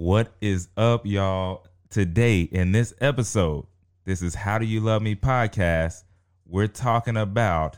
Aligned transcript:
What 0.00 0.32
is 0.40 0.68
up, 0.78 1.04
y'all? 1.04 1.66
Today 1.90 2.40
in 2.40 2.72
this 2.72 2.94
episode, 3.02 3.66
this 4.06 4.22
is 4.22 4.34
How 4.34 4.56
Do 4.56 4.64
You 4.64 4.80
Love 4.80 5.02
Me 5.02 5.14
podcast. 5.14 6.04
We're 6.46 6.68
talking 6.68 7.18
about 7.18 7.76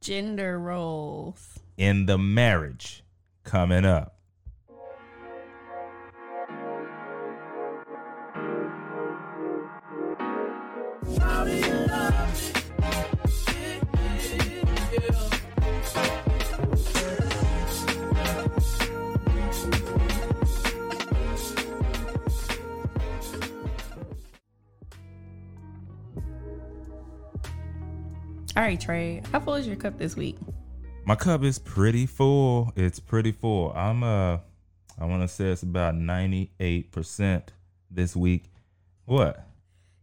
Gender 0.00 0.56
roles. 0.56 1.58
in 1.76 2.06
the 2.06 2.16
marriage 2.16 3.02
coming 3.42 3.84
up. 3.84 4.15
Right, 28.66 28.80
Trey. 28.80 29.22
How 29.30 29.38
full 29.38 29.54
is 29.54 29.66
your 29.66 29.76
cup 29.76 29.96
this 29.96 30.16
week? 30.16 30.36
My 31.04 31.14
cup 31.14 31.44
is 31.44 31.58
pretty 31.58 32.04
full. 32.06 32.72
It's 32.74 32.98
pretty 32.98 33.30
full. 33.30 33.72
I'm 33.72 34.02
uh 34.02 34.38
I 34.98 35.04
want 35.04 35.22
to 35.22 35.28
say 35.28 35.46
it's 35.50 35.62
about 35.62 35.94
98% 35.94 37.42
this 37.90 38.16
week. 38.16 38.44
What? 39.04 39.46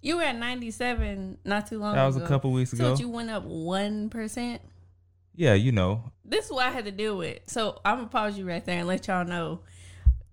You 0.02 0.18
were 0.18 0.24
at 0.24 0.38
97 0.38 1.40
not 1.44 1.68
too 1.68 1.80
long 1.80 1.96
That 1.96 2.06
was 2.06 2.16
ago. 2.16 2.26
a 2.26 2.28
couple 2.28 2.52
weeks 2.52 2.74
ago. 2.74 2.92
what, 2.92 3.00
you 3.00 3.10
went 3.10 3.32
up 3.32 3.44
1%? 3.44 4.60
Yeah, 5.36 5.56
you 5.56 5.72
know. 5.72 6.04
This 6.24 6.46
is 6.46 6.52
what 6.52 6.68
I 6.68 6.70
had 6.70 6.86
to 6.86 6.92
deal 6.92 7.18
with. 7.18 7.40
So 7.48 7.82
I'm 7.84 7.98
going 7.98 8.08
to 8.08 8.12
pause 8.12 8.38
you 8.38 8.48
right 8.48 8.64
there 8.64 8.78
and 8.80 8.88
let 8.88 9.08
y'all 9.08 9.26
know. 9.26 9.62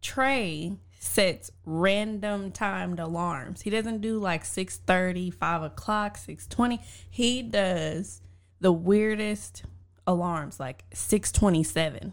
Trey 0.02 0.76
sets 1.02 1.50
random 1.64 2.52
timed 2.52 3.00
alarms. 3.00 3.62
He 3.62 3.70
doesn't 3.70 4.02
do 4.02 4.18
like 4.18 4.44
6.30, 4.44 5.32
5 5.32 5.62
o'clock, 5.62 6.18
6.20. 6.18 6.78
He 7.08 7.40
does 7.42 8.20
the 8.60 8.70
weirdest 8.70 9.64
alarms, 10.06 10.60
like 10.60 10.84
6.27, 10.90 12.12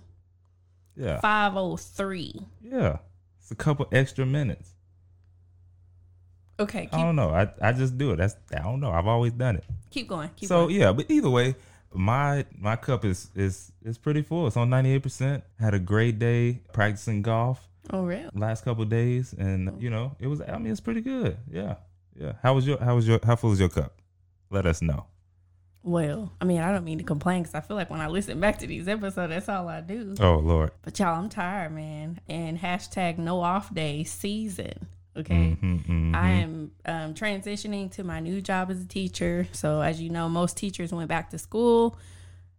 Yeah. 0.96 1.20
5.03. 1.22 2.46
Yeah. 2.62 3.00
It's 3.42 3.52
a 3.52 3.56
couple 3.56 3.88
extra 3.92 4.26
minutes. 4.26 4.74
Okay, 6.60 6.90
I 6.92 7.04
don't 7.04 7.16
know. 7.16 7.30
I, 7.30 7.50
I 7.62 7.72
just 7.74 7.98
do 7.98 8.12
it. 8.12 8.16
That's 8.16 8.36
I 8.52 8.60
don't 8.64 8.80
know. 8.80 8.90
I've 8.92 9.06
always 9.06 9.32
done 9.34 9.58
it. 9.58 9.64
keep 9.92 10.08
going. 10.08 10.30
Keep 10.36 10.50
so 10.50 10.64
going. 10.66 10.76
yeah, 10.80 10.92
but 10.92 11.06
either 11.12 11.30
way, 11.30 11.54
my 11.94 12.46
my 12.58 12.76
cup 12.76 13.06
is 13.06 13.30
is 13.36 13.72
is 13.84 14.00
pretty 14.00 14.24
full. 14.24 14.48
It's 14.48 14.58
on 14.58 14.70
ninety 14.72 14.92
eight 14.92 15.04
percent. 15.04 15.44
Had 15.60 15.76
a 15.76 15.80
great 15.80 16.18
day 16.18 16.62
practicing 16.74 17.22
golf 17.22 17.67
Oh, 17.90 18.04
really? 18.04 18.30
last 18.34 18.64
couple 18.66 18.84
days, 18.86 19.34
and 19.38 19.82
you 19.82 19.90
know 19.90 20.16
it 20.20 20.28
was. 20.28 20.42
I 20.42 20.58
mean, 20.58 20.72
it's 20.72 20.82
pretty 20.82 21.02
good. 21.02 21.38
Yeah, 21.50 21.76
yeah. 22.20 22.34
How 22.44 22.54
was 22.54 22.68
your 22.68 22.80
How 22.80 22.96
was 22.96 23.08
your 23.08 23.20
How 23.24 23.36
full 23.36 23.52
is 23.54 23.60
your 23.60 23.70
cup? 23.70 24.02
Let 24.50 24.66
us 24.66 24.82
know. 24.82 25.06
Well, 25.84 26.34
I 26.42 26.46
mean, 26.46 26.60
I 26.60 26.72
don't 26.74 26.84
mean 26.84 26.98
to 26.98 27.04
complain 27.06 27.44
because 27.44 27.56
I 27.56 27.62
feel 27.62 27.78
like 27.78 27.90
when 27.90 28.02
I 28.02 28.08
listen 28.08 28.40
back 28.42 28.60
to 28.60 28.68
these 28.68 28.90
episodes, 28.90 29.30
that's 29.30 29.48
all 29.48 29.70
I 29.70 29.80
do. 29.82 30.16
Oh 30.20 30.36
Lord. 30.38 30.72
But 30.82 31.00
y'all, 31.00 31.18
I'm 31.18 31.30
tired, 31.30 31.72
man. 31.72 32.20
And 32.28 32.60
hashtag 32.60 33.18
no 33.18 33.40
off 33.42 33.74
day 33.74 34.04
season. 34.04 34.88
Okay. 35.16 35.58
Mhm, 35.62 35.88
mhm. 35.88 36.16
I 36.16 36.30
am 36.30 36.72
um, 36.86 37.14
transitioning 37.14 37.90
to 37.94 38.04
my 38.04 38.20
new 38.20 38.42
job 38.42 38.70
as 38.70 38.82
a 38.82 38.86
teacher. 38.86 39.48
So, 39.52 39.82
as 39.82 40.00
you 40.00 40.10
know, 40.10 40.30
most 40.30 40.58
teachers 40.58 40.92
went 40.92 41.08
back 41.10 41.30
to 41.32 41.38
school. 41.40 41.98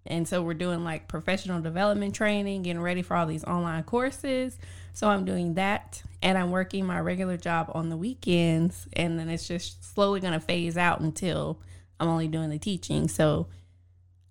And 0.09 0.27
so, 0.27 0.43
we're 0.43 0.55
doing 0.55 0.83
like 0.83 1.07
professional 1.07 1.61
development 1.61 2.15
training, 2.15 2.63
getting 2.63 2.83
ready 2.83 3.03
for 3.03 3.17
all 3.17 3.27
these 3.27 3.45
online 3.45 3.85
courses. 3.85 4.59
So, 4.93 5.09
I'm 5.09 5.25
doing 5.25 5.55
that. 5.55 6.03
And 6.21 6.37
I'm 6.37 6.51
working 6.51 6.85
my 6.85 6.99
regular 6.99 7.37
job 7.37 7.71
on 7.75 7.91
the 7.91 7.97
weekends. 7.97 8.89
And 8.95 9.19
then 9.19 9.29
it's 9.29 9.47
just 9.47 9.95
slowly 9.95 10.19
going 10.19 10.33
to 10.33 10.41
phase 10.41 10.77
out 10.77 11.01
until 11.01 11.61
I'm 12.01 12.09
only 12.09 12.27
doing 12.27 12.51
the 12.51 12.59
teaching. 12.59 13.07
So, 13.07 13.47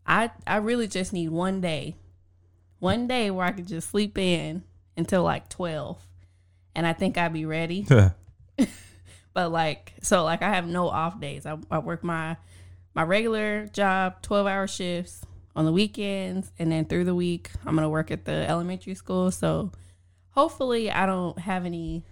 I, 0.05 0.31
I 0.45 0.57
really 0.57 0.87
just 0.87 1.13
need 1.13 1.29
one 1.29 1.61
day, 1.61 1.95
one 2.79 3.07
day 3.07 3.31
where 3.31 3.45
I 3.45 3.51
could 3.51 3.67
just 3.67 3.89
sleep 3.89 4.17
in 4.17 4.63
until 4.97 5.23
like 5.23 5.47
12. 5.49 6.01
And 6.75 6.85
I 6.85 6.93
think 6.93 7.17
I'd 7.17 7.33
be 7.33 7.45
ready. 7.45 7.85
But 9.37 9.51
like, 9.51 9.93
so 10.01 10.23
like 10.23 10.41
I 10.41 10.49
have 10.49 10.65
no 10.65 10.89
off 10.89 11.19
days. 11.19 11.45
I, 11.45 11.59
I 11.69 11.77
work 11.77 12.03
my 12.03 12.37
my 12.95 13.03
regular 13.03 13.67
job, 13.67 14.23
twelve 14.23 14.47
hour 14.47 14.65
shifts 14.65 15.26
on 15.57 15.65
the 15.65 15.71
weekends, 15.73 16.51
and 16.59 16.71
then 16.71 16.85
through 16.85 17.03
the 17.03 17.15
week 17.15 17.49
I'm 17.65 17.75
gonna 17.75 17.89
work 17.89 18.11
at 18.11 18.23
the 18.23 18.47
elementary 18.47 18.93
school. 18.93 19.31
So 19.31 19.71
hopefully 20.29 20.89
I 20.91 21.05
don't 21.05 21.37
have 21.39 21.65
any 21.65 22.05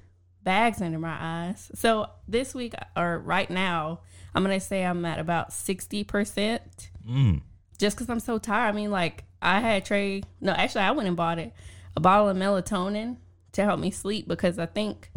bags 0.44 0.82
under 0.82 1.00
my 1.00 1.16
eyes. 1.18 1.72
So 1.76 2.10
this 2.28 2.54
week 2.54 2.74
or 2.98 3.20
right 3.20 3.50
now, 3.50 4.02
I'm 4.34 4.44
gonna 4.44 4.60
say 4.60 4.84
I'm 4.84 5.06
at 5.06 5.20
about 5.20 5.54
sixty 5.54 6.04
percent. 6.04 6.90
mm. 7.08 7.42
Just 7.78 7.96
because 7.98 8.10
I'm 8.10 8.20
so 8.20 8.38
tired. 8.40 8.70
I 8.70 8.72
mean, 8.72 8.90
like 8.90 9.26
I 9.42 9.60
had 9.60 9.86
Trey. 9.86 10.24
No, 10.42 10.52
actually, 10.52 10.82
I 10.82 10.92
went 10.92 11.08
and 11.08 11.16
bought 11.16 11.40
it 11.40 11.54
a 11.96 12.00
bottle 12.00 12.28
of 12.28 12.36
melatonin 12.36 13.18
to 13.52 13.64
help 13.64 13.80
me 13.80 13.92
sleep 13.92 14.28
because 14.28 14.58
I 14.58 14.66
think 14.66 15.12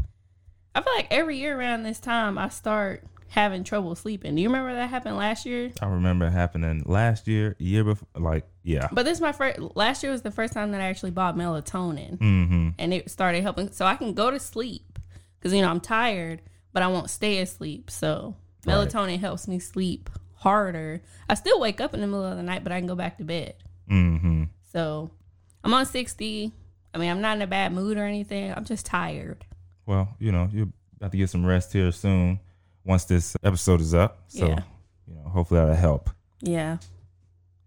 I 0.75 0.83
feel 0.83 0.93
like 0.95 1.09
every 1.11 1.39
year 1.39 1.59
around 1.59 1.83
this 1.83 1.99
time 1.99 2.37
I 2.37 2.51
start 2.51 3.05
having 3.29 3.63
trouble 3.65 3.95
sleeping. 3.95 4.35
Do 4.35 4.41
you 4.43 4.49
remember 4.49 4.75
that 4.75 4.89
happened 4.91 5.17
last 5.17 5.45
year? 5.47 5.71
I 5.83 5.87
remember 5.87 6.27
it 6.27 6.31
happening 6.33 6.83
last 6.87 7.29
year, 7.29 7.55
year 7.59 7.85
before. 7.85 8.09
Like 8.17 8.47
yeah. 8.63 8.89
But 8.93 9.05
this 9.05 9.19
is 9.19 9.21
my 9.23 9.33
first. 9.33 9.59
Last 9.77 10.03
year 10.03 10.13
was 10.13 10.23
the 10.23 10.31
first 10.31 10.53
time 10.53 10.73
that 10.73 10.81
I 10.81 10.85
actually 10.85 11.11
bought 11.13 11.37
melatonin, 11.37 12.19
Mm-hmm. 12.19 12.69
and 12.79 12.95
it 12.95 13.11
started 13.11 13.43
helping, 13.43 13.71
so 13.73 13.85
I 13.87 13.97
can 13.97 14.15
go 14.15 14.31
to 14.31 14.39
sleep 14.41 14.99
because 15.39 15.53
you 15.55 15.63
know 15.63 15.69
I'm 15.71 15.81
tired, 15.81 16.41
but 16.73 16.83
I 16.83 16.89
won't 16.89 17.11
stay 17.11 17.39
asleep. 17.39 17.91
So 17.91 18.35
Right. 18.67 18.75
melatonin 18.77 19.21
helps 19.21 19.47
me 19.49 19.59
sleep 19.59 20.11
harder. 20.35 21.03
I 21.29 21.35
still 21.35 21.61
wake 21.61 21.81
up 21.81 21.95
in 21.95 22.01
the 22.01 22.07
middle 22.07 22.25
of 22.25 22.37
the 22.37 22.43
night, 22.43 22.63
but 22.65 22.73
I 22.73 22.79
can 22.79 22.87
go 22.89 22.95
back 22.95 23.19
to 23.19 23.25
bed. 23.25 23.55
Mm-hmm. 23.91 24.45
So 24.73 25.11
I'm 25.65 25.73
on 25.75 25.87
60. 25.87 26.53
I 26.95 26.99
mean, 26.99 27.11
I'm 27.11 27.21
not 27.21 27.37
in 27.37 27.43
a 27.43 27.47
bad 27.47 27.73
mood 27.73 27.97
or 27.99 28.05
anything. 28.05 28.53
I'm 28.53 28.65
just 28.65 28.87
tired. 28.87 29.45
Well, 29.87 30.09
you 30.19 30.33
know, 30.33 30.49
you're 30.53 30.69
about 30.97 31.13
to 31.13 31.17
get 31.19 31.31
some 31.31 31.45
rest 31.47 31.73
here 31.73 31.91
soon 31.93 32.41
once 32.89 33.05
this 33.05 33.37
episode 33.45 33.81
is 33.81 33.95
up. 33.95 34.23
So, 34.29 34.49
Yeah. 34.49 34.63
you 35.07 35.15
know, 35.15 35.29
hopefully 35.29 35.61
that'll 35.61 35.75
help. 35.77 36.11
Yeah. 36.41 36.79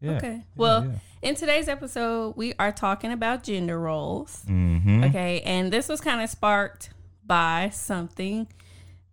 Yeah. 0.01 0.17
Okay. 0.17 0.43
Well, 0.55 0.95
in 1.21 1.35
today's 1.35 1.67
episode, 1.67 2.35
we 2.35 2.53
are 2.57 2.71
talking 2.71 3.11
about 3.11 3.43
gender 3.43 3.79
roles. 3.79 4.43
Mm-hmm. 4.47 5.03
Okay. 5.05 5.41
And 5.41 5.71
this 5.71 5.87
was 5.87 6.01
kind 6.01 6.21
of 6.21 6.29
sparked 6.29 6.89
by 7.23 7.69
something 7.71 8.47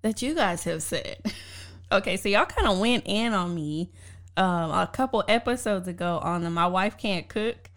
that 0.00 0.22
you 0.22 0.34
guys 0.34 0.64
have 0.64 0.82
said. 0.82 1.19
okay. 1.92 2.16
So 2.16 2.30
y'all 2.30 2.46
kind 2.46 2.66
of 2.69 2.78
went 2.78 3.02
in 3.06 3.34
on 3.34 3.54
me 3.54 3.90
um, 4.38 4.70
a 4.70 4.88
couple 4.90 5.22
episodes 5.28 5.86
ago 5.88 6.19
on 6.22 6.42
the 6.42 6.50
My 6.50 6.66
Wife 6.66 6.96
Can't 6.96 7.28
Cook. 7.28 7.69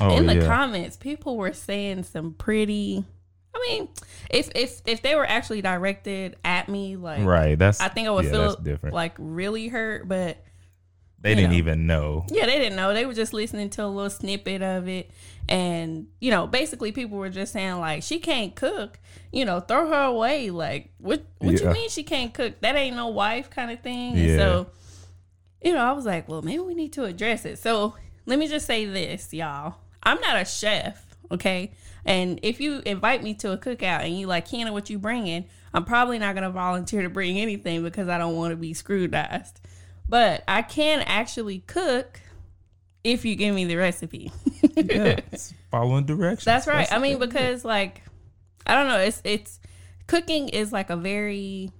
Oh, 0.00 0.16
in 0.16 0.26
the 0.26 0.34
yeah. 0.34 0.46
comments, 0.46 0.96
people 0.96 1.36
were 1.36 1.52
saying 1.52 2.02
some 2.02 2.32
pretty. 2.32 3.04
Mean, 3.68 3.88
if 4.30 4.50
if 4.54 4.80
if 4.86 5.02
they 5.02 5.14
were 5.14 5.26
actually 5.26 5.62
directed 5.62 6.36
at 6.44 6.68
me, 6.68 6.96
like 6.96 7.24
Right. 7.24 7.58
That's 7.58 7.80
I 7.80 7.88
think 7.88 8.08
I 8.08 8.10
would 8.10 8.24
yeah, 8.26 8.30
feel 8.30 8.56
different. 8.56 8.94
like 8.94 9.14
really 9.18 9.68
hurt, 9.68 10.06
but 10.08 10.38
they 11.20 11.34
didn't 11.34 11.52
know. 11.52 11.56
even 11.56 11.86
know. 11.86 12.26
yeah, 12.30 12.44
they 12.46 12.58
didn't 12.58 12.76
know. 12.76 12.92
They 12.92 13.06
were 13.06 13.14
just 13.14 13.32
listening 13.32 13.70
to 13.70 13.84
a 13.84 13.86
little 13.86 14.10
snippet 14.10 14.60
of 14.62 14.88
it. 14.88 15.10
And, 15.48 16.06
you 16.20 16.30
know, 16.30 16.46
basically 16.46 16.92
people 16.92 17.16
were 17.18 17.30
just 17.30 17.52
saying 17.54 17.78
like 17.78 18.02
she 18.02 18.18
can't 18.18 18.54
cook, 18.54 18.98
you 19.32 19.44
know, 19.46 19.60
throw 19.60 19.88
her 19.88 20.02
away. 20.04 20.50
Like, 20.50 20.90
what 20.98 21.22
what 21.38 21.58
Yeah. 21.60 21.68
you 21.68 21.72
mean 21.74 21.88
she 21.88 22.02
can't 22.02 22.32
cook? 22.34 22.60
That 22.60 22.76
ain't 22.76 22.96
no 22.96 23.08
wife 23.08 23.48
kind 23.50 23.70
of 23.70 23.80
thing. 23.80 24.18
And 24.18 24.38
so, 24.38 24.66
you 25.62 25.72
know, 25.72 25.80
I 25.82 25.92
was 25.92 26.04
like, 26.04 26.28
well, 26.28 26.42
maybe 26.42 26.58
we 26.60 26.74
need 26.74 26.92
to 26.94 27.04
address 27.04 27.44
it. 27.46 27.58
So 27.58 27.94
let 28.26 28.38
me 28.38 28.46
just 28.48 28.66
say 28.66 28.84
this, 28.84 29.32
y'all. 29.32 29.76
I'm 30.02 30.20
not 30.20 30.36
a 30.40 30.44
chef, 30.44 31.13
okay? 31.30 31.72
And 32.04 32.40
if 32.42 32.60
you 32.60 32.82
invite 32.84 33.22
me 33.22 33.34
to 33.34 33.52
a 33.52 33.58
cookout 33.58 34.04
and 34.04 34.18
you 34.18 34.26
like, 34.26 34.48
Hannah, 34.48 34.72
what 34.72 34.90
you 34.90 34.98
bringing? 34.98 35.46
I'm 35.72 35.84
probably 35.84 36.18
not 36.18 36.34
gonna 36.34 36.50
volunteer 36.50 37.02
to 37.02 37.08
bring 37.08 37.38
anything 37.38 37.82
because 37.82 38.08
I 38.08 38.18
don't 38.18 38.36
want 38.36 38.52
to 38.52 38.56
be 38.56 38.74
screwdiced. 38.74 39.60
But 40.08 40.44
I 40.46 40.62
can 40.62 41.00
actually 41.00 41.60
cook 41.60 42.20
if 43.02 43.24
you 43.24 43.36
give 43.36 43.54
me 43.54 43.64
the 43.64 43.76
recipe. 43.76 44.32
yeah. 44.76 45.20
Following 45.70 46.06
directions. 46.06 46.44
That's 46.44 46.66
right. 46.66 46.90
I 46.90 46.96
the 46.96 47.00
mean, 47.00 47.18
thing. 47.18 47.28
because 47.28 47.64
like, 47.64 48.02
I 48.66 48.74
don't 48.74 48.88
know. 48.88 48.98
It's 48.98 49.20
it's 49.24 49.60
cooking 50.06 50.48
is 50.48 50.72
like 50.72 50.90
a 50.90 50.96
very, 50.96 51.70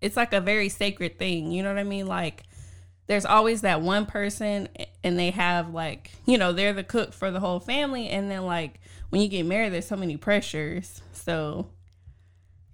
it's 0.00 0.16
like 0.16 0.32
a 0.32 0.40
very 0.40 0.68
sacred 0.68 1.18
thing. 1.18 1.50
You 1.52 1.62
know 1.62 1.70
what 1.70 1.78
I 1.78 1.84
mean? 1.84 2.06
Like, 2.06 2.44
there's 3.08 3.24
always 3.24 3.62
that 3.62 3.80
one 3.80 4.06
person, 4.06 4.68
and 5.02 5.18
they 5.18 5.30
have 5.30 5.74
like, 5.74 6.12
you 6.26 6.38
know, 6.38 6.52
they're 6.52 6.74
the 6.74 6.84
cook 6.84 7.12
for 7.12 7.30
the 7.30 7.40
whole 7.40 7.58
family, 7.58 8.08
and 8.08 8.30
then 8.30 8.44
like 8.46 8.80
when 9.10 9.22
you 9.22 9.28
get 9.28 9.46
married, 9.46 9.72
there's 9.72 9.86
so 9.86 9.96
many 9.96 10.16
pressures. 10.16 11.00
So, 11.12 11.70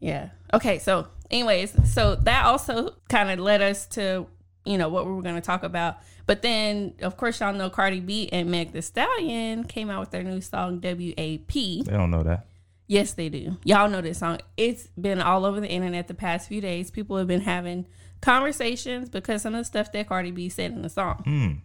yeah. 0.01 0.31
Okay. 0.53 0.81
So, 0.81 1.07
anyways, 1.31 1.93
so 1.93 2.17
that 2.17 2.45
also 2.45 2.97
kind 3.09 3.31
of 3.31 3.39
led 3.39 3.63
us 3.63 3.87
to 3.89 4.27
you 4.65 4.77
know 4.77 4.89
what 4.89 5.07
we 5.07 5.13
were 5.13 5.23
going 5.23 5.37
to 5.37 5.41
talk 5.41 5.63
about. 5.63 5.99
But 6.27 6.43
then, 6.43 6.95
of 7.01 7.17
course, 7.17 7.41
y'all 7.41 7.53
know 7.53 7.71
Cardi 7.71 8.01
B 8.01 8.29
and 8.33 8.51
Meg 8.51 8.73
The 8.73 8.83
Stallion 8.83 9.65
came 9.65 9.89
out 9.91 10.01
with 10.01 10.11
their 10.11 10.23
new 10.23 10.41
song 10.41 10.81
WAP. 10.83 11.53
they 11.53 11.83
don't 11.87 12.11
know 12.11 12.23
that. 12.25 12.47
Yes, 12.87 13.13
they 13.13 13.29
do. 13.29 13.57
Y'all 13.65 13.89
know 13.89 14.01
this 14.01 14.19
song. 14.19 14.41
It's 14.57 14.89
been 14.89 15.21
all 15.21 15.45
over 15.45 15.61
the 15.61 15.69
internet 15.69 16.09
the 16.09 16.15
past 16.15 16.49
few 16.49 16.61
days. 16.61 16.91
People 16.91 17.17
have 17.17 17.27
been 17.27 17.41
having 17.43 17.87
conversations 18.25 19.09
because 19.09 19.43
some 19.43 19.55
of 19.55 19.61
the 19.61 19.65
stuff 19.65 19.93
that 19.93 20.09
Cardi 20.09 20.31
B 20.31 20.49
said 20.49 20.73
in 20.73 20.83
the 20.83 20.89
song. 20.89 21.23
Mm. 21.27 21.61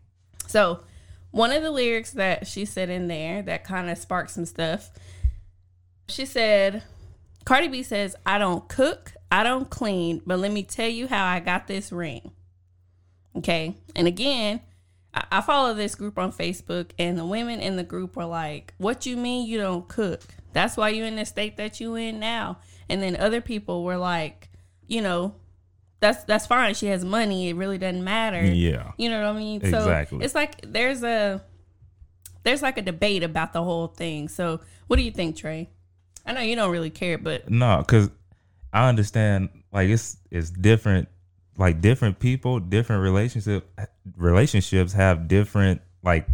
So, 0.47 0.81
one 1.31 1.51
of 1.51 1.63
the 1.63 1.71
lyrics 1.71 2.11
that 2.11 2.47
she 2.47 2.65
said 2.65 2.89
in 2.89 3.07
there 3.07 3.41
that 3.43 3.63
kind 3.63 3.89
of 3.89 3.97
sparked 3.97 4.31
some 4.31 4.45
stuff, 4.45 4.91
she 6.07 6.25
said, 6.25 6.83
Cardi 7.45 7.67
B 7.67 7.83
says, 7.83 8.15
I 8.25 8.37
don't 8.37 8.67
cook, 8.67 9.13
I 9.31 9.43
don't 9.43 9.69
clean, 9.69 10.21
but 10.25 10.39
let 10.39 10.51
me 10.51 10.63
tell 10.63 10.89
you 10.89 11.07
how 11.07 11.25
I 11.25 11.39
got 11.39 11.67
this 11.67 11.91
ring. 11.91 12.31
Okay. 13.37 13.75
And 13.95 14.07
again, 14.07 14.59
I, 15.13 15.25
I 15.31 15.41
follow 15.41 15.73
this 15.73 15.95
group 15.95 16.17
on 16.17 16.31
Facebook, 16.33 16.91
and 16.99 17.17
the 17.17 17.25
women 17.25 17.61
in 17.61 17.75
the 17.75 17.83
group 17.83 18.15
were 18.15 18.25
like, 18.25 18.73
What 18.77 19.05
you 19.05 19.15
mean 19.15 19.47
you 19.47 19.59
don't 19.59 19.87
cook? 19.87 20.21
That's 20.51 20.75
why 20.75 20.89
you 20.89 21.05
in 21.05 21.15
the 21.15 21.25
state 21.25 21.57
that 21.57 21.79
you 21.79 21.95
in 21.95 22.19
now. 22.19 22.57
And 22.89 23.03
then 23.03 23.15
other 23.15 23.39
people 23.39 23.83
were 23.83 23.97
like, 23.97 24.49
you 24.87 25.01
know, 25.01 25.35
that's 25.99 26.23
that's 26.23 26.47
fine. 26.47 26.73
She 26.73 26.87
has 26.87 27.03
money. 27.03 27.49
It 27.49 27.55
really 27.55 27.77
doesn't 27.77 28.03
matter. 28.03 28.43
Yeah. 28.43 28.91
You 28.97 29.09
know 29.09 29.21
what 29.21 29.35
I 29.35 29.39
mean? 29.39 29.61
Exactly. 29.61 30.19
So 30.19 30.23
it's 30.25 30.35
like 30.35 30.61
there's 30.61 31.03
a 31.03 31.43
there's 32.43 32.61
like 32.61 32.77
a 32.77 32.81
debate 32.81 33.23
about 33.23 33.53
the 33.53 33.63
whole 33.63 33.87
thing. 33.87 34.29
So 34.29 34.61
what 34.87 34.95
do 34.95 35.03
you 35.03 35.11
think, 35.11 35.35
Trey? 35.35 35.69
I 36.25 36.33
know 36.33 36.41
you 36.41 36.55
don't 36.55 36.71
really 36.71 36.89
care, 36.89 37.17
but 37.17 37.49
No, 37.49 37.77
because 37.79 38.09
I 38.71 38.87
understand. 38.87 39.49
Like 39.71 39.89
it's 39.89 40.17
it's 40.31 40.49
different. 40.49 41.09
Like 41.57 41.81
different 41.81 42.19
people, 42.19 42.59
different 42.59 43.03
relationship 43.03 43.69
relationships 44.15 44.93
have 44.93 45.27
different 45.27 45.81
like 46.03 46.25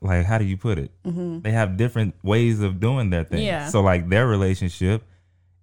like 0.00 0.24
how 0.24 0.38
do 0.38 0.44
you 0.44 0.56
put 0.56 0.78
it? 0.78 0.92
Mm-hmm. 1.04 1.40
They 1.40 1.50
have 1.50 1.76
different 1.76 2.14
ways 2.22 2.60
of 2.60 2.80
doing 2.80 3.10
their 3.10 3.24
thing. 3.24 3.44
Yeah. 3.44 3.68
So 3.68 3.80
like 3.80 4.08
their 4.08 4.26
relationship, 4.26 5.02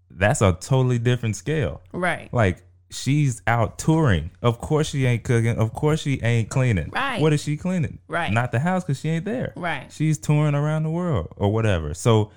that's 0.09 0.41
a 0.41 0.53
totally 0.53 0.99
different 0.99 1.35
scale. 1.35 1.81
right. 1.91 2.31
Like 2.33 2.63
she's 2.89 3.41
out 3.47 3.77
touring. 3.77 4.31
Of 4.41 4.59
course 4.59 4.89
she 4.89 5.05
ain't 5.05 5.23
cooking. 5.23 5.57
Of 5.57 5.73
course 5.73 6.01
she 6.01 6.21
ain't 6.23 6.49
cleaning. 6.49 6.89
Right. 6.93 7.19
What 7.21 7.33
is 7.33 7.43
she 7.43 7.57
cleaning? 7.57 7.99
Right. 8.07 8.31
Not 8.31 8.51
the 8.53 8.59
house 8.59 8.83
because 8.83 8.99
she 8.99 9.09
ain't 9.09 9.25
there. 9.25 9.51
Right. 9.57 9.91
She's 9.91 10.17
touring 10.17 10.55
around 10.55 10.83
the 10.83 10.89
world 10.89 11.27
or 11.35 11.51
whatever. 11.51 11.93
So, 11.93 12.31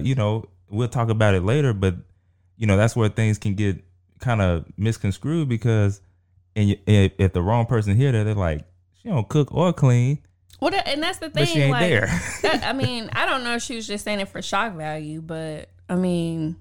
you 0.00 0.14
know, 0.16 0.46
we'll 0.68 0.88
talk 0.88 1.08
about 1.08 1.34
it 1.34 1.42
later, 1.44 1.72
but 1.72 1.94
you 2.56 2.66
know 2.66 2.76
that's 2.76 2.94
where 2.96 3.08
things 3.08 3.38
can 3.38 3.54
get 3.54 3.82
kind 4.20 4.40
of 4.42 4.64
misconstrued 4.76 5.48
because, 5.48 6.00
and 6.56 6.76
if, 6.86 7.12
if 7.18 7.32
the 7.32 7.42
wrong 7.42 7.66
person 7.66 7.96
hear 7.96 8.10
that, 8.12 8.24
they're 8.24 8.34
like, 8.34 8.64
she 9.02 9.08
don't 9.08 9.28
cook 9.28 9.52
or 9.52 9.72
clean, 9.72 10.18
Well, 10.60 10.70
that- 10.70 10.86
and 10.88 11.02
that's 11.02 11.18
the 11.18 11.30
thing. 11.30 11.42
but 11.44 11.48
she 11.48 11.60
ain't 11.60 11.70
like, 11.72 11.88
there. 11.88 12.06
that, 12.42 12.62
I 12.64 12.72
mean, 12.84 13.08
I 13.12 13.26
don't 13.26 13.42
know 13.44 13.54
if 13.56 13.62
she 13.62 13.74
was 13.76 13.86
just 13.86 14.04
saying 14.04 14.20
it 14.20 14.28
for 14.28 14.40
shock 14.42 14.74
value, 14.74 15.20
but 15.20 15.70
I 15.88 15.94
mean, 15.96 16.56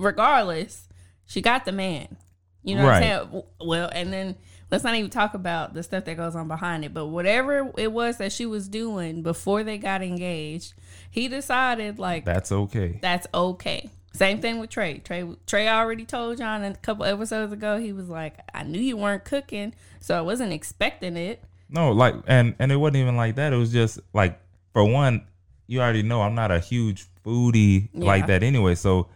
regardless, 0.00 0.88
she 1.26 1.40
got 1.40 1.64
the 1.64 1.72
man. 1.72 2.16
You 2.62 2.76
know 2.76 2.86
Right. 2.86 3.00
what 3.00 3.02
I'm 3.22 3.30
saying? 3.32 3.42
Well, 3.60 3.88
and 3.92 4.12
then 4.12 4.36
let's 4.70 4.84
not 4.84 4.94
even 4.94 5.10
talk 5.10 5.34
about 5.34 5.72
the 5.74 5.82
stuff 5.82 6.04
that 6.04 6.16
goes 6.16 6.34
on 6.36 6.46
behind 6.48 6.84
it. 6.84 6.92
But 6.92 7.06
whatever 7.06 7.70
it 7.78 7.92
was 7.92 8.18
that 8.18 8.32
she 8.32 8.44
was 8.46 8.68
doing 8.68 9.22
before 9.22 9.62
they 9.64 9.78
got 9.78 10.02
engaged, 10.02 10.74
he 11.10 11.28
decided 11.28 11.98
like 11.98 12.24
That's 12.24 12.52
okay. 12.52 12.98
that's 13.00 13.26
okay. 13.32 13.90
Same 14.12 14.40
thing 14.40 14.58
with 14.58 14.70
Trey. 14.70 14.98
Trey 14.98 15.24
Trey 15.46 15.68
already 15.68 16.04
told 16.04 16.36
John 16.38 16.64
a 16.64 16.74
couple 16.74 17.04
episodes 17.04 17.52
ago. 17.52 17.78
He 17.78 17.92
was 17.92 18.08
like, 18.08 18.34
"I 18.52 18.64
knew 18.64 18.80
you 18.80 18.96
weren't 18.96 19.24
cooking, 19.24 19.72
so 20.00 20.18
I 20.18 20.20
wasn't 20.20 20.52
expecting 20.52 21.16
it." 21.16 21.42
No, 21.70 21.92
like, 21.92 22.16
and 22.26 22.54
and 22.58 22.72
it 22.72 22.76
wasn't 22.76 22.96
even 22.96 23.16
like 23.16 23.36
that. 23.36 23.52
It 23.52 23.56
was 23.56 23.72
just 23.72 24.00
like, 24.12 24.38
for 24.72 24.84
one, 24.84 25.24
you 25.68 25.80
already 25.80 26.02
know 26.02 26.22
I'm 26.22 26.34
not 26.34 26.50
a 26.50 26.58
huge 26.58 27.06
foodie 27.24 27.88
Yeah. 27.94 28.04
like 28.04 28.26
that 28.26 28.42
anyway, 28.42 28.74
so 28.74 29.06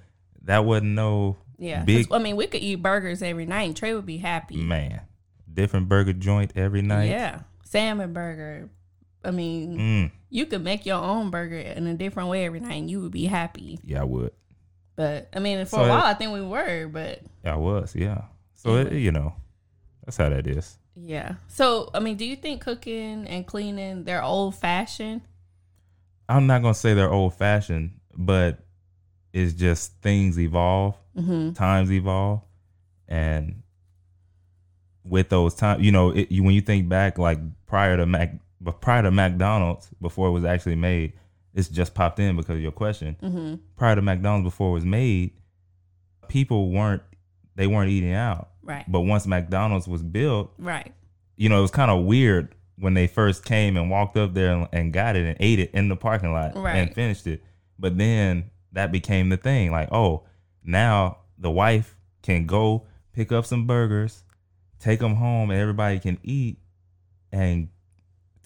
that 0.45 0.65
wasn't 0.65 0.93
no 0.93 1.37
Yeah, 1.59 1.85
big 1.85 2.07
I 2.13 2.19
mean, 2.19 2.37
we 2.37 2.47
could 2.47 2.63
eat 2.63 2.77
burgers 2.77 3.23
every 3.23 3.47
night, 3.47 3.63
and 3.65 3.77
Trey 3.77 3.95
would 3.95 4.07
be 4.07 4.19
happy. 4.19 4.57
man. 4.57 5.03
Different 5.53 5.89
burger 5.89 6.13
joint 6.13 6.53
every 6.57 6.83
night. 6.83 7.11
Yeah, 7.11 7.41
salmon 7.65 8.13
burger. 8.13 8.71
I 9.25 9.31
mean, 9.31 9.79
Mm, 9.79 10.11
you 10.31 10.47
could 10.47 10.63
make 10.63 10.85
your 10.85 11.01
own 11.03 11.31
burger 11.31 11.57
in 11.59 11.87
a 11.87 11.95
different 11.95 12.29
way 12.29 12.45
every 12.45 12.61
night, 12.61 12.75
and 12.75 12.91
you 12.91 13.01
would 13.03 13.13
be 13.13 13.27
happy. 13.27 13.79
yeah, 13.85 14.01
I 14.01 14.05
would. 14.05 14.33
But 14.97 15.29
I 15.35 15.39
mean, 15.39 15.65
for 15.65 15.71
So 15.77 15.81
a 15.83 15.87
it- 15.87 15.89
while, 15.91 16.03
I 16.05 16.15
think 16.15 16.33
we 16.33 16.43
were. 16.43 16.89
But 16.89 17.21
I 17.45 17.57
was. 17.57 17.95
Yeah. 17.97 18.23
So 18.55 18.77
it, 18.77 18.93
you 18.93 19.13
know, 19.13 19.35
that's 20.05 20.17
how 20.17 20.29
that 20.29 20.47
is. 20.47 20.77
yeah. 20.97 21.35
So 21.49 21.91
I 21.95 22.01
mean, 22.01 22.17
do 22.17 22.25
you 22.25 22.37
think 22.37 22.61
cooking 22.63 23.27
and 23.27 23.47
cleaning 23.47 24.05
they're 24.05 24.23
old 24.23 24.55
fashioned? 24.57 25.23
I'm 26.29 26.47
not 26.47 26.63
gonna 26.63 26.75
say 26.75 26.95
they're 26.95 27.13
old 27.13 27.35
fashioned, 27.35 27.93
but 28.17 28.64
it's 29.35 29.53
just 29.53 30.01
things 30.01 30.39
evolve, 30.39 30.97
Mm-hmm. 31.17 31.53
times 31.53 31.93
evolve, 31.93 32.41
and 33.07 33.63
with 35.05 35.29
those 35.29 35.55
times, 35.55 35.85
you 35.85 35.93
know, 35.93 36.11
it, 36.11 36.31
you, 36.33 36.43
when 36.43 36.55
you 36.55 36.61
think 36.61 36.89
back, 36.89 37.19
like 37.19 37.39
prior 37.67 37.97
to 37.97 38.07
Mac, 38.07 38.35
but 38.61 38.81
prior 38.81 39.03
to 39.03 39.11
McDonald's, 39.11 39.89
before 40.01 40.29
it 40.29 40.33
was 40.33 40.45
actually 40.45 40.77
made, 40.77 41.13
it's 41.55 41.69
just 41.69 41.95
popped 41.95 42.19
in 42.19 42.37
because 42.37 42.57
of 42.57 42.63
your 42.63 42.73
question. 42.73 43.17
Mm-hmm. 43.23 43.55
Prior 43.77 43.95
to 43.95 44.03
McDonald's, 44.03 44.45
before 44.47 44.71
it 44.71 44.75
was 44.75 44.85
made, 44.85 45.33
people 46.29 46.71
weren't 46.71 47.03
they 47.55 47.67
weren't 47.67 47.91
eating 47.91 48.13
out. 48.15 48.49
Right. 48.63 48.85
But 48.89 49.03
once 49.03 49.27
McDonald's 49.27 49.87
was 49.87 50.03
built, 50.03 50.53
Right. 50.59 50.93
you 51.37 51.49
know, 51.49 51.59
it 51.59 51.63
was 51.63 51.71
kind 51.71 51.91
of 51.91 52.05
weird 52.05 52.55
when 52.79 52.95
they 52.95 53.07
first 53.07 53.45
came 53.45 53.77
and 53.77 53.89
walked 53.91 54.17
up 54.17 54.35
there 54.35 54.53
and, 54.53 54.69
and 54.73 54.93
got 54.93 55.15
it 55.15 55.25
and 55.27 55.37
ate 55.39 55.61
it 55.61 55.71
in 55.75 55.89
the 55.89 55.95
parking 55.97 56.33
lot 56.33 56.57
Right. 56.57 56.77
and 56.77 56.93
finished 56.93 57.27
it. 57.29 57.43
But 57.79 57.99
then 57.99 58.51
that 58.75 58.93
became 58.93 59.29
the 59.31 59.37
thing. 59.37 59.71
Like, 59.73 59.89
oh, 59.93 60.25
now 60.63 61.19
the 61.39 61.51
wife 61.51 61.97
can 62.23 62.47
go 62.47 62.87
pick 63.13 63.33
up 63.33 63.47
some 63.47 63.67
burgers, 63.67 64.23
take 64.79 65.01
them 65.01 65.15
home, 65.17 65.51
and 65.51 65.59
everybody 65.61 65.99
can 65.99 66.19
eat 66.23 66.59
and 67.33 67.69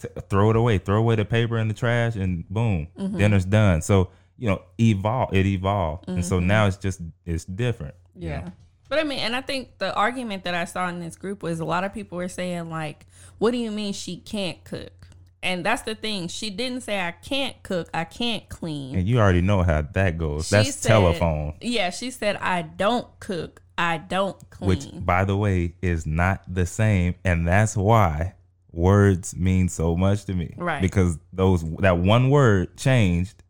t- 0.01 0.07
throw 0.29 0.49
it 0.49 0.55
away, 0.55 0.77
throw 0.77 0.97
away 0.97 1.15
the 1.15 1.25
paper 1.25 1.57
in 1.57 1.67
the 1.67 1.73
trash, 1.73 2.15
and 2.15 2.47
boom, 2.49 2.87
Mm-hmm. 2.97 3.17
dinner's 3.17 3.45
done. 3.45 3.81
So 3.81 4.09
you 4.37 4.47
know, 4.47 4.61
evolve. 4.79 5.33
It 5.33 5.45
evolved, 5.45 6.07
and 6.07 6.23
so 6.25 6.39
now 6.39 6.65
it's 6.67 6.77
just 6.77 7.01
it's 7.25 7.43
different. 7.45 7.95
you 8.15 8.21
Mm-hmm. 8.21 8.29
Yeah. 8.29 8.41
know? 8.45 8.51
But 8.87 8.99
I 8.99 9.03
mean, 9.03 9.19
and 9.19 9.35
I 9.35 9.41
think 9.41 9.77
the 9.77 9.93
argument 9.93 10.45
that 10.45 10.55
I 10.55 10.65
saw 10.65 10.87
in 10.89 10.99
this 10.99 11.15
group 11.15 11.43
was 11.43 11.59
a 11.59 11.65
lot 11.65 11.83
of 11.83 11.93
people 11.93 12.17
were 12.17 12.27
saying, 12.27 12.69
like, 12.71 13.05
what 13.37 13.51
do 13.51 13.57
you 13.57 13.69
mean 13.69 13.93
she 13.93 14.17
can't 14.17 14.63
cook? 14.63 14.98
And 15.41 15.65
that's 15.65 15.83
the 15.83 15.95
thing. 15.95 16.27
She 16.27 16.49
didn't 16.49 16.81
say, 16.81 16.99
I 16.99 17.11
can't 17.11 17.61
cook, 17.63 17.89
I 17.93 18.03
can't 18.03 18.47
clean. 18.49 18.95
And 18.95 19.07
you 19.07 19.19
already 19.19 19.41
know 19.41 19.63
how 19.63 19.81
that 19.81 20.17
goes. 20.17 20.47
She 20.49 20.55
That's 20.55 20.75
said- 20.75 20.89
telephone. 20.89 21.55
Yeah, 21.61 21.89
she 21.91 22.11
said, 22.11 22.35
I 22.37 22.61
don't 22.63 23.07
cook, 23.21 23.61
I 23.77 23.97
don't 23.99 24.37
clean. 24.49 24.67
which 24.67 24.87
by 25.05 25.23
the 25.23 25.37
way 25.37 25.75
is 25.81 26.05
not 26.05 26.41
the 26.53 26.65
same 26.65 27.15
and 27.23 27.47
that's 27.47 27.77
why 27.77 28.33
words 28.73 29.35
mean 29.35 29.69
so 29.69 29.95
much 29.95 30.25
to 30.25 30.33
me 30.33 30.53
Right. 30.57 30.81
because 30.81 31.17
those 31.33 31.63
that 31.77 31.97
one 31.97 32.29
word 32.29 32.75
changed 32.77 33.41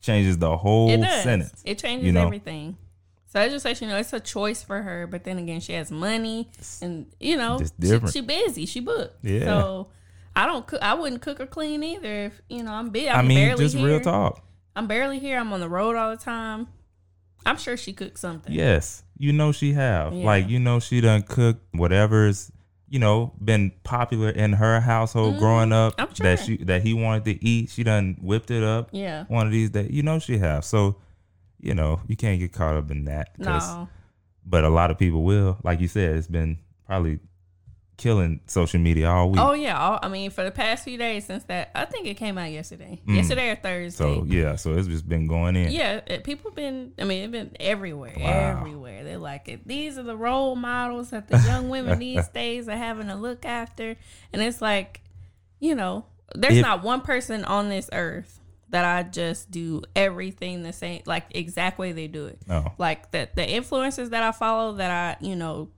changes 0.00 0.36
the 0.38 0.56
whole 0.58 0.90
it 0.90 1.02
sentence 1.22 1.62
It 1.64 1.78
changes 1.78 2.06
you 2.06 2.12
know? 2.12 2.26
everything. 2.26 2.76
So 3.26 3.40
I 3.40 3.48
just 3.48 3.64
let 3.64 3.80
you 3.80 3.88
know 3.88 3.96
it's 3.96 4.12
a 4.12 4.20
choice 4.20 4.62
for 4.62 4.80
her, 4.82 5.06
but 5.06 5.24
then 5.24 5.36
again, 5.38 5.60
she 5.60 5.72
has 5.74 5.90
money, 5.90 6.48
and 6.80 7.06
you 7.20 7.36
know, 7.36 7.58
Just 7.58 7.74
she, 7.82 8.12
she 8.12 8.20
busy, 8.22 8.64
she 8.66 8.80
booked. 8.80 9.22
Yeah. 9.22 9.44
So 9.44 9.88
I 10.38 10.46
don't 10.46 10.66
cook. 10.66 10.80
I 10.80 10.94
wouldn't 10.94 11.20
cook 11.20 11.40
or 11.40 11.46
clean 11.46 11.82
either. 11.82 12.26
If 12.26 12.40
you 12.48 12.62
know, 12.62 12.72
I'm 12.72 12.90
busy. 12.90 13.10
i 13.10 13.22
mean 13.22 13.38
barely 13.38 13.64
just 13.64 13.76
here. 13.76 13.86
real 13.86 14.00
talk 14.00 14.40
I'm 14.76 14.86
barely 14.86 15.18
here. 15.18 15.38
I'm 15.38 15.52
on 15.52 15.58
the 15.60 15.68
road 15.68 15.96
all 15.96 16.10
the 16.10 16.16
time. 16.16 16.68
I'm 17.44 17.56
sure 17.56 17.76
she 17.76 17.92
cooked 17.92 18.18
something. 18.18 18.52
yes 18.52 19.02
you 19.16 19.32
know 19.32 19.52
she 19.52 19.72
have 19.72 20.12
Yeah. 20.12 20.24
like 20.24 20.48
you 20.48 20.58
know 20.60 20.80
she 20.80 21.00
done 21.00 21.22
cook 21.22 21.58
whatever's 21.72 22.52
you 22.88 22.98
know 23.00 23.32
been 23.42 23.72
popular 23.82 24.30
in 24.30 24.52
her 24.54 24.80
household 24.80 25.32
mm-hmm. 25.32 25.40
growing 25.40 25.72
up. 25.72 25.94
I'm 25.98 26.14
sure. 26.14 26.24
that 26.24 26.38
she 26.44 26.56
that 26.58 26.82
he 26.82 26.94
wanted 26.94 27.24
to 27.26 27.44
eat 27.44 27.70
she 27.70 27.82
done 27.82 28.16
whipped 28.20 28.50
it 28.50 28.62
up 28.62 28.90
Yeah. 28.92 29.24
one 29.28 29.46
of 29.46 29.52
these 29.52 29.70
days 29.70 29.90
you 29.90 30.02
know 30.02 30.18
she 30.20 30.38
have 30.38 30.64
so 30.64 30.96
you 31.58 31.74
know 31.74 32.00
you 32.06 32.16
can't 32.16 32.38
get 32.38 32.52
caught 32.52 32.76
up 32.76 32.90
in 32.92 33.04
that. 33.06 33.30
No. 33.38 33.88
but 34.46 34.62
a 34.64 34.68
lot 34.70 34.90
of 34.92 34.98
people 34.98 35.24
will. 35.24 35.58
Like 35.64 35.80
you 35.80 35.88
said, 35.88 36.16
it's 36.16 36.28
been 36.28 36.58
probably 36.86 37.18
killing 37.98 38.40
social 38.46 38.80
media 38.80 39.10
all 39.10 39.28
week. 39.30 39.40
Oh 39.40 39.52
yeah. 39.52 39.78
All, 39.78 39.98
I 40.02 40.08
mean, 40.08 40.30
for 40.30 40.42
the 40.44 40.50
past 40.50 40.84
few 40.84 40.96
days 40.96 41.26
since 41.26 41.44
that, 41.44 41.70
I 41.74 41.84
think 41.84 42.06
it 42.06 42.14
came 42.14 42.38
out 42.38 42.50
yesterday. 42.50 43.00
Mm. 43.06 43.16
Yesterday 43.16 43.50
or 43.50 43.56
Thursday. 43.56 43.98
so 43.98 44.24
yeah, 44.26 44.56
so 44.56 44.72
it's 44.72 44.88
just 44.88 45.06
been 45.06 45.26
going 45.26 45.54
in. 45.56 45.70
Yeah, 45.70 46.00
it, 46.06 46.24
people 46.24 46.50
been. 46.50 46.92
I 46.98 47.04
mean, 47.04 47.24
it's 47.24 47.32
been 47.32 47.54
everywhere, 47.60 48.14
Wow. 48.16 48.58
everywhere. 48.58 49.04
They're 49.04 49.18
like, 49.18 49.48
it. 49.48 49.68
these 49.68 49.98
are 49.98 50.02
the 50.04 50.16
role 50.16 50.56
models 50.56 51.10
that 51.10 51.28
the 51.28 51.36
young 51.38 51.68
women 51.68 51.98
these 52.08 52.26
days 52.28 52.68
are 52.68 52.76
having 52.76 53.08
to 53.08 53.16
look 53.16 53.44
after, 53.44 53.96
and 54.32 54.40
it's 54.40 54.62
like, 54.62 55.02
you 55.60 55.74
know, 55.74 56.06
there's 56.34 56.56
If- 56.56 56.62
not 56.62 56.82
one 56.82 57.02
person 57.02 57.44
on 57.44 57.68
this 57.68 57.90
earth 57.92 58.40
that 58.70 58.84
I 58.84 59.02
just 59.02 59.50
do 59.50 59.82
everything 59.96 60.62
the 60.62 60.74
same, 60.74 61.00
like 61.06 61.24
exact 61.30 61.78
way 61.78 61.92
they 61.92 62.06
do 62.06 62.26
it. 62.26 62.38
No. 62.46 62.72
Like 62.78 63.10
the 63.10 63.28
the 63.34 63.42
influencers 63.42 64.10
that 64.10 64.22
I 64.22 64.30
follow, 64.32 64.74
that 64.74 64.90
I 65.20 65.24
you 65.24 65.34
know, 65.36 65.70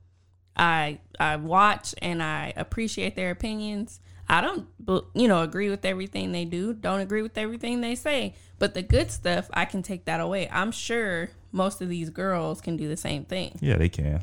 I 0.57 0.99
I 1.19 1.37
watch 1.37 1.95
and 2.03 2.23
I 2.23 2.53
appreciate 2.57 3.17
their 3.17 3.31
opinions. 3.31 4.01
I 4.29 4.41
don't, 4.41 4.69
you 5.13 5.27
know, 5.27 5.43
agree 5.43 5.71
with 5.71 5.85
everything 5.85 6.31
they 6.31 6.45
do. 6.45 6.73
Don't 6.73 7.01
agree 7.01 7.23
with 7.23 7.37
everything 7.37 7.81
they 7.81 7.97
say. 7.97 8.35
But 8.61 8.75
the 8.75 8.83
good 8.83 9.11
stuff, 9.11 9.51
I 9.53 9.65
can 9.65 9.83
take 9.83 10.05
that 10.05 10.21
away. 10.21 10.49
I'm 10.53 10.71
sure 10.71 11.31
most 11.51 11.81
of 11.81 11.89
these 11.89 12.11
girls 12.11 12.61
can 12.61 12.77
do 12.77 12.87
the 12.87 12.97
same 12.97 13.25
thing. 13.25 13.59
Yeah, 13.61 13.77
they 13.77 13.89
can. 13.89 14.23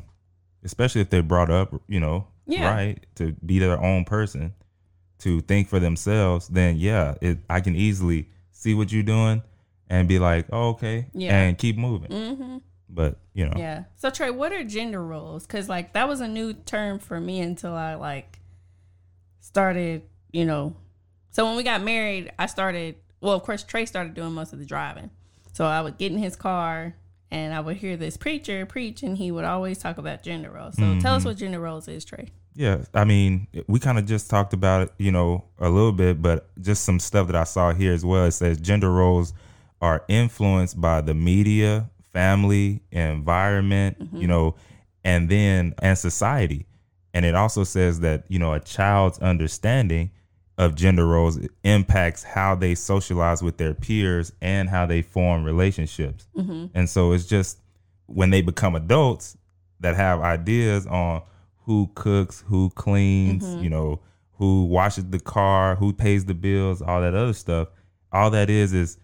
Especially 0.64 1.02
if 1.02 1.10
they're 1.10 1.22
brought 1.22 1.50
up, 1.50 1.82
you 1.88 2.00
know, 2.00 2.26
Yeah. 2.46 2.70
right, 2.70 3.04
to 3.16 3.32
be 3.44 3.58
their 3.58 3.78
own 3.82 4.04
person, 4.06 4.54
to 5.18 5.40
think 5.42 5.68
for 5.68 5.78
themselves, 5.78 6.48
then 6.48 6.76
yeah, 6.76 7.14
it 7.20 7.38
I 7.50 7.60
can 7.60 7.76
easily 7.76 8.30
see 8.50 8.72
what 8.74 8.90
you're 8.90 9.02
doing 9.02 9.42
and 9.90 10.08
be 10.08 10.18
like, 10.18 10.46
oh, 10.52 10.70
okay, 10.70 11.06
Yeah. 11.12 11.38
and 11.38 11.58
keep 11.58 11.76
moving. 11.76 12.10
Mm-hmm. 12.10 12.56
But 12.88 13.18
you 13.34 13.46
know, 13.46 13.54
Yeah. 13.56 13.84
So 13.96 14.10
Trey, 14.10 14.30
what 14.30 14.52
are 14.52 14.64
gender 14.64 15.02
roles? 15.02 15.46
Because 15.46 15.68
like 15.68 15.92
that 15.92 16.08
was 16.08 16.20
a 16.20 16.28
new 16.28 16.52
term 16.54 16.98
for 16.98 17.20
me 17.20 17.40
until 17.40 17.74
I 17.74 17.94
like 17.94 18.38
started, 19.40 20.02
you 20.32 20.44
know. 20.44 20.76
So 21.30 21.44
when 21.44 21.56
we 21.56 21.62
got 21.62 21.82
married, 21.82 22.32
I 22.38 22.46
started. 22.46 22.96
Well, 23.20 23.34
of 23.34 23.42
course, 23.42 23.62
Trey 23.62 23.84
started 23.84 24.14
doing 24.14 24.32
most 24.32 24.52
of 24.52 24.58
the 24.58 24.64
driving. 24.64 25.10
So 25.52 25.66
I 25.66 25.80
would 25.80 25.98
get 25.98 26.12
in 26.12 26.18
his 26.18 26.36
car 26.36 26.94
and 27.30 27.52
I 27.52 27.60
would 27.60 27.76
hear 27.76 27.96
this 27.96 28.16
preacher 28.16 28.64
preach, 28.64 29.02
and 29.02 29.16
he 29.16 29.30
would 29.30 29.44
always 29.44 29.78
talk 29.78 29.98
about 29.98 30.22
gender 30.22 30.50
roles. 30.50 30.76
So 30.76 30.98
tell 31.00 31.14
us 31.14 31.20
mm-hmm. 31.20 31.28
what 31.28 31.36
gender 31.36 31.60
roles 31.60 31.88
is, 31.88 32.04
Trey. 32.04 32.30
Yeah, 32.54 32.84
I 32.94 33.04
mean, 33.04 33.46
we 33.66 33.78
kind 33.78 33.98
of 33.98 34.06
just 34.06 34.30
talked 34.30 34.52
about 34.52 34.82
it, 34.82 34.92
you 34.98 35.12
know, 35.12 35.44
a 35.58 35.68
little 35.68 35.92
bit, 35.92 36.22
but 36.22 36.48
just 36.60 36.84
some 36.84 36.98
stuff 36.98 37.26
that 37.28 37.36
I 37.36 37.44
saw 37.44 37.72
here 37.72 37.92
as 37.92 38.04
well. 38.04 38.24
It 38.24 38.32
says 38.32 38.58
gender 38.58 38.90
roles 38.90 39.32
are 39.80 40.04
influenced 40.08 40.80
by 40.80 41.00
the 41.02 41.14
media, 41.14 41.90
family, 42.12 42.82
environment, 42.90 43.96
you 44.00 44.06
mm-hmm. 44.06 44.26
know, 44.26 44.54
and 45.04 45.28
then 45.28 45.74
and 45.80 45.96
society. 45.96 46.66
And 47.14 47.24
it 47.24 47.34
also 47.34 47.64
says 47.64 48.00
that, 48.00 48.24
you 48.28 48.38
know, 48.38 48.52
a 48.52 48.60
child's 48.60 49.18
understanding 49.18 50.10
of 50.58 50.74
gender 50.74 51.06
roles 51.06 51.38
impacts 51.62 52.22
how 52.22 52.54
they 52.54 52.74
socialize 52.74 53.42
with 53.42 53.56
their 53.56 53.74
peers 53.74 54.32
and 54.40 54.68
how 54.68 54.86
they 54.86 55.02
form 55.02 55.44
relationships. 55.44 56.26
Mm-hmm. 56.36 56.66
And 56.74 56.90
so 56.90 57.12
it's 57.12 57.26
just 57.26 57.60
when 58.06 58.30
they 58.30 58.42
become 58.42 58.74
adults 58.74 59.36
that 59.80 59.94
have 59.94 60.20
ideas 60.20 60.86
on 60.86 61.22
who 61.64 61.90
cooks, 61.94 62.42
who 62.46 62.70
cleans, 62.70 63.44
mm-hmm. 63.44 63.62
you 63.62 63.70
know, 63.70 64.00
who 64.32 64.64
washes 64.64 65.04
the 65.06 65.20
car, 65.20 65.76
who 65.76 65.92
pays 65.92 66.24
the 66.24 66.34
bills, 66.34 66.82
all 66.82 67.00
that 67.00 67.14
other 67.14 67.32
stuff. 67.32 67.68
All 68.12 68.30
that 68.30 68.50
is 68.50 68.72
is 68.72 68.98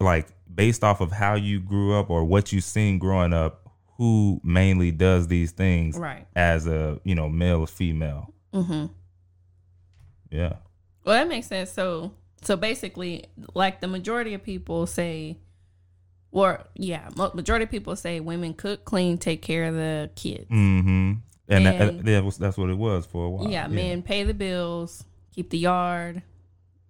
like 0.00 0.28
based 0.56 0.82
off 0.82 1.00
of 1.00 1.12
how 1.12 1.34
you 1.34 1.60
grew 1.60 1.94
up 1.94 2.10
or 2.10 2.24
what 2.24 2.52
you've 2.52 2.64
seen 2.64 2.98
growing 2.98 3.32
up, 3.32 3.70
who 3.98 4.40
mainly 4.42 4.90
does 4.90 5.28
these 5.28 5.52
things 5.52 5.96
Right. 5.96 6.26
as 6.34 6.66
a, 6.66 6.98
you 7.04 7.14
know, 7.14 7.28
male 7.28 7.60
or 7.60 7.66
female. 7.68 8.32
Mm-hmm. 8.52 8.86
Yeah. 10.30 10.54
Well, 11.04 11.14
that 11.14 11.28
makes 11.28 11.46
sense. 11.46 11.70
So, 11.70 12.12
so 12.42 12.56
basically, 12.56 13.26
like 13.54 13.80
the 13.80 13.86
majority 13.88 14.34
of 14.34 14.42
people 14.42 14.86
say, 14.86 15.38
or 16.32 16.64
yeah, 16.74 17.08
majority 17.16 17.64
of 17.64 17.70
people 17.70 17.94
say 17.96 18.20
women 18.20 18.54
cook, 18.54 18.84
clean, 18.84 19.18
take 19.18 19.40
care 19.42 19.64
of 19.64 19.74
the 19.74 20.10
kids. 20.16 20.50
Mm-hmm. 20.50 21.12
And, 21.48 21.66
And- 21.68 22.00
that 22.00 22.24
was, 22.24 22.38
that's 22.38 22.56
what 22.58 22.70
it 22.70 22.76
was 22.78 23.06
for 23.06 23.26
a 23.26 23.30
while. 23.30 23.48
yeah, 23.50 23.68
men 23.68 24.02
pay 24.02 24.24
the 24.24 24.34
bills, 24.34 25.04
keep 25.32 25.50
the 25.50 25.58
yard, 25.58 26.22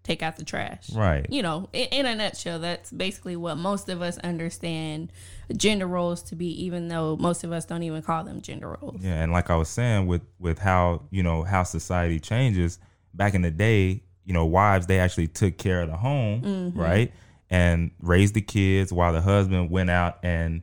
take 0.07 0.23
out 0.23 0.37
the 0.37 0.45
trash. 0.45 0.91
Right. 0.93 1.27
You 1.29 1.43
know, 1.43 1.69
in, 1.73 1.87
in 1.89 2.07
a 2.07 2.15
nutshell, 2.15 2.59
that's 2.61 2.91
basically 2.93 3.37
what 3.37 3.57
most 3.57 3.89
of 3.89 4.01
us 4.03 4.19
understand 4.19 5.13
gender 5.57 5.87
roles 5.87 6.23
to 6.25 6.37
be, 6.37 6.47
even 6.65 6.89
though 6.89 7.17
most 7.17 7.45
of 7.45 7.53
us 7.53 7.65
don't 7.65 7.83
even 7.83 8.03
call 8.03 8.25
them 8.25 8.41
gender 8.41 8.77
roles. 8.81 9.01
Yeah, 9.03 9.23
and 9.23 9.33
like 9.33 9.51
I 9.51 9.57
was 9.57 9.69
saying, 9.69 10.07
with 10.07 10.23
with 10.39 10.59
how 10.59 11.03
you 11.11 11.23
know 11.23 11.43
how 11.43 11.63
society 11.65 12.21
changes, 12.21 12.79
back 13.15 13.35
in 13.35 13.43
the 13.43 13.51
day, 13.51 14.03
you 14.25 14.33
know, 14.33 14.45
wives 14.45 14.87
they 14.87 14.99
actually 15.01 15.29
took 15.29 15.59
care 15.59 15.83
of 15.83 15.89
the 15.91 15.97
home, 15.97 16.43
Mm-hmm. 16.43 16.81
right, 16.81 17.13
and 17.51 17.91
raised 18.01 18.35
the 18.35 18.41
kids 18.41 18.93
while 18.93 19.13
the 19.13 19.21
husband 19.21 19.71
went 19.71 19.91
out 19.91 20.19
and 20.23 20.63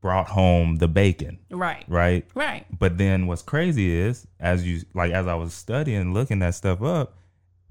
brought 0.00 0.28
home 0.28 0.76
the 0.76 0.88
bacon, 0.88 1.38
Right. 1.50 1.84
right. 1.86 2.26
Right. 2.34 2.64
But 2.78 2.96
then 2.96 3.26
what's 3.26 3.42
crazy 3.42 3.94
is, 3.94 4.26
as 4.40 4.66
you 4.66 4.80
like, 4.94 5.12
as 5.12 5.26
I 5.26 5.34
was 5.34 5.52
studying, 5.52 6.14
looking 6.14 6.38
that 6.38 6.54
stuff 6.54 6.80
up, 6.82 7.18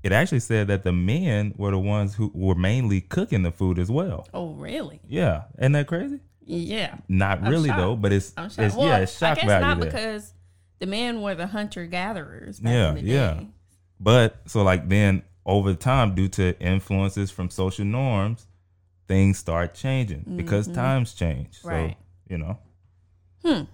it 0.03 0.11
actually 0.11 0.39
said 0.39 0.67
that 0.67 0.83
the 0.83 0.91
men 0.93 1.53
were 1.57 1.71
the 1.71 1.79
ones 1.79 2.15
who 2.15 2.31
were 2.33 2.55
mainly 2.55 3.01
cooking 3.01 3.43
the 3.43 3.51
food 3.51 3.77
as 3.79 3.89
well. 3.91 4.27
Oh, 4.33 4.53
really? 4.53 4.99
Yeah, 5.07 5.43
isn't 5.57 5.73
that 5.73 5.87
crazy? 5.87 6.19
Yeah. 6.45 6.95
Not 7.07 7.43
I'm 7.43 7.49
really 7.51 7.69
shocked. 7.69 7.79
though, 7.79 7.95
but 7.95 8.11
it's, 8.13 8.33
it's. 8.37 8.75
Well, 8.75 8.87
yeah, 8.87 8.97
it's 8.99 9.17
shock 9.17 9.33
I 9.37 9.41
guess 9.41 9.45
value 9.45 9.65
not 9.67 9.79
there. 9.81 9.91
because 9.91 10.33
the 10.79 10.85
men 10.87 11.21
were 11.21 11.35
the 11.35 11.47
hunter 11.47 11.85
gatherers. 11.85 12.59
Yeah, 12.63 12.89
in 12.89 12.95
the 12.95 13.01
yeah. 13.01 13.41
But 13.99 14.37
so 14.47 14.63
like 14.63 14.87
then 14.89 15.23
over 15.45 15.73
time, 15.73 16.15
due 16.15 16.27
to 16.29 16.57
influences 16.59 17.29
from 17.31 17.49
social 17.49 17.85
norms, 17.85 18.47
things 19.07 19.37
start 19.37 19.73
changing 19.75 20.23
because 20.37 20.67
times 20.67 21.13
change. 21.13 21.59
So 21.61 21.69
Mm-hmm. 21.69 21.77
Right. 21.77 21.97
you 22.29 22.37
know, 22.37 23.67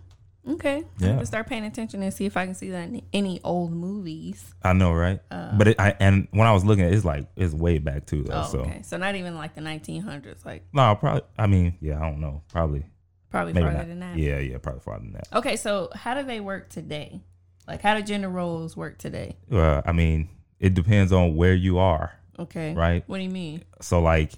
Okay. 0.47 0.77
I'm 0.77 0.85
Yeah. 0.99 1.13
gonna 1.13 1.25
start 1.25 1.47
paying 1.47 1.65
attention 1.65 2.03
and 2.03 2.13
see 2.13 2.25
if 2.25 2.37
I 2.37 2.45
can 2.45 2.53
see 2.55 2.69
that 2.71 2.87
in 2.89 3.01
any 3.13 3.39
old 3.43 3.71
movies. 3.71 4.53
I 4.63 4.73
know, 4.73 4.93
right? 4.93 5.19
Uh. 5.31 5.57
but 5.57 5.69
it, 5.69 5.79
I 5.79 5.95
and 5.99 6.27
when 6.31 6.47
I 6.47 6.51
was 6.53 6.63
looking, 6.63 6.85
at 6.85 6.93
it's 6.93 7.05
like 7.05 7.25
it's 7.35 7.53
way 7.53 7.79
back 7.79 8.05
too. 8.05 8.23
Though, 8.23 8.41
Oh, 8.45 8.49
so 8.51 8.59
okay. 8.59 8.81
So 8.83 8.97
not 8.97 9.15
even 9.15 9.35
like 9.35 9.55
the 9.55 9.61
1900s, 9.61 10.45
like 10.45 10.63
no, 10.73 10.95
probably. 10.95 11.23
I 11.37 11.47
mean, 11.47 11.77
yeah, 11.81 11.97
I 11.97 12.01
don't 12.09 12.19
know. 12.19 12.41
Probably 12.49 12.85
probably 13.31 13.53
maybe 13.53 13.65
farther 13.65 13.79
not. 13.79 13.87
than 13.87 13.99
that. 14.01 14.17
Yeah, 14.17 14.39
yeah, 14.39 14.57
probably 14.59 14.81
farther 14.81 15.03
than 15.03 15.13
that. 15.13 15.27
Okay. 15.33 15.55
So 15.55 15.89
how 15.95 16.13
do 16.13 16.23
they 16.23 16.39
work 16.39 16.69
today? 16.69 17.21
Like 17.67 17.81
how 17.81 17.95
do 17.95 18.03
gender 18.03 18.29
roles 18.29 18.77
work 18.77 18.97
today? 18.99 19.37
Well, 19.49 19.81
I 19.85 19.91
mean, 19.91 20.29
it 20.59 20.73
depends 20.75 21.11
on 21.11 21.35
where 21.35 21.55
you 21.55 21.79
are, 21.79 22.13
Okay. 22.37 22.73
right? 22.75 23.03
What 23.07 23.17
do 23.17 23.23
you 23.23 23.29
mean? 23.29 23.63
so 23.81 23.99
like 24.01 24.33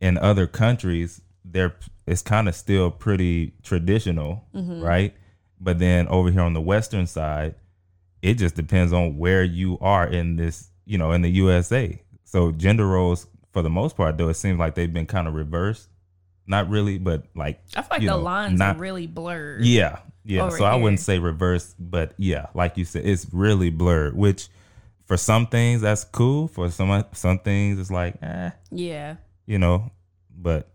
in 0.00 0.16
other 0.16 0.46
countries 0.46 1.20
there 1.44 1.74
it's 2.06 2.22
kind 2.22 2.48
of 2.48 2.54
still 2.54 2.90
pretty 2.90 3.52
traditional 3.62 4.44
Mm-hmm. 4.54 4.80
right 4.82 5.14
but 5.60 5.78
then 5.78 6.08
over 6.08 6.30
here 6.30 6.40
on 6.40 6.52
the 6.54 6.60
western 6.60 7.06
side 7.06 7.54
it 8.22 8.34
just 8.34 8.54
depends 8.54 8.92
on 8.92 9.16
where 9.18 9.42
you 9.44 9.78
are 9.80 10.06
in 10.06 10.36
this 10.36 10.68
you 10.86 10.98
know 10.98 11.12
in 11.12 11.22
the 11.22 11.30
usa 11.30 12.00
so 12.24 12.50
gender 12.52 12.86
roles 12.86 13.26
for 13.52 13.62
the 13.62 13.70
most 13.70 13.96
part 13.96 14.16
though 14.18 14.28
it 14.28 14.34
seems 14.34 14.58
like 14.58 14.74
they've 14.74 14.92
been 14.92 15.06
kind 15.06 15.26
of 15.28 15.34
reversed 15.34 15.88
not 16.46 16.68
really 16.68 16.98
but 16.98 17.24
like 17.34 17.60
I 17.76 17.82
feel 17.82 17.88
like 17.90 18.00
the 18.00 18.06
know, 18.06 18.18
lines 18.18 18.58
not- 18.58 18.76
are 18.76 18.78
really 18.80 19.06
blurred. 19.06 19.64
yeah 19.64 19.98
yeah 20.24 20.48
so 20.50 20.64
i 20.64 20.74
wouldn't 20.74 21.00
say 21.00 21.18
reversed 21.18 21.74
but 21.78 22.12
yeah 22.18 22.46
like 22.54 22.76
you 22.76 22.84
said 22.84 23.06
it's 23.06 23.26
really 23.32 23.70
blurred 23.70 24.14
which 24.16 24.48
for 25.06 25.16
some 25.16 25.46
things 25.46 25.80
that's 25.80 26.04
cool 26.04 26.46
for 26.48 26.70
some 26.70 27.04
some 27.12 27.38
things 27.38 27.78
it's 27.78 27.90
like 27.90 28.16
eh 28.22 28.50
Yeah. 28.70 29.16
you 29.46 29.58
know 29.58 29.90
but 30.36 30.68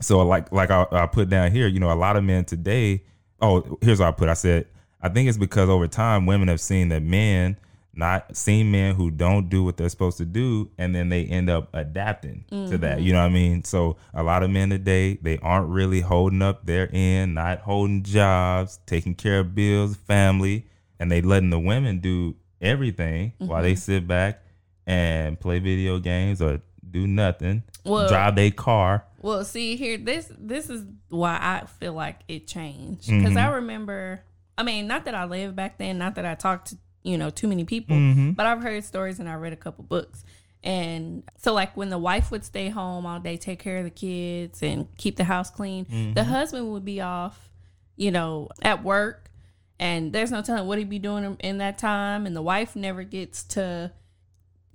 so 0.00 0.20
like 0.26 0.50
like 0.52 0.70
I, 0.70 0.86
I 0.90 1.06
put 1.06 1.28
down 1.28 1.52
here 1.52 1.66
you 1.68 1.80
know 1.80 1.92
a 1.92 1.94
lot 1.94 2.16
of 2.16 2.24
men 2.24 2.44
today 2.44 3.04
oh 3.42 3.78
here's 3.82 4.00
what 4.00 4.08
i 4.08 4.12
put. 4.12 4.28
I 4.28 4.34
said 4.34 4.66
i 5.00 5.08
think 5.08 5.28
it's 5.28 5.38
because 5.38 5.68
over 5.68 5.86
time 5.86 6.26
women 6.26 6.48
have 6.48 6.60
seen 6.60 6.88
that 6.88 7.02
men 7.02 7.56
not 7.94 8.34
seen 8.34 8.70
men 8.70 8.94
who 8.94 9.10
don't 9.10 9.50
do 9.50 9.62
what 9.62 9.76
they're 9.76 9.88
supposed 9.88 10.16
to 10.16 10.24
do 10.24 10.70
and 10.78 10.94
then 10.94 11.10
they 11.10 11.24
end 11.26 11.50
up 11.50 11.68
adapting 11.74 12.42
to 12.48 12.78
that. 12.78 12.96
Mm-hmm. 12.96 13.06
You 13.06 13.12
know 13.12 13.20
what 13.20 13.26
i 13.26 13.28
mean? 13.34 13.64
So 13.64 13.96
a 14.14 14.22
lot 14.22 14.42
of 14.42 14.50
men 14.50 14.70
today 14.70 15.18
they 15.20 15.38
aren't 15.38 15.68
really 15.68 16.00
holding 16.00 16.40
up 16.40 16.64
their 16.64 16.88
end 16.92 17.34
not 17.34 17.60
holding 17.60 18.02
jobs 18.02 18.80
taking 18.86 19.14
care 19.14 19.40
of 19.40 19.54
bills 19.54 19.96
family 19.96 20.66
and 20.98 21.10
they 21.10 21.20
letting 21.20 21.50
the 21.50 21.58
women 21.58 21.98
do 21.98 22.36
everything 22.60 23.32
while 23.38 23.62
they 23.62 23.72
mm-hmm. 23.72 23.78
sit 23.78 24.06
back 24.06 24.42
and 24.86 25.38
play 25.38 25.58
video 25.58 25.98
games 25.98 26.40
or 26.40 26.60
do 26.92 27.06
nothing 27.06 27.62
Well- 27.84 28.08
drive 28.08 28.36
their 28.36 28.50
car 28.50 29.06
Well, 29.22 29.44
see 29.44 29.76
here, 29.76 29.98
this 29.98 30.30
this 30.36 30.68
is 30.68 30.84
why 31.08 31.38
I 31.40 31.66
feel 31.66 31.92
like 31.92 32.20
it 32.26 32.46
changed 32.46 33.08
mm-hmm. 33.08 33.20
because 33.20 33.36
I 33.36 33.48
remember. 33.54 34.24
I 34.58 34.64
mean, 34.64 34.86
not 34.86 35.06
that 35.06 35.14
I 35.14 35.24
lived 35.24 35.56
back 35.56 35.78
then, 35.78 35.96
not 35.96 36.16
that 36.16 36.26
I 36.26 36.34
talked 36.34 36.68
to 36.68 36.76
you 37.04 37.16
know 37.16 37.30
too 37.30 37.48
many 37.48 37.64
people, 37.64 37.96
mm-hmm. 37.96 38.32
but 38.32 38.46
I've 38.46 38.62
heard 38.62 38.84
stories 38.84 39.20
and 39.20 39.28
I 39.28 39.34
read 39.34 39.52
a 39.52 39.56
couple 39.56 39.84
books. 39.84 40.24
And 40.64 41.22
so, 41.38 41.52
like 41.52 41.76
when 41.76 41.90
the 41.90 41.98
wife 41.98 42.30
would 42.30 42.44
stay 42.44 42.68
home 42.68 43.06
all 43.06 43.20
day, 43.20 43.36
take 43.36 43.58
care 43.58 43.78
of 43.78 43.84
the 43.84 43.90
kids 43.90 44.62
and 44.62 44.86
keep 44.96 45.16
the 45.16 45.24
house 45.24 45.50
clean, 45.50 45.84
mm-hmm. 45.86 46.12
the 46.14 46.24
husband 46.24 46.70
would 46.72 46.84
be 46.84 47.00
off, 47.00 47.50
you 47.96 48.10
know, 48.10 48.48
at 48.62 48.84
work, 48.84 49.30
and 49.78 50.12
there's 50.12 50.30
no 50.30 50.42
telling 50.42 50.66
what 50.66 50.78
he'd 50.78 50.90
be 50.90 51.00
doing 51.00 51.36
in 51.40 51.58
that 51.58 51.78
time. 51.78 52.26
And 52.26 52.36
the 52.36 52.42
wife 52.42 52.76
never 52.76 53.02
gets 53.02 53.42
to 53.44 53.92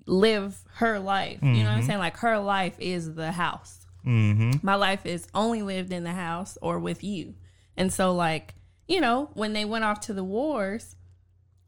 live 0.08 0.64
her 0.76 1.00
life. 1.00 1.40
You 1.44 1.64
know 1.64 1.66
what 1.66 1.78
I'm 1.78 1.84
saying? 1.84 2.00
Like 2.00 2.18
her 2.18 2.40
life 2.40 2.76
is 2.80 3.14
the 3.14 3.32
house 3.32 3.86
mm-hmm 4.06 4.52
my 4.64 4.76
life 4.76 5.06
is 5.06 5.28
only 5.36 5.62
lived 5.62 5.92
in 5.92 6.04
the 6.04 6.14
house 6.14 6.58
or 6.62 6.80
with 6.80 7.04
you. 7.04 7.36
And 7.76 7.92
so, 7.94 8.14
like, 8.14 8.56
you 8.88 9.00
know, 9.00 9.30
when 9.34 9.54
they 9.54 9.66
went 9.66 9.84
off 9.84 10.00
to 10.02 10.14
the 10.14 10.24
wars, 10.24 10.96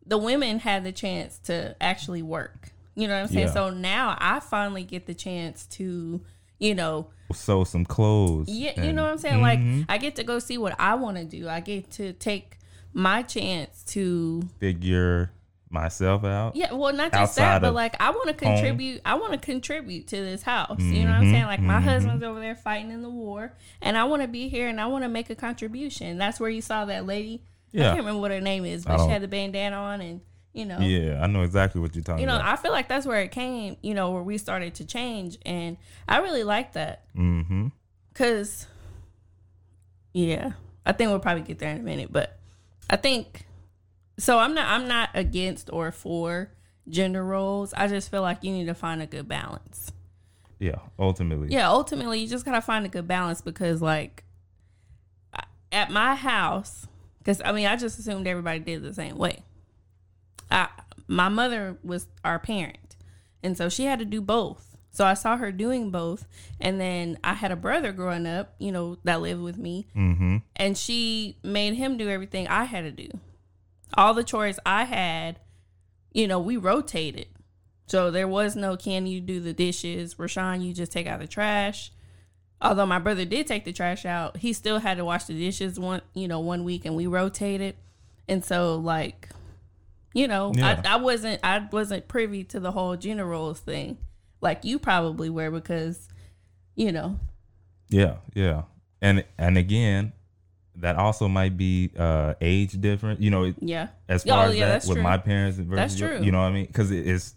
the 0.05 0.17
women 0.17 0.60
had 0.60 0.84
the 0.84 0.91
chance 0.91 1.38
to 1.39 1.75
actually 1.81 2.22
work. 2.22 2.72
You 2.96 3.08
know 3.08 3.13
what 3.15 3.22
I'm 3.24 3.27
saying? 3.27 3.48
Yeah. 3.48 3.53
So 3.53 3.69
now 3.69 4.17
I 4.19 4.39
finally 4.39 4.84
get 4.84 5.05
the 5.05 5.13
chance 5.13 5.65
to, 5.67 6.22
you 6.58 6.75
know, 6.75 7.10
sew 7.31 7.63
some 7.63 7.86
clothes 7.86 8.50
yeah, 8.50 8.81
you 8.81 8.91
know 8.91 9.03
what 9.03 9.10
I'm 9.10 9.13
and- 9.13 9.22
saying? 9.22 9.41
Like, 9.41 9.60
I 9.88 9.98
get 9.98 10.15
to 10.15 10.24
go 10.24 10.39
see 10.39 10.58
what 10.58 10.75
I 10.79 10.96
want 10.96 11.17
to 11.17 11.25
do. 11.25 11.48
I 11.48 11.60
get 11.60 11.91
to 11.91 12.13
take 12.13 12.58
my 12.91 13.22
chance 13.22 13.84
to, 13.89 14.50
figure 14.60 15.31
myself 15.69 16.23
out. 16.23 16.55
Yeah, 16.55 16.73
well, 16.73 16.93
not 16.93 17.11
just 17.13 17.35
that, 17.35 17.61
but 17.61 17.73
like 17.73 17.95
I 18.01 18.09
want 18.11 18.38
to 18.38 18.45
home. 18.45 18.55
contribute. 18.55 19.01
I 19.05 19.15
want 19.15 19.33
to 19.33 19.38
contribute 19.39 20.07
to 20.07 20.15
this 20.15 20.41
house. 20.41 20.79
You 20.79 21.03
know 21.03 21.11
what 21.11 21.17
I'm 21.17 21.23
Mhm, 21.25 21.31
saying? 21.31 21.45
Like 21.45 21.59
my 21.61 21.79
mhm. 21.79 21.83
husband's 21.83 22.23
over 22.23 22.39
there 22.39 22.55
fighting 22.55 22.91
in 22.91 23.01
the 23.01 23.09
war, 23.09 23.53
and 23.81 23.97
I 23.97 24.05
want 24.05 24.21
to 24.23 24.27
be 24.27 24.49
here 24.49 24.67
and 24.67 24.81
I 24.81 24.88
want 24.88 25.03
to 25.03 25.09
make 25.09 25.29
a 25.29 25.35
contribution. 25.35 26.17
That's 26.17 26.39
where 26.39 26.49
you 26.49 26.61
saw 26.61 26.85
that 26.85 27.05
lady. 27.05 27.43
Yeah. 27.71 27.83
I 27.83 27.85
can't 27.89 27.99
remember 27.99 28.21
what 28.21 28.31
her 28.31 28.41
name 28.41 28.65
is, 28.65 28.83
but 28.83 29.03
she 29.03 29.09
had 29.09 29.21
the 29.21 29.27
bandana 29.27 29.75
on, 29.75 30.01
and 30.01 30.21
you 30.53 30.65
know, 30.65 30.79
Yeah, 30.79 31.21
I 31.21 31.27
know 31.27 31.43
exactly 31.43 31.79
what 31.79 31.93
you're 31.95 32.03
talking 32.03 32.21
you 32.21 32.25
know, 32.27 32.35
about. 32.35 32.47
I 32.47 32.55
feel 32.55 32.71
like 32.71 32.88
that's 32.88 33.05
where 33.05 33.21
it 33.21 33.31
came. 33.31 33.77
You 33.83 33.93
know, 33.93 34.11
where 34.11 34.23
we 34.23 34.39
started 34.39 34.73
to 34.75 34.85
change, 34.85 35.38
and 35.45 35.77
I 36.07 36.17
really 36.17 36.43
like 36.43 36.73
that 36.73 37.03
mm-hmm. 37.15 37.67
because, 38.11 38.65
yeah, 40.13 40.53
I 40.85 40.91
think 40.93 41.09
we'll 41.11 41.19
probably 41.19 41.43
get 41.43 41.59
there 41.59 41.69
in 41.69 41.79
a 41.79 41.83
minute, 41.83 42.11
but 42.11 42.39
I 42.89 42.95
think 42.95 43.45
so. 44.19 44.38
I'm 44.38 44.53
not. 44.53 44.67
I'm 44.67 44.88
not 44.88 45.09
against 45.15 45.69
or 45.73 45.91
for 45.91 46.51
gender 46.88 47.23
roles. 47.25 47.73
I 47.73 47.88
just 47.88 48.11
feel 48.11 48.21
like 48.21 48.43
you 48.43 48.51
need 48.51 48.65
to 48.65 48.73
find 48.75 49.01
a 49.01 49.07
good 49.07 49.27
balance. 49.27 49.91
Yeah, 50.59 50.79
ultimately. 50.99 51.47
Yeah, 51.49 51.69
ultimately, 51.69 52.19
you 52.19 52.27
just 52.27 52.45
gotta 52.45 52.61
find 52.61 52.85
a 52.85 52.89
good 52.89 53.07
balance 53.07 53.41
because, 53.41 53.81
like, 53.81 54.23
at 55.71 55.89
my 55.91 56.15
house, 56.15 56.88
because 57.19 57.41
I 57.43 57.51
mean, 57.51 57.65
I 57.67 57.75
just 57.75 57.99
assumed 57.99 58.27
everybody 58.27 58.59
did 58.59 58.83
the 58.83 58.93
same 58.93 59.17
way. 59.17 59.43
I, 60.51 60.67
my 61.07 61.29
mother 61.29 61.77
was 61.83 62.07
our 62.25 62.39
parent, 62.39 62.95
and 63.43 63.55
so 63.55 63.69
she 63.69 63.85
had 63.85 63.99
to 63.99 64.05
do 64.05 64.21
both. 64.21 64.65
So 64.91 65.05
I 65.05 65.13
saw 65.13 65.38
her 65.38 65.51
doing 65.51 65.91
both, 65.91 66.27
and 66.59 66.81
then 66.81 67.19
I 67.23 67.33
had 67.35 67.51
a 67.51 67.55
brother 67.55 67.91
growing 67.91 68.25
up, 68.25 68.55
you 68.57 68.71
know, 68.71 68.97
that 69.03 69.21
lived 69.21 69.41
with 69.41 69.57
me, 69.57 69.85
Mm-hmm. 69.95 70.38
and 70.55 70.77
she 70.77 71.38
made 71.43 71.75
him 71.75 71.95
do 71.97 72.09
everything 72.09 72.47
I 72.47 72.63
had 72.65 72.81
to 72.81 72.91
do. 72.91 73.09
All 73.99 74.13
the 74.13 74.23
chores 74.23 74.59
I 74.65 74.85
had, 74.85 75.39
you 76.13 76.25
know, 76.25 76.39
we 76.39 76.55
rotated. 76.55 77.27
So 77.87 78.09
there 78.11 78.27
was 78.29 78.55
no 78.55 78.77
can 78.77 79.05
you 79.07 79.19
do 79.19 79.41
the 79.41 79.51
dishes, 79.51 80.15
Rashawn, 80.15 80.63
you 80.63 80.73
just 80.73 80.91
take 80.91 81.05
out 81.05 81.19
the 81.19 81.27
trash. 81.27 81.91
Although 82.61 82.85
my 82.85 82.99
brother 82.99 83.25
did 83.25 83.45
take 83.45 83.65
the 83.65 83.73
trash 83.73 84.05
out, 84.05 84.37
he 84.37 84.53
still 84.53 84.79
had 84.79 84.97
to 84.97 85.05
wash 85.05 85.25
the 85.25 85.33
dishes 85.33 85.77
one, 85.77 86.01
you 86.13 86.27
know, 86.29 86.39
one 86.39 86.63
week 86.63 86.85
and 86.85 86.95
we 86.95 87.07
rotated. 87.07 87.75
And 88.27 88.43
so 88.45 88.75
like, 88.75 89.29
you 90.13 90.27
know, 90.29 90.53
Yeah. 90.55 90.81
I, 90.85 90.93
I 90.93 90.95
wasn't 90.95 91.41
I 91.43 91.67
wasn't 91.71 92.07
privy 92.07 92.45
to 92.45 92.59
the 92.61 92.71
whole 92.71 92.95
gender 92.95 93.25
roles 93.25 93.59
thing. 93.59 93.97
Like 94.39 94.63
you 94.63 94.79
probably 94.79 95.29
were 95.29 95.51
because, 95.51 96.07
you 96.75 96.93
know, 96.93 97.19
Yeah, 97.89 98.17
yeah. 98.33 98.63
And 99.01 99.25
and 99.37 99.57
again, 99.57 100.13
that 100.81 100.95
also 100.95 101.27
might 101.27 101.55
be 101.57 101.91
uh 101.98 102.33
age 102.41 102.79
different. 102.79 103.21
You 103.21 103.31
know, 103.31 103.53
yeah. 103.59 103.89
as 104.07 104.25
Oh, 104.25 104.29
far 104.29 104.45
as 104.48 104.55
yeah, 104.55 104.65
that 104.67 104.71
that's 104.74 104.88
with 104.88 104.95
true. 104.98 105.03
my 105.03 105.17
parents 105.17 105.57
versus 105.57 105.75
That's 105.75 105.95
true. 105.98 106.24
you 106.24 106.31
know 106.31 106.39
what 106.41 106.48
I 106.48 106.51
mean? 106.51 106.65
Because 106.65 106.91
it 106.91 107.05
is 107.07 107.36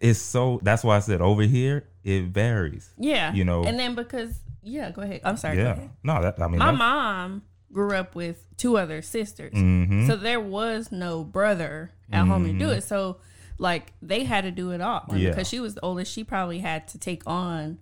it's 0.00 0.18
so. 0.18 0.60
That's 0.62 0.82
why 0.82 0.96
I 0.96 1.00
said 1.00 1.20
over 1.20 1.42
here 1.42 1.84
it 2.04 2.24
varies. 2.24 2.90
Yeah. 2.96 3.32
You 3.34 3.44
know. 3.44 3.64
And 3.64 3.78
then 3.78 3.94
because 3.94 4.38
yeah, 4.62 4.90
go 4.90 5.02
ahead. 5.02 5.20
I'm 5.24 5.36
sorry. 5.36 5.58
Yeah. 5.58 5.78
No, 6.02 6.22
that 6.22 6.40
I 6.40 6.48
mean. 6.48 6.58
My 6.58 6.70
mom 6.70 7.42
grew 7.72 7.94
up 7.94 8.14
with 8.14 8.42
two 8.56 8.76
other 8.78 9.02
sisters. 9.02 9.52
Mhm. 9.54 10.06
So 10.06 10.16
there 10.16 10.40
was 10.40 10.90
no 10.90 11.22
brother 11.24 11.92
at 12.12 12.26
home 12.26 12.44
to 12.46 12.52
do 12.58 12.70
it. 12.70 12.82
So 12.82 13.18
like 13.58 13.92
they 14.02 14.24
had 14.24 14.42
to 14.44 14.50
do 14.50 14.70
it 14.72 14.80
all. 14.80 15.04
Yeah. 15.14 15.28
Because 15.30 15.48
she 15.48 15.60
was 15.60 15.74
the 15.74 15.80
oldest, 15.82 16.12
she 16.12 16.24
probably 16.24 16.58
had 16.60 16.88
to 16.88 16.98
take 16.98 17.22
on 17.26 17.78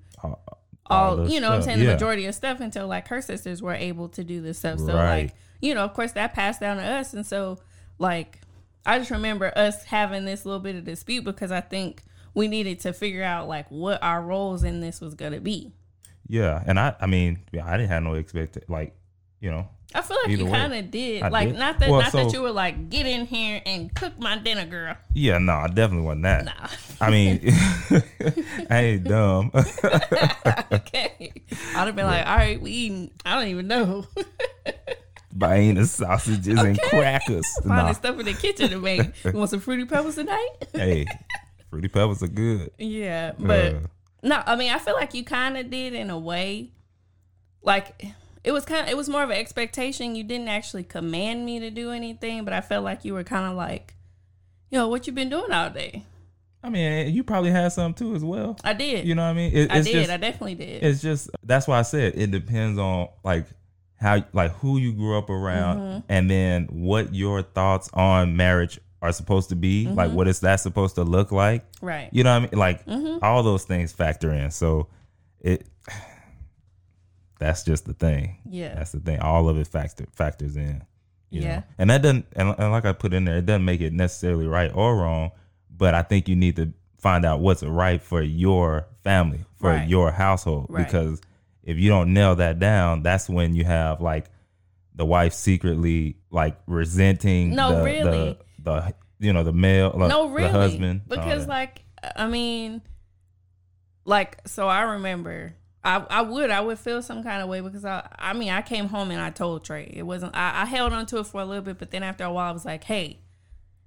all, 0.90 1.20
all, 1.20 1.28
you 1.28 1.40
know 1.40 1.52
I'm 1.52 1.62
saying, 1.62 1.78
the 1.78 1.84
Yeah. 1.86 1.92
majority 1.94 2.26
of 2.26 2.34
stuff 2.34 2.60
until 2.60 2.86
like 2.86 3.08
her 3.08 3.20
sisters 3.22 3.62
were 3.62 3.74
able 3.74 4.08
to 4.10 4.24
do 4.24 4.40
this 4.40 4.58
stuff. 4.58 4.78
So 4.78 4.94
Right. 4.94 5.22
like, 5.24 5.34
you 5.60 5.74
know, 5.74 5.84
of 5.84 5.92
course 5.94 6.12
that 6.12 6.34
passed 6.34 6.60
down 6.60 6.76
to 6.78 6.82
us. 6.82 7.12
And 7.14 7.26
so 7.26 7.58
like 7.98 8.40
I 8.86 8.98
just 8.98 9.10
remember 9.10 9.52
us 9.56 9.84
having 9.84 10.24
this 10.24 10.46
little 10.46 10.60
bit 10.60 10.76
of 10.76 10.84
dispute 10.84 11.24
because 11.24 11.52
I 11.52 11.60
think 11.60 12.02
we 12.34 12.48
needed 12.48 12.80
to 12.80 12.92
figure 12.92 13.22
out 13.24 13.48
like 13.48 13.66
what 13.70 14.02
our 14.02 14.22
roles 14.22 14.62
in 14.64 14.80
this 14.80 15.00
was 15.00 15.14
gonna 15.14 15.40
be. 15.40 15.72
Yeah, 16.26 16.62
and 16.66 16.78
I 16.78 16.94
I 17.00 17.06
mean 17.06 17.40
I 17.62 17.76
didn't 17.76 17.88
have 17.90 18.02
no 18.02 18.14
expect 18.14 18.58
like 18.68 18.94
you 19.40 19.50
know 19.50 19.68
I 19.94 20.02
feel 20.02 20.18
like 20.22 20.32
Either 20.32 20.42
you 20.44 20.50
kind 20.50 20.74
of 20.74 20.90
did. 20.90 21.22
I 21.22 21.28
like 21.28 21.48
did. 21.48 21.58
not 21.58 21.78
that 21.78 21.88
Well, 21.90 22.02
not 22.02 22.12
that 22.12 22.32
you 22.34 22.42
were 22.42 22.50
like 22.52 22.90
get 22.90 23.06
in 23.06 23.24
here 23.24 23.62
and 23.64 23.92
cook 23.94 24.18
my 24.18 24.36
dinner, 24.36 24.66
girl. 24.66 24.96
yeah 25.14 25.38
no 25.38 25.54
I 25.54 25.68
definitely 25.68 26.04
wasn't 26.04 26.24
that. 26.24 26.44
Nah. 26.44 26.68
I 27.00 27.10
mean, 27.10 27.40
I 28.70 28.80
ain't 28.80 29.04
dumb. 29.04 29.50
okay. 30.72 31.32
I'd 31.74 31.86
have 31.86 31.96
been 31.96 32.06
like, 32.06 32.26
all 32.26 32.36
right, 32.36 32.60
we 32.60 32.70
eating. 32.70 33.10
I 33.24 33.36
don't 33.38 33.48
even 33.48 33.68
know. 33.68 34.06
Buying 35.32 35.76
the 35.76 35.86
sausages 35.86 36.58
and 36.58 36.78
crackers. 36.80 37.46
Finding 37.62 37.86
Nah. 37.86 37.92
stuff 37.92 38.18
in 38.18 38.26
the 38.26 38.34
kitchen 38.34 38.70
to 38.70 38.78
make. 38.78 39.00
You 39.24 39.32
want 39.32 39.50
some 39.50 39.60
fruity 39.60 39.84
pebbles 39.84 40.16
tonight? 40.16 40.48
Hey, 40.72 41.06
fruity 41.70 41.88
pebbles 41.88 42.22
are 42.22 42.28
good. 42.28 42.72
yeah, 42.78 43.32
but 43.38 43.74
Uh, 43.74 43.78
no, 44.22 44.42
I 44.44 44.56
mean, 44.56 44.72
I 44.72 44.78
feel 44.78 44.94
like 44.94 45.14
you 45.14 45.24
kind 45.24 45.56
of 45.56 45.70
did 45.70 45.94
in 45.94 46.10
a 46.10 46.18
way. 46.18 46.72
Like 47.62 48.04
it 48.44 48.52
was 48.52 48.64
kind 48.64 48.84
of, 48.84 48.88
it 48.90 48.96
was 48.96 49.08
more 49.08 49.22
of 49.22 49.30
an 49.30 49.36
expectation. 49.36 50.14
You 50.14 50.24
didn't 50.24 50.48
actually 50.48 50.84
command 50.84 51.44
me 51.44 51.60
to 51.60 51.70
do 51.70 51.90
anything, 51.90 52.44
but 52.44 52.52
I 52.54 52.60
felt 52.60 52.84
like 52.84 53.04
you 53.04 53.14
were 53.14 53.24
kind 53.24 53.46
of 53.50 53.56
like, 53.56 53.94
yo, 54.70 54.88
what 54.88 55.06
you 55.06 55.12
been 55.12 55.28
doing 55.30 55.50
all 55.52 55.70
day? 55.70 56.04
I 56.62 56.70
mean, 56.70 57.14
you 57.14 57.22
probably 57.22 57.50
had 57.50 57.72
some 57.72 57.94
too 57.94 58.14
as 58.16 58.24
well. 58.24 58.56
I 58.64 58.72
did. 58.72 59.06
You 59.06 59.14
know 59.14 59.22
what 59.22 59.28
I 59.30 59.32
mean? 59.34 59.52
It, 59.56 59.70
I 59.70 59.80
did. 59.80 59.92
Just, 59.92 60.10
I 60.10 60.16
definitely 60.16 60.56
did. 60.56 60.82
it's 60.82 61.00
just 61.00 61.30
that's 61.44 61.68
why 61.68 61.78
I 61.78 61.82
said 61.82 62.14
it 62.16 62.30
depends 62.32 62.78
on 62.80 63.08
like 63.22 63.46
how 64.00 64.24
like 64.32 64.52
who 64.56 64.76
you 64.78 64.92
grew 64.92 65.16
up 65.18 65.30
around 65.30 65.78
Mm-hmm. 65.78 65.98
and 66.08 66.30
then 66.30 66.64
what 66.70 67.14
your 67.14 67.42
thoughts 67.42 67.88
on 67.94 68.36
marriage 68.36 68.80
are 69.00 69.12
supposed 69.12 69.50
to 69.50 69.54
be. 69.56 69.86
Mm-hmm. 69.86 69.94
Like 69.94 70.10
what 70.12 70.26
is 70.26 70.40
that 70.40 70.56
supposed 70.56 70.96
to 70.96 71.04
look 71.04 71.30
like? 71.30 71.64
right. 71.80 72.08
You 72.12 72.24
know 72.24 72.32
what 72.32 72.36
I 72.48 72.50
mean? 72.50 72.58
Like 72.58 72.84
Mm-hmm. 72.86 73.24
all 73.24 73.44
those 73.44 73.62
things 73.64 73.92
factor 73.92 74.32
in. 74.32 74.50
So 74.50 74.88
it 75.40 75.64
that's 77.38 77.62
just 77.62 77.84
the 77.86 77.92
thing. 77.94 78.38
Yeah. 78.48 78.74
That's 78.74 78.92
the 78.92 79.00
thing. 79.00 79.20
All 79.20 79.48
of 79.48 79.58
it 79.58 79.66
factor 79.66 80.06
factors 80.12 80.56
in. 80.56 80.82
you 81.30 81.42
Yeah. 81.42 81.56
know? 81.58 81.62
And 81.78 81.90
that 81.90 82.02
doesn't 82.02 82.26
and, 82.36 82.54
and 82.58 82.72
like 82.72 82.84
I 82.84 82.92
put 82.92 83.12
in 83.14 83.24
there, 83.24 83.36
it 83.38 83.46
doesn't 83.46 83.64
make 83.64 83.80
it 83.80 83.92
necessarily 83.92 84.46
right 84.46 84.70
or 84.74 84.96
wrong, 84.96 85.30
but 85.70 85.94
I 85.94 86.02
think 86.02 86.28
you 86.28 86.36
need 86.36 86.56
to 86.56 86.72
find 86.98 87.24
out 87.24 87.40
what's 87.40 87.62
right 87.62 88.02
for 88.02 88.20
your 88.22 88.86
family, 89.04 89.44
for 89.56 89.70
Right. 89.70 89.88
your 89.88 90.10
household. 90.10 90.66
Right. 90.68 90.84
Because 90.84 91.20
if 91.62 91.76
you 91.76 91.88
don't 91.88 92.12
nail 92.12 92.34
that 92.36 92.58
down, 92.58 93.02
that's 93.02 93.28
when 93.28 93.54
you 93.54 93.64
have 93.64 94.00
like 94.00 94.26
the 94.94 95.04
wife 95.04 95.32
secretly 95.32 96.16
like 96.30 96.56
resenting 96.66 97.54
No, 97.54 97.76
the, 97.78 97.84
really. 97.84 98.02
the, 98.10 98.38
the 98.64 98.94
you 99.20 99.32
know 99.32 99.44
the 99.44 99.52
male 99.52 99.92
uh, 99.94 100.08
no, 100.08 100.28
really. 100.28 100.48
the 100.50 100.52
husband 100.58 101.02
Because 101.08 101.44
oh, 101.44 101.48
like 101.48 101.82
I 102.16 102.26
mean, 102.26 102.82
like 104.04 104.38
so 104.48 104.66
I 104.66 104.82
remember 104.82 105.54
I 105.84 106.04
I 106.10 106.22
would 106.22 106.50
I 106.50 106.60
would 106.60 106.78
feel 106.78 107.02
some 107.02 107.22
kind 107.22 107.42
of 107.42 107.48
way 107.48 107.60
because 107.60 107.84
I 107.84 108.08
I 108.18 108.32
mean 108.32 108.50
I 108.50 108.62
came 108.62 108.88
home 108.88 109.10
and 109.10 109.20
I 109.20 109.30
told 109.30 109.64
Trey 109.64 109.92
it 109.94 110.02
wasn't 110.02 110.34
I, 110.36 110.62
I 110.62 110.64
held 110.64 110.92
on 110.92 111.06
to 111.06 111.18
it 111.18 111.26
for 111.26 111.40
a 111.40 111.44
little 111.44 111.62
bit 111.62 111.78
but 111.78 111.90
then 111.90 112.02
after 112.02 112.24
a 112.24 112.32
while 112.32 112.50
I 112.50 112.52
was 112.52 112.64
like 112.64 112.84
hey, 112.84 113.20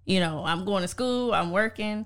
you 0.05 0.19
know 0.19 0.43
I'm 0.45 0.65
going 0.65 0.81
to 0.81 0.87
school 0.87 1.33
I'm 1.33 1.51
working, 1.51 2.05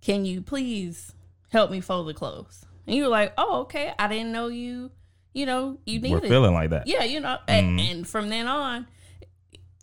can 0.00 0.24
you 0.24 0.40
please 0.40 1.12
help 1.50 1.70
me 1.70 1.80
fold 1.80 2.08
the 2.08 2.14
clothes? 2.14 2.64
And 2.86 2.96
you 2.96 3.04
were 3.04 3.10
like 3.10 3.34
oh 3.36 3.60
okay 3.62 3.92
I 3.98 4.08
didn't 4.08 4.32
know 4.32 4.48
you 4.48 4.90
you 5.34 5.46
know 5.46 5.78
you 5.84 6.00
we're 6.00 6.16
needed 6.16 6.28
feeling 6.28 6.54
like 6.54 6.70
that. 6.70 6.86
yeah, 6.86 7.04
you 7.04 7.20
know, 7.20 7.38
and, 7.46 7.78
mm-hmm. 7.78 7.90
and 7.90 8.08
from 8.08 8.28
then 8.28 8.48
on, 8.48 8.86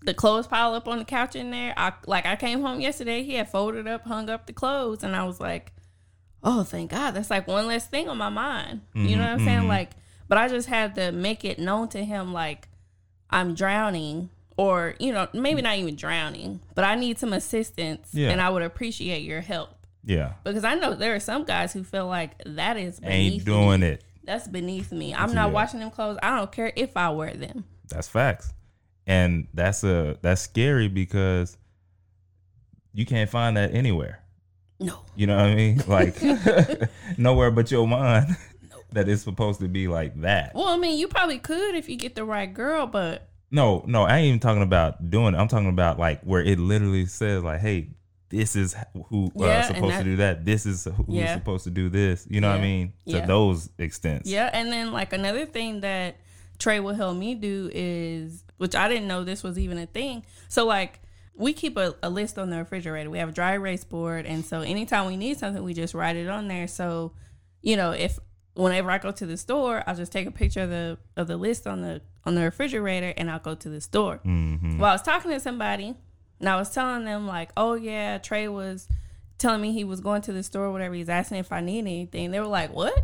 the 0.03 0.13
clothes 0.13 0.47
pile 0.47 0.73
up 0.73 0.87
on 0.87 0.99
the 0.99 1.05
couch 1.05 1.35
in 1.35 1.51
there. 1.51 1.73
I 1.77 1.93
like 2.05 2.25
I 2.25 2.35
came 2.35 2.61
home 2.61 2.81
yesterday. 2.81 3.23
He 3.23 3.35
had 3.35 3.49
folded 3.49 3.87
up, 3.87 4.05
hung 4.05 4.29
up 4.29 4.47
the 4.47 4.53
clothes, 4.53 5.03
and 5.03 5.15
I 5.15 5.23
was 5.23 5.39
like, 5.39 5.71
"Oh, 6.45 6.63
thank 6.63 6.91
God!" 6.91 7.11
That's 7.11 7.29
like 7.29 7.47
one 7.47 7.67
less 7.67 7.87
thing 7.87 8.07
on 8.07 8.17
my 8.17 8.29
mind. 8.29 8.81
You 8.93 9.01
mm-hmm, 9.01 9.11
know 9.17 9.23
what 9.23 9.29
I'm 9.31 9.39
saying? 9.39 9.59
Mm-hmm. 9.59 9.67
Like, 9.67 9.89
but 10.29 10.37
I 10.37 10.47
just 10.47 10.67
had 10.69 10.95
to 10.95 11.11
make 11.11 11.43
it 11.43 11.59
known 11.59 11.89
to 11.89 12.05
him, 12.05 12.31
like 12.31 12.69
I'm 13.29 13.53
drowning, 13.55 14.29
or 14.55 14.95
you 14.99 15.11
know, 15.11 15.27
maybe 15.33 15.61
not 15.61 15.77
even 15.77 15.95
drowning, 15.97 16.61
but 16.75 16.85
I 16.85 16.95
need 16.95 17.19
some 17.19 17.33
assistance, 17.33 18.09
Yeah. 18.13 18.29
and 18.29 18.39
I 18.39 18.49
would 18.49 18.63
appreciate 18.63 19.23
your 19.23 19.41
help 19.41 19.71
Yeah. 20.05 20.33
because 20.43 20.63
I 20.63 20.75
know 20.75 20.93
there 20.93 21.13
are 21.15 21.19
some 21.19 21.43
guys 21.43 21.73
who 21.73 21.83
feel 21.83 22.07
like 22.07 22.41
that 22.45 22.77
is 22.77 22.99
beneath 22.99 23.33
Ain't 23.33 23.45
doing 23.45 23.81
me. 23.81 23.87
it. 23.87 24.03
That's 24.23 24.47
beneath 24.47 24.91
me. 24.91 25.13
I'm 25.13 25.33
not 25.33 25.47
Yeah. 25.49 25.53
washing 25.53 25.79
them 25.81 25.91
clothes. 25.91 26.17
I 26.23 26.35
don't 26.37 26.51
care 26.51 26.71
if 26.75 26.95
I 26.95 27.09
wear 27.09 27.33
them. 27.33 27.65
That's 27.89 28.07
facts. 28.07 28.53
And 29.07 29.47
that's 29.53 29.83
a 29.83 30.17
that's 30.23 30.41
scary 30.41 30.87
because 30.87 31.57
you 32.93 33.05
can't 33.05 33.29
find 33.29 33.55
that 33.57 33.73
anywhere. 33.75 34.23
No. 34.79 34.99
You 35.15 35.27
know 35.27 35.37
what 35.37 35.45
I 35.45 35.55
mean? 35.55 35.81
Like 35.87 36.15
nowhere 37.17 37.51
but 37.51 37.71
your 37.71 37.87
mind 37.87 38.35
that 38.91 39.07
it's 39.09 39.23
supposed 39.23 39.59
to 39.61 39.67
be 39.67 39.87
like 39.87 40.19
that. 40.21 40.53
Well, 40.55 40.67
I 40.67 40.77
mean, 40.77 40.97
you 40.97 41.07
probably 41.07 41.39
could 41.39 41.75
if 41.75 41.89
you 41.89 41.95
get 41.97 42.15
the 42.15 42.25
right 42.25 42.51
girl, 42.53 42.85
but 42.87 43.27
No, 43.51 43.83
no, 43.87 44.03
I 44.03 44.17
ain't 44.17 44.27
even 44.27 44.39
talking 44.39 44.61
about 44.63 45.09
doing 45.09 45.33
it. 45.33 45.37
I'm 45.37 45.47
talking 45.47 45.69
about 45.69 45.99
like 45.99 46.21
where 46.23 46.41
it 46.41 46.59
literally 46.59 47.05
says 47.05 47.43
like, 47.43 47.61
hey, 47.61 47.89
this 48.29 48.55
is 48.55 48.75
who 49.09 49.27
uh, 49.39 49.45
Yeah, 49.45 49.61
supposed 49.67 49.93
that- 49.93 49.97
to 49.99 50.03
do 50.03 50.15
that. 50.17 50.45
This 50.45 50.65
is 50.65 50.85
who's 50.85 51.05
Yeah. 51.07 51.35
supposed 51.35 51.63
to 51.65 51.69
do 51.69 51.89
this. 51.89 52.25
You 52.29 52.41
know 52.41 52.49
what 52.49 52.59
I 52.59 52.63
mean? 52.63 52.93
To 53.07 53.17
Yeah. 53.17 53.25
those 53.25 53.69
extents. 53.77 54.29
yeah. 54.29 54.49
And 54.51 54.71
then 54.71 54.91
like 54.91 55.13
another 55.13 55.45
thing 55.45 55.81
that 55.81 56.17
Trey 56.57 56.79
will 56.79 56.95
help 56.95 57.15
me 57.17 57.35
do 57.35 57.69
is, 57.73 58.43
which 58.57 58.75
I 58.75 58.87
didn't 58.87 59.07
know 59.07 59.23
this 59.23 59.43
was 59.43 59.59
even 59.59 59.77
a 59.77 59.85
thing. 59.85 60.23
So 60.47 60.65
like 60.65 60.99
we 61.35 61.53
keep 61.53 61.77
a, 61.77 61.95
a 62.01 62.09
list 62.09 62.39
on 62.39 62.49
the 62.49 62.57
refrigerator. 62.57 63.09
We 63.09 63.19
have 63.19 63.29
a 63.29 63.33
dry 63.33 63.53
erase 63.53 63.83
board, 63.83 64.25
and 64.25 64.45
so 64.45 64.61
anytime 64.61 65.07
we 65.07 65.17
need 65.17 65.37
something, 65.37 65.63
we 65.63 65.73
just 65.73 65.93
write 65.93 66.15
it 66.15 66.29
on 66.29 66.47
there. 66.47 66.67
So, 66.67 67.11
you 67.61 67.75
know, 67.75 67.91
if 67.91 68.19
whenever 68.53 68.89
I 68.89 68.97
go 68.97 69.11
to 69.11 69.25
the 69.25 69.37
store, 69.37 69.83
I'll 69.85 69.95
just 69.95 70.11
take 70.11 70.27
a 70.27 70.31
picture 70.31 70.61
of 70.61 70.69
the 70.69 70.97
of 71.17 71.27
the 71.27 71.37
list 71.37 71.67
on 71.67 71.81
the 71.81 72.01
on 72.23 72.35
the 72.35 72.41
refrigerator, 72.41 73.13
and 73.17 73.29
I'll 73.29 73.39
go 73.39 73.53
to 73.53 73.69
the 73.69 73.81
store. 73.81 74.21
Mm-hmm. 74.25 74.79
Well, 74.79 74.89
I 74.89 74.93
was 74.93 75.01
talking 75.01 75.31
to 75.31 75.39
somebody, 75.39 75.95
and 76.39 76.49
I 76.49 76.55
was 76.55 76.69
telling 76.71 77.05
them 77.05 77.27
like, 77.27 77.51
"Oh 77.57 77.73
yeah, 77.73 78.17
Trey 78.17 78.47
was 78.47 78.87
telling 79.37 79.61
me 79.61 79.73
he 79.73 79.83
was 79.83 79.99
going 79.99 80.21
to 80.23 80.33
the 80.33 80.43
store, 80.43 80.71
whatever. 80.71 80.95
He's 80.95 81.09
asking 81.09 81.37
if 81.37 81.51
I 81.51 81.59
need 81.59 81.79
anything." 81.79 82.31
They 82.31 82.39
were 82.39 82.47
like, 82.47 82.73
"What? 82.73 82.97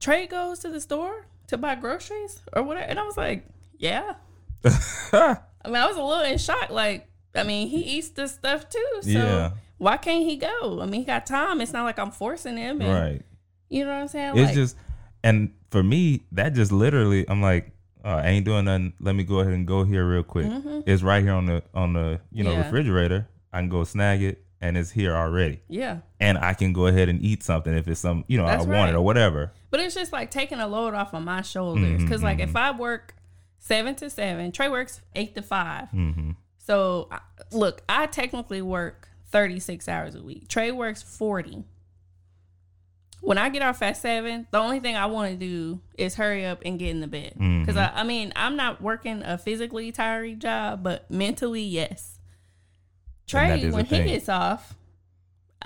Trey 0.00 0.26
goes 0.26 0.58
to 0.60 0.68
the 0.68 0.80
store 0.80 1.26
to 1.46 1.56
buy 1.56 1.76
groceries 1.76 2.40
or 2.52 2.64
whatever?" 2.64 2.86
And 2.86 2.98
I 2.98 3.04
was 3.04 3.16
like, 3.16 3.46
"Yeah." 3.78 4.14
I 4.64 5.38
mean, 5.66 5.76
I 5.76 5.86
was 5.86 5.96
a 5.96 6.02
little 6.02 6.24
in 6.24 6.38
shock. 6.38 6.70
Like, 6.70 7.08
I 7.34 7.42
mean, 7.44 7.68
he 7.68 7.80
eats 7.80 8.10
this 8.10 8.32
stuff 8.32 8.68
too, 8.68 8.86
so 9.02 9.08
Yeah. 9.10 9.50
why 9.78 9.96
can't 9.96 10.24
he 10.24 10.36
go? 10.36 10.80
I 10.80 10.86
mean, 10.86 11.00
he 11.00 11.04
got 11.06 11.26
time. 11.26 11.60
It's 11.60 11.72
not 11.72 11.84
like 11.84 11.98
I'm 11.98 12.10
forcing 12.10 12.56
him. 12.56 12.80
And, 12.80 12.92
right. 12.92 13.22
You 13.68 13.84
know 13.84 13.92
what 13.94 14.02
I'm 14.02 14.08
saying? 14.08 14.36
It's 14.36 14.46
Like, 14.48 14.54
just, 14.54 14.76
and 15.24 15.52
for 15.70 15.82
me, 15.82 16.22
that 16.32 16.50
just 16.52 16.72
literally, 16.72 17.24
I'm 17.28 17.40
like, 17.40 17.70
uh, 18.04 18.08
I 18.22 18.28
ain't 18.28 18.44
doing 18.44 18.64
nothing. 18.66 18.92
Let 19.00 19.14
me 19.14 19.22
go 19.24 19.38
ahead 19.40 19.52
and 19.54 19.66
go 19.66 19.84
here 19.84 20.04
real 20.06 20.24
quick. 20.24 20.46
It's 20.86 21.02
right 21.02 21.22
here 21.22 21.32
on 21.34 21.46
the 21.46 21.62
on 21.72 21.92
the 21.92 22.20
you 22.32 22.42
know 22.44 22.50
Mm-hmm. 22.50 22.58
Yeah. 22.60 22.64
refrigerator. 22.66 23.28
I 23.52 23.60
can 23.60 23.68
go 23.68 23.84
snag 23.84 24.22
it, 24.22 24.44
and 24.60 24.76
it's 24.76 24.90
here 24.90 25.14
already. 25.14 25.60
yeah. 25.68 25.98
And 26.18 26.36
I 26.36 26.54
can 26.54 26.72
go 26.72 26.86
ahead 26.88 27.08
and 27.08 27.22
eat 27.22 27.42
something 27.44 27.72
if 27.72 27.86
it's 27.88 28.00
some 28.00 28.24
you 28.26 28.36
know 28.38 28.46
That's 28.46 28.64
I 28.64 28.68
want 28.68 28.70
right. 28.80 28.88
it 28.90 28.94
or 28.96 29.02
whatever. 29.02 29.52
But 29.70 29.80
it's 29.80 29.94
just 29.94 30.12
like 30.12 30.30
taking 30.32 30.58
a 30.58 30.66
load 30.66 30.94
off 30.94 31.14
of 31.14 31.22
my 31.22 31.42
shoulders. 31.42 32.02
Because, 32.02 32.22
like, 32.22 32.40
if 32.40 32.56
I 32.56 32.72
work 32.72 33.14
seven 33.58 33.94
to 33.96 34.10
seven, 34.10 34.50
Trey 34.52 34.68
works 34.68 35.00
eight 35.14 35.34
to 35.36 35.40
5 35.42 35.88
Mm-hmm. 35.94 36.30
So, 36.64 37.08
look, 37.50 37.82
I 37.88 38.06
technically 38.06 38.62
work 38.62 39.08
36 39.30 39.88
hours 39.88 40.14
a 40.14 40.22
week. 40.22 40.48
Trey 40.48 40.70
works 40.70 41.02
40. 41.02 41.64
When 43.20 43.38
I 43.38 43.48
get 43.48 43.62
off 43.62 43.82
at 43.82 43.96
seven, 43.96 44.46
the 44.50 44.58
only 44.58 44.80
thing 44.80 44.96
I 44.96 45.06
want 45.06 45.30
to 45.32 45.36
do 45.36 45.80
is 45.96 46.14
hurry 46.14 46.44
up 46.46 46.62
and 46.64 46.78
get 46.78 46.90
in 46.90 47.00
the 47.00 47.06
bed. 47.06 47.34
Mm-hmm. 47.34 47.60
Because, 47.60 47.76
I, 47.76 47.90
I 47.94 48.02
mean, 48.04 48.32
I'm 48.36 48.56
not 48.56 48.80
working 48.80 49.22
a 49.22 49.38
physically 49.38 49.90
tiring 49.92 50.38
job, 50.38 50.82
but 50.82 51.10
mentally, 51.10 51.62
yes. 51.62 52.18
Trey, 53.26 53.70
when 53.70 53.84
he 53.84 54.02
gets 54.04 54.28
off, 54.28 54.74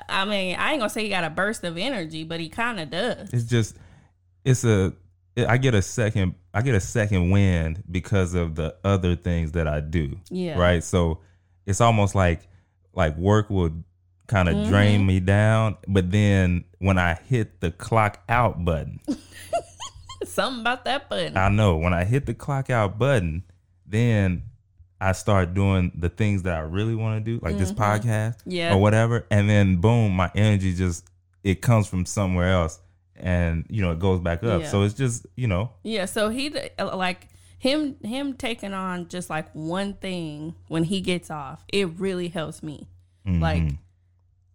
I 0.09 0.25
mean, 0.25 0.57
I 0.57 0.73
ain't 0.73 0.81
gonna 0.81 0.91
say 0.91 1.03
he 1.03 1.09
got 1.09 1.25
a 1.25 1.31
burst 1.31 1.65
of 1.65 1.77
energy, 1.79 2.25
but 2.25 2.41
he 2.41 2.49
kind 2.49 2.79
of 2.79 2.91
does. 2.91 3.33
It's 3.33 3.45
just, 3.45 3.77
it's 4.45 4.65
a. 4.65 4.93
I 5.37 5.57
get 5.57 5.75
a 5.75 5.83
second. 5.83 6.35
I 6.57 6.63
get 6.63 6.75
a 6.75 6.81
second 6.81 7.31
wind 7.31 7.83
because 7.91 8.33
of 8.35 8.55
the 8.55 8.75
other 8.83 9.15
things 9.15 9.53
that 9.53 9.69
I 9.69 9.81
do. 9.81 10.19
Yeah. 10.31 10.59
Right. 10.59 10.83
So 10.83 11.21
it's 11.67 11.81
almost 11.83 12.15
like 12.15 12.49
like 12.95 13.17
work 13.19 13.51
will 13.51 13.73
kind 14.27 14.49
of 14.49 14.55
Mm-hmm. 14.57 14.71
drain 14.71 15.07
me 15.07 15.21
down, 15.21 15.77
but 15.87 16.11
then 16.11 16.65
when 16.79 16.99
I 16.99 17.15
hit 17.15 17.61
the 17.61 17.71
clock 17.71 18.23
out 18.29 18.65
button, 18.65 19.01
Something 20.25 20.61
about 20.63 20.85
that 20.87 21.09
button. 21.09 21.37
I 21.37 21.49
know 21.51 21.77
when 21.77 21.93
I 21.93 22.05
hit 22.05 22.27
the 22.27 22.35
clock 22.35 22.71
out 22.71 22.99
button, 22.99 23.45
then 23.87 24.43
I 25.01 25.13
start 25.13 25.53
doing 25.55 25.93
the 25.95 26.09
things 26.09 26.43
that 26.45 26.55
I 26.57 26.61
really 26.61 26.95
want 26.95 27.23
to 27.25 27.33
do, 27.33 27.39
like 27.45 27.59
this 27.59 27.71
podcast 27.73 28.39
Mm-hmm. 28.39 28.51
Yeah. 28.51 28.75
or 28.75 28.79
whatever. 28.81 29.27
And 29.31 29.49
then 29.49 29.77
boom, 29.77 30.13
my 30.13 30.31
energy 30.35 30.75
just 30.75 31.07
it 31.45 31.61
comes 31.61 31.87
from 31.87 32.07
somewhere 32.07 32.51
else 32.51 32.81
and 33.19 33.65
you 33.69 33.83
know 33.83 33.93
it 33.93 33.99
goes 33.99 34.21
back 34.21 34.43
up. 34.43 34.63
Yeah. 34.63 34.69
So 34.69 34.83
it's 34.83 34.95
just, 34.95 35.27
you 35.37 35.47
know, 35.47 35.71
yeah. 35.83 36.05
So 36.05 36.29
he 36.29 36.55
uh, 36.79 36.97
like 36.97 37.29
him 37.59 37.97
him 38.03 38.35
taking 38.35 38.73
on 38.73 39.09
just 39.09 39.31
like 39.31 39.51
one 39.53 39.95
thing 39.95 40.55
when 40.69 40.85
he 40.85 41.01
gets 41.01 41.31
off. 41.31 41.65
It 41.69 41.99
really 41.99 42.29
helps 42.29 42.63
me. 42.63 42.89
Mm-hmm. 43.27 43.43
Like 43.43 43.63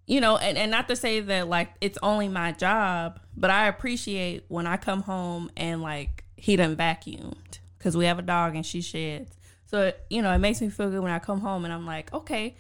you 0.08 0.19
know, 0.19 0.38
and, 0.38 0.58
and 0.58 0.71
not 0.71 0.88
to 0.89 0.95
say 0.95 1.19
that 1.21 1.47
like 1.47 1.69
it's 1.80 1.97
only 2.04 2.28
my 2.28 2.52
job, 2.52 3.19
but 3.36 3.50
I 3.50 3.67
appreciate 3.67 4.45
when 4.47 4.67
I 4.67 4.78
come 4.78 5.04
home 5.04 5.50
and 5.56 5.82
like 5.82 6.26
he 6.36 6.56
done 6.56 6.76
vacuumed 6.76 7.60
because 7.78 7.95
we 7.95 8.06
have 8.06 8.19
a 8.19 8.24
dog 8.24 8.56
and 8.56 8.65
she 8.65 8.82
sheds. 8.82 9.38
So 9.65 9.93
you 10.10 10.21
know, 10.21 10.32
it 10.32 10.39
makes 10.39 10.62
me 10.62 10.69
feel 10.69 10.89
good 10.89 11.02
when 11.02 11.12
I 11.12 11.19
come 11.19 11.39
home 11.39 11.63
and 11.65 11.74
I'm 11.74 11.86
like, 11.86 12.13
okay, 12.13 12.56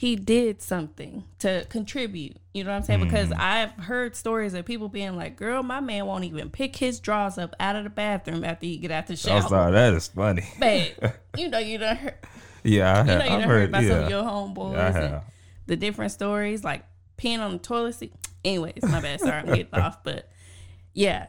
he 0.00 0.16
did 0.16 0.62
something 0.62 1.24
to 1.40 1.66
contribute. 1.68 2.38
You 2.54 2.64
know 2.64 2.70
what 2.70 2.76
I'm 2.76 2.82
saying? 2.84 3.04
Because 3.04 3.28
mm-hmm. 3.28 3.38
I've 3.38 3.72
heard 3.84 4.16
stories 4.16 4.54
of 4.54 4.64
people 4.64 4.88
being 4.88 5.14
like, 5.14 5.36
"Girl, 5.36 5.62
my 5.62 5.80
man 5.80 6.06
won't 6.06 6.24
even 6.24 6.48
pick 6.48 6.76
his 6.76 7.00
drawers 7.00 7.36
up 7.36 7.54
out 7.60 7.76
of 7.76 7.84
the 7.84 7.90
bathroom 7.90 8.42
after 8.42 8.64
he 8.64 8.78
get 8.78 8.90
out 8.90 9.08
the 9.08 9.12
I'm 9.12 9.16
shower." 9.18 9.42
sorry, 9.42 9.72
that 9.72 9.92
is 9.92 10.08
funny. 10.08 10.48
Babe, 10.58 10.94
you 11.36 11.48
know 11.50 11.58
you 11.58 11.76
done 11.76 11.96
heard, 11.96 12.14
yeah, 12.64 12.96
I 12.96 13.00
you 13.00 13.04
know 13.04 13.12
have. 13.12 13.26
you 13.26 13.30
I've 13.30 13.42
heard 13.42 13.48
heard, 13.48 13.68
about 13.68 13.84
some 13.84 14.04
of 14.04 14.08
your 14.08 14.22
homeboys. 14.22 14.78
I 14.78 14.86
and- 14.86 14.96
have. 14.96 15.24
the 15.66 15.76
different 15.76 16.12
stories, 16.12 16.64
like 16.64 16.82
peeing 17.18 17.40
on 17.40 17.52
the 17.52 17.58
toilet 17.58 17.96
seat. 17.96 18.14
Anyways, 18.42 18.82
my 18.82 19.02
bad. 19.02 19.20
Sorry, 19.20 19.32
I'm 19.32 19.46
getting 19.48 19.66
off, 19.74 20.02
but 20.02 20.30
yeah, 20.94 21.26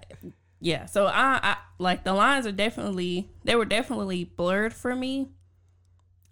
yeah. 0.61 0.85
So 0.85 1.07
I, 1.07 1.39
I 1.43 1.57
like 1.77 2.05
the 2.05 2.13
lines 2.13 2.47
are 2.47 2.53
definitely 2.53 3.31
they 3.43 3.55
were 3.55 3.65
definitely 3.65 4.23
blurred 4.23 4.73
for 4.73 4.95
me, 4.95 5.27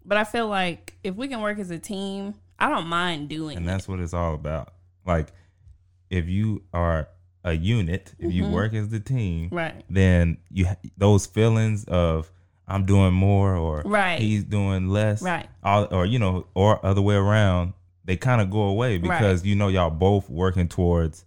but 0.09 0.17
I 0.17 0.23
feel 0.25 0.47
like 0.49 0.95
if 1.03 1.15
we 1.15 1.27
can 1.29 1.39
work 1.41 1.57
as 1.59 1.71
a 1.71 1.79
team, 1.79 2.33
I 2.59 2.67
don't 2.67 2.87
mind 2.87 3.29
doing 3.29 3.55
And 3.55 3.65
it. 3.65 3.69
that's 3.69 3.87
what 3.87 3.99
it's 4.01 4.13
all 4.13 4.33
about. 4.33 4.73
Like 5.05 5.27
if 6.09 6.27
you 6.27 6.63
are 6.73 7.07
a 7.45 7.53
unit, 7.53 8.13
if 8.19 8.33
you 8.33 8.47
work 8.49 8.73
as 8.73 8.89
the 8.89 8.99
team, 8.99 9.45
Mm-hmm. 9.45 9.55
Right. 9.55 9.85
then 9.89 10.37
you 10.51 10.65
ha- 10.65 10.75
those 10.97 11.25
feelings 11.25 11.85
of 11.85 12.29
I'm 12.67 12.85
doing 12.85 13.13
more 13.13 13.55
or 13.55 13.81
Right. 13.85 14.19
he's 14.19 14.43
doing 14.43 14.89
less, 14.89 15.21
Right. 15.21 15.47
all, 15.63 15.87
or 15.91 16.05
you 16.05 16.19
know, 16.19 16.47
or 16.53 16.85
other 16.85 17.01
way 17.01 17.15
around, 17.15 17.73
they 18.05 18.17
kind 18.17 18.41
of 18.41 18.49
go 18.51 18.63
away 18.63 18.97
because 18.97 19.45
you 19.45 19.55
know 19.55 19.69
y'all 19.69 19.89
both 19.89 20.29
working 20.29 20.67
towards 20.67 21.25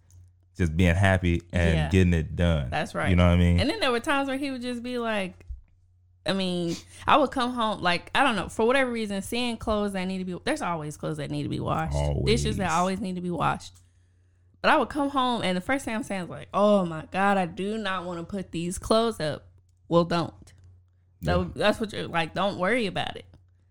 just 0.56 0.76
being 0.76 0.94
happy 0.94 1.42
and 1.52 1.74
Yeah. 1.74 1.88
getting 1.88 2.12
it 2.12 2.36
done. 2.36 2.68
That's 2.70 2.94
right. 2.94 3.08
You 3.08 3.16
know 3.16 3.26
what 3.26 3.34
I 3.34 3.36
mean? 3.38 3.58
And 3.58 3.70
then 3.70 3.80
there 3.80 3.90
were 3.90 4.00
times 4.00 4.28
where 4.28 4.36
he 4.36 4.50
would 4.50 4.60
just 4.62 4.82
be 4.82 4.98
like, 4.98 5.34
I 6.24 6.32
mean, 6.34 6.76
I 7.06 7.16
would 7.16 7.30
come 7.32 7.52
home 7.52 7.80
like 7.82 8.10
I 8.14 8.22
don't 8.22 8.36
know 8.36 8.48
for 8.48 8.64
whatever 8.66 8.90
reason, 8.90 9.22
seeing 9.22 9.56
clothes 9.56 9.92
that 9.94 10.04
need 10.04 10.18
to 10.18 10.24
be. 10.24 10.36
There's 10.44 10.62
always 10.62 10.96
clothes 10.96 11.16
that 11.16 11.30
need 11.30 11.42
to 11.42 11.48
be 11.48 11.60
washed. 11.60 11.94
always. 11.96 12.24
Dishes 12.42 12.56
that 12.58 12.70
Always. 12.70 13.00
need 13.00 13.16
to 13.16 13.20
be 13.20 13.30
washed. 13.30 13.72
But 14.60 14.70
I 14.70 14.76
would 14.76 14.88
come 14.88 15.10
home 15.10 15.42
and 15.42 15.56
the 15.56 15.60
first 15.60 15.84
thing 15.84 15.94
I'm 15.94 16.04
saying 16.04 16.22
is 16.24 16.28
like, 16.28 16.48
"Oh 16.54 16.84
my 16.86 17.04
god, 17.10 17.36
I 17.38 17.46
do 17.46 17.76
not 17.78 18.04
want 18.04 18.20
to 18.20 18.24
put 18.24 18.52
these 18.52 18.78
clothes 18.78 19.18
up." 19.18 19.46
Well, 19.88 20.04
don't. 20.04 20.32
So 21.24 21.50
that's 21.54 21.78
what 21.80 21.92
you're 21.92 22.06
like. 22.08 22.34
Don't 22.34 22.58
worry 22.58 22.86
about 22.86 23.16
it. 23.16 23.24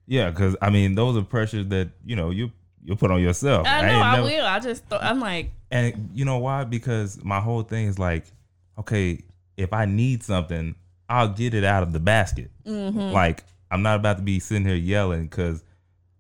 yeah, 0.08 0.30
because 0.30 0.56
I 0.62 0.70
mean, 0.70 0.96
those 0.96 1.16
are 1.18 1.22
pressures 1.22 1.68
that 1.68 1.90
you 2.06 2.16
know 2.18 2.30
you 2.32 2.52
you 2.84 2.96
put 2.96 3.12
on 3.12 3.22
yourself. 3.22 3.66
I 3.68 3.82
know 3.84 3.88
ain't 3.88 4.06
I, 4.06 4.16
never- 4.18 4.28
will. 4.28 4.46
I 4.46 4.60
just 4.60 4.90
th- 4.90 5.02
I'm 5.02 5.20
like, 5.22 5.52
And 5.70 6.10
you 6.14 6.26
know 6.26 6.40
why? 6.40 6.64
Because 6.66 7.24
my 7.24 7.40
whole 7.40 7.62
thing 7.64 7.88
is 7.88 7.98
like, 8.00 8.26
okay, 8.78 9.20
if 9.56 9.72
I 9.74 9.86
need 9.86 10.24
something, 10.24 10.76
I'll 11.12 11.28
get 11.30 11.54
it 11.54 11.64
out 11.64 11.84
of 11.84 11.92
the 11.94 12.00
basket. 12.00 12.50
Mm-hmm. 12.66 13.12
Like 13.12 13.44
I'm 13.70 13.82
not 13.82 13.98
about 13.98 14.18
to 14.18 14.24
be 14.24 14.40
sitting 14.40 14.66
here 14.66 14.76
yelling 14.76 15.24
because 15.24 15.64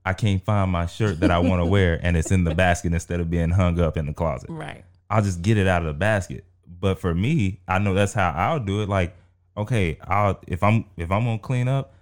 I 0.05 0.13
can't 0.13 0.43
find 0.43 0.71
my 0.71 0.85
shirt 0.87 1.19
that 1.19 1.31
I 1.31 1.39
want 1.39 1.61
to 1.61 1.65
wear 1.75 1.99
and 2.01 2.17
it's 2.17 2.31
in 2.31 2.43
the 2.43 2.55
basket 2.55 2.93
instead 2.93 3.19
of 3.19 3.29
being 3.29 3.49
hung 3.51 3.79
up 3.79 3.97
in 3.97 4.05
the 4.07 4.13
closet. 4.13 4.49
right, 4.49 4.83
I'll 5.09 5.21
just 5.21 5.41
get 5.41 5.57
it 5.57 5.67
out 5.67 5.81
of 5.81 5.87
the 5.87 5.93
basket. 5.93 6.45
But 6.79 6.99
for 6.99 7.13
me, 7.13 7.59
I 7.67 7.77
know 7.79 7.93
that's 7.93 8.13
how 8.13 8.31
I'll 8.31 8.59
do 8.59 8.81
it. 8.81 8.89
Like, 8.89 9.15
okay, 9.55 9.97
I'll 10.07 10.39
if 10.47 10.63
I'm 10.63 10.85
if 10.97 11.11
I'm 11.11 11.25
gonna 11.25 11.37
clean 11.39 11.67
up, 11.67 11.93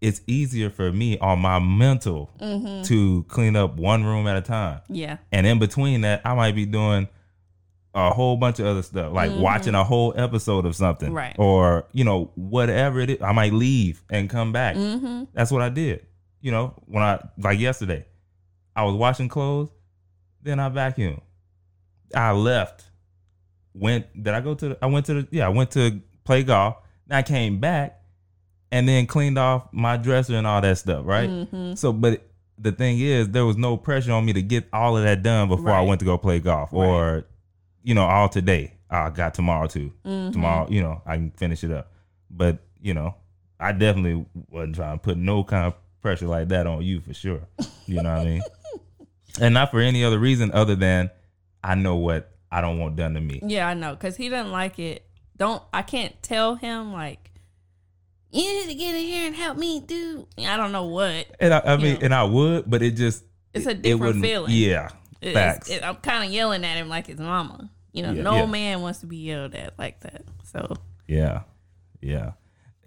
it's 0.00 0.20
easier 0.26 0.70
for 0.70 0.90
me 0.92 1.18
on 1.18 1.38
my 1.40 1.58
mental 1.58 2.30
Mm-hmm. 2.40 2.82
to 2.84 3.24
clean 3.28 3.56
up 3.56 3.76
one 3.76 4.04
room 4.04 4.26
at 4.26 4.36
a 4.36 4.42
time. 4.42 4.80
yeah, 4.88 5.16
And 5.32 5.46
in 5.46 5.58
between 5.58 6.02
that, 6.02 6.22
I 6.24 6.34
might 6.34 6.54
be 6.54 6.64
doing 6.66 7.08
a 7.96 8.10
whole 8.10 8.36
bunch 8.36 8.60
of 8.60 8.66
other 8.66 8.82
stuff, 8.82 9.12
like 9.12 9.32
watching 9.34 9.74
a 9.74 9.82
whole 9.82 10.12
episode 10.16 10.66
of 10.66 10.76
something, 10.76 11.08
Mm-hmm. 11.08 11.16
Right. 11.16 11.36
Or 11.38 11.86
you 11.92 12.04
know, 12.04 12.30
whatever 12.34 13.00
it 13.00 13.10
is. 13.10 13.22
I 13.22 13.32
might 13.32 13.52
leave 13.54 14.02
and 14.10 14.28
come 14.30 14.52
back. 14.52 14.76
mm-hmm. 14.76 15.24
That's 15.32 15.50
what 15.50 15.62
I 15.62 15.70
did. 15.70 16.06
You 16.42 16.52
know, 16.52 16.74
when 16.84 17.02
I 17.02 17.26
like 17.38 17.58
yesterday, 17.58 18.04
I 18.76 18.84
was 18.84 18.94
washing 18.94 19.28
clothes, 19.28 19.70
then 20.42 20.60
I 20.60 20.68
vacuumed. 20.68 21.22
I 22.14 22.32
left. 22.32 22.84
Went. 23.74 24.06
Did 24.22 24.34
I 24.34 24.40
go 24.40 24.54
to? 24.54 24.68
The, 24.68 24.78
I 24.82 24.86
went 24.86 25.06
to 25.06 25.14
the. 25.22 25.28
Yeah, 25.30 25.46
I 25.46 25.48
went 25.48 25.70
to 25.72 26.00
play 26.24 26.42
golf. 26.42 26.76
Then 27.06 27.18
I 27.18 27.22
came 27.22 27.60
back, 27.60 28.00
and 28.70 28.86
then 28.86 29.06
cleaned 29.06 29.38
off 29.38 29.68
my 29.72 29.96
dresser 29.96 30.34
and 30.36 30.46
all 30.46 30.60
that 30.60 30.76
stuff. 30.78 31.06
Right. 31.06 31.28
Mm-hmm. 31.30 31.74
So, 31.74 31.92
but 31.92 32.22
the 32.58 32.72
thing 32.72 33.00
is, 33.00 33.30
there 33.30 33.44
was 33.46 33.56
no 33.56 33.76
pressure 33.76 34.12
on 34.12 34.24
me 34.24 34.32
to 34.34 34.42
get 34.42 34.68
all 34.72 34.96
of 34.96 35.04
that 35.04 35.22
done 35.22 35.48
before 35.48 35.70
I 35.72 35.80
went 35.80 36.00
to 36.00 36.04
go 36.04 36.16
play 36.18 36.40
golf, 36.40 36.72
or 36.72 37.24
you 37.86 37.94
know, 37.94 38.04
all 38.04 38.28
today. 38.28 38.74
I 38.90 39.08
got 39.10 39.32
tomorrow 39.34 39.66
too. 39.68 39.92
Mm-hmm. 40.04 40.32
Tomorrow, 40.32 40.68
you 40.68 40.82
know, 40.82 41.00
I 41.06 41.14
can 41.16 41.30
finish 41.30 41.64
it 41.64 41.70
up. 41.70 41.92
But 42.30 42.58
you 42.82 42.92
know, 42.94 43.14
I 43.58 43.72
definitely 43.72 44.26
wasn't 44.50 44.74
trying 44.76 44.98
to 44.98 45.02
put 45.02 45.16
no 45.16 45.42
kind 45.44 45.66
of 45.66 45.74
pressure 46.02 46.26
like 46.26 46.48
that 46.48 46.66
on 46.66 46.82
you 46.82 47.00
for 47.00 47.14
sure. 47.14 47.40
You 47.86 48.02
know 48.02 48.10
what 48.14 48.20
I 48.20 48.24
mean? 48.24 48.42
And 49.38 49.52
not 49.52 49.70
for 49.70 49.80
any 49.80 50.02
other 50.02 50.18
reason 50.18 50.50
other 50.52 50.74
than 50.74 51.10
I 51.62 51.74
know 51.74 51.96
what 51.96 52.32
I 52.50 52.62
don't 52.62 52.78
want 52.78 52.96
done 52.96 53.12
to 53.14 53.20
me. 53.20 53.40
Yeah, 53.44 53.68
I 53.68 53.74
know, 53.74 53.94
cause 53.94 54.16
he 54.16 54.30
doesn't 54.30 54.50
like 54.50 54.78
it. 54.78 55.04
Don't 55.36 55.62
I 55.74 55.82
can't 55.82 56.14
tell 56.22 56.54
him 56.54 56.92
like, 56.94 57.30
you 58.32 58.42
need 58.42 58.68
to 58.70 58.74
get 58.74 58.94
in 58.94 59.02
here 59.04 59.26
and 59.26 59.36
help 59.36 59.58
me 59.58 59.80
do. 59.80 60.26
I 60.38 60.56
don't 60.56 60.72
know 60.72 60.86
what. 60.86 61.26
And 61.38 61.52
I, 61.52 61.60
I 61.66 61.76
mean, 61.76 61.96
Yeah. 61.96 62.04
and 62.04 62.14
I 62.14 62.24
would, 62.24 62.70
but 62.70 62.80
it 62.82 62.92
just 62.92 63.24
It's 63.52 63.66
a 63.66 63.74
different 63.74 64.00
wouldn't- 64.00 64.24
feeling. 64.24 64.52
Yeah, 64.52 64.88
It's- 65.20 65.34
facts. 65.34 65.68
it- 65.68 65.84
I'm 65.84 65.96
kind 65.96 66.24
of 66.24 66.30
yelling 66.32 66.64
at 66.64 66.76
him 66.78 66.88
like 66.88 67.06
his 67.08 67.18
mama. 67.18 67.70
You 67.96 68.02
know, 68.02 68.12
Yeah, 68.12 68.22
no 68.22 68.36
yeah. 68.36 68.46
man 68.46 68.80
wants 68.82 69.00
to 69.00 69.06
be 69.06 69.16
yelled 69.16 69.54
at 69.54 69.78
like 69.78 70.00
that. 70.00 70.22
So 70.44 70.76
Yeah, 71.06 71.42
yeah. 72.00 72.32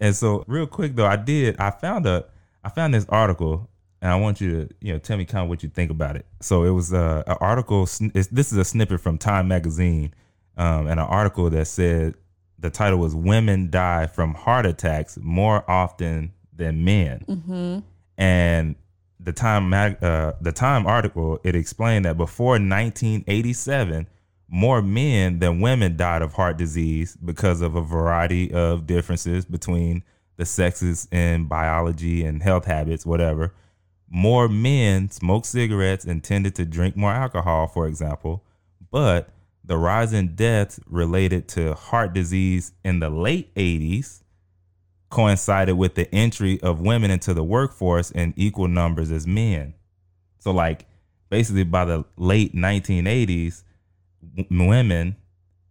And 0.00 0.16
so, 0.16 0.44
real 0.46 0.66
quick 0.66 0.96
though, 0.96 1.06
I 1.06 1.16
did. 1.16 1.60
I 1.60 1.70
found 1.70 2.06
a. 2.06 2.24
I 2.64 2.68
found 2.70 2.94
this 2.94 3.06
article, 3.08 3.68
and 4.02 4.10
I 4.10 4.16
want 4.16 4.40
you 4.40 4.50
to, 4.64 4.74
you 4.80 4.92
know, 4.92 4.98
tell 4.98 5.16
me 5.16 5.24
kind 5.24 5.44
of 5.44 5.48
what 5.48 5.62
you 5.62 5.68
think 5.68 5.90
about 5.90 6.16
it. 6.16 6.26
So 6.40 6.64
it 6.64 6.70
was 6.70 6.92
uh, 6.92 7.22
an 7.26 7.36
article. 7.40 7.82
It's, 7.84 8.28
this 8.28 8.52
is 8.52 8.58
a 8.58 8.64
snippet 8.64 9.00
from 9.00 9.18
Time 9.18 9.48
magazine, 9.48 10.14
um, 10.56 10.86
and 10.86 11.00
an 11.00 11.06
article 11.06 11.50
that 11.50 11.66
said 11.66 12.14
the 12.58 12.70
title 12.70 12.98
was 12.98 13.14
"Women 13.14 13.70
Die 13.70 14.06
from 14.06 14.34
Heart 14.34 14.66
Attacks 14.66 15.18
More 15.20 15.70
Often 15.70 16.32
Than 16.54 16.82
Men," 16.82 17.24
mm-hmm. 17.28 17.78
and 18.16 18.76
the 19.18 19.32
Time 19.32 19.68
mag, 19.68 20.02
uh, 20.02 20.32
the 20.40 20.52
Time 20.52 20.86
article 20.86 21.40
it 21.44 21.54
explained 21.54 22.06
that 22.06 22.16
before 22.16 22.52
1987, 22.52 24.06
more 24.50 24.82
men 24.82 25.38
than 25.38 25.60
women 25.60 25.96
died 25.96 26.22
of 26.22 26.32
heart 26.34 26.58
disease 26.58 27.16
because 27.16 27.60
of 27.60 27.76
a 27.76 27.80
variety 27.80 28.52
of 28.52 28.86
differences 28.86 29.44
between 29.44 30.02
the 30.36 30.44
sexes 30.44 31.06
in 31.12 31.44
biology 31.44 32.24
and 32.24 32.42
health 32.42 32.64
habits, 32.64 33.06
whatever. 33.06 33.54
More 34.08 34.48
men 34.48 35.08
smoked 35.10 35.46
cigarettes 35.46 36.04
and 36.04 36.24
tended 36.24 36.56
to 36.56 36.64
drink 36.64 36.96
more 36.96 37.12
alcohol, 37.12 37.68
for 37.68 37.86
example, 37.86 38.44
but 38.90 39.30
the 39.64 39.76
rise 39.76 40.12
in 40.12 40.34
deaths 40.34 40.80
related 40.86 41.46
to 41.48 41.74
heart 41.74 42.12
disease 42.12 42.72
in 42.84 42.98
the 42.98 43.08
late 43.08 43.54
80s 43.54 44.22
coincided 45.10 45.74
with 45.74 45.94
the 45.94 46.12
entry 46.12 46.60
of 46.60 46.80
women 46.80 47.10
into 47.10 47.34
the 47.34 47.44
workforce 47.44 48.10
in 48.10 48.34
equal 48.36 48.66
numbers 48.66 49.12
as 49.12 49.26
men. 49.28 49.74
So, 50.38 50.50
like, 50.50 50.86
basically 51.28 51.64
by 51.64 51.84
the 51.84 52.04
late 52.16 52.54
1980s, 52.54 53.62
w- 53.62 53.69
women 54.50 55.16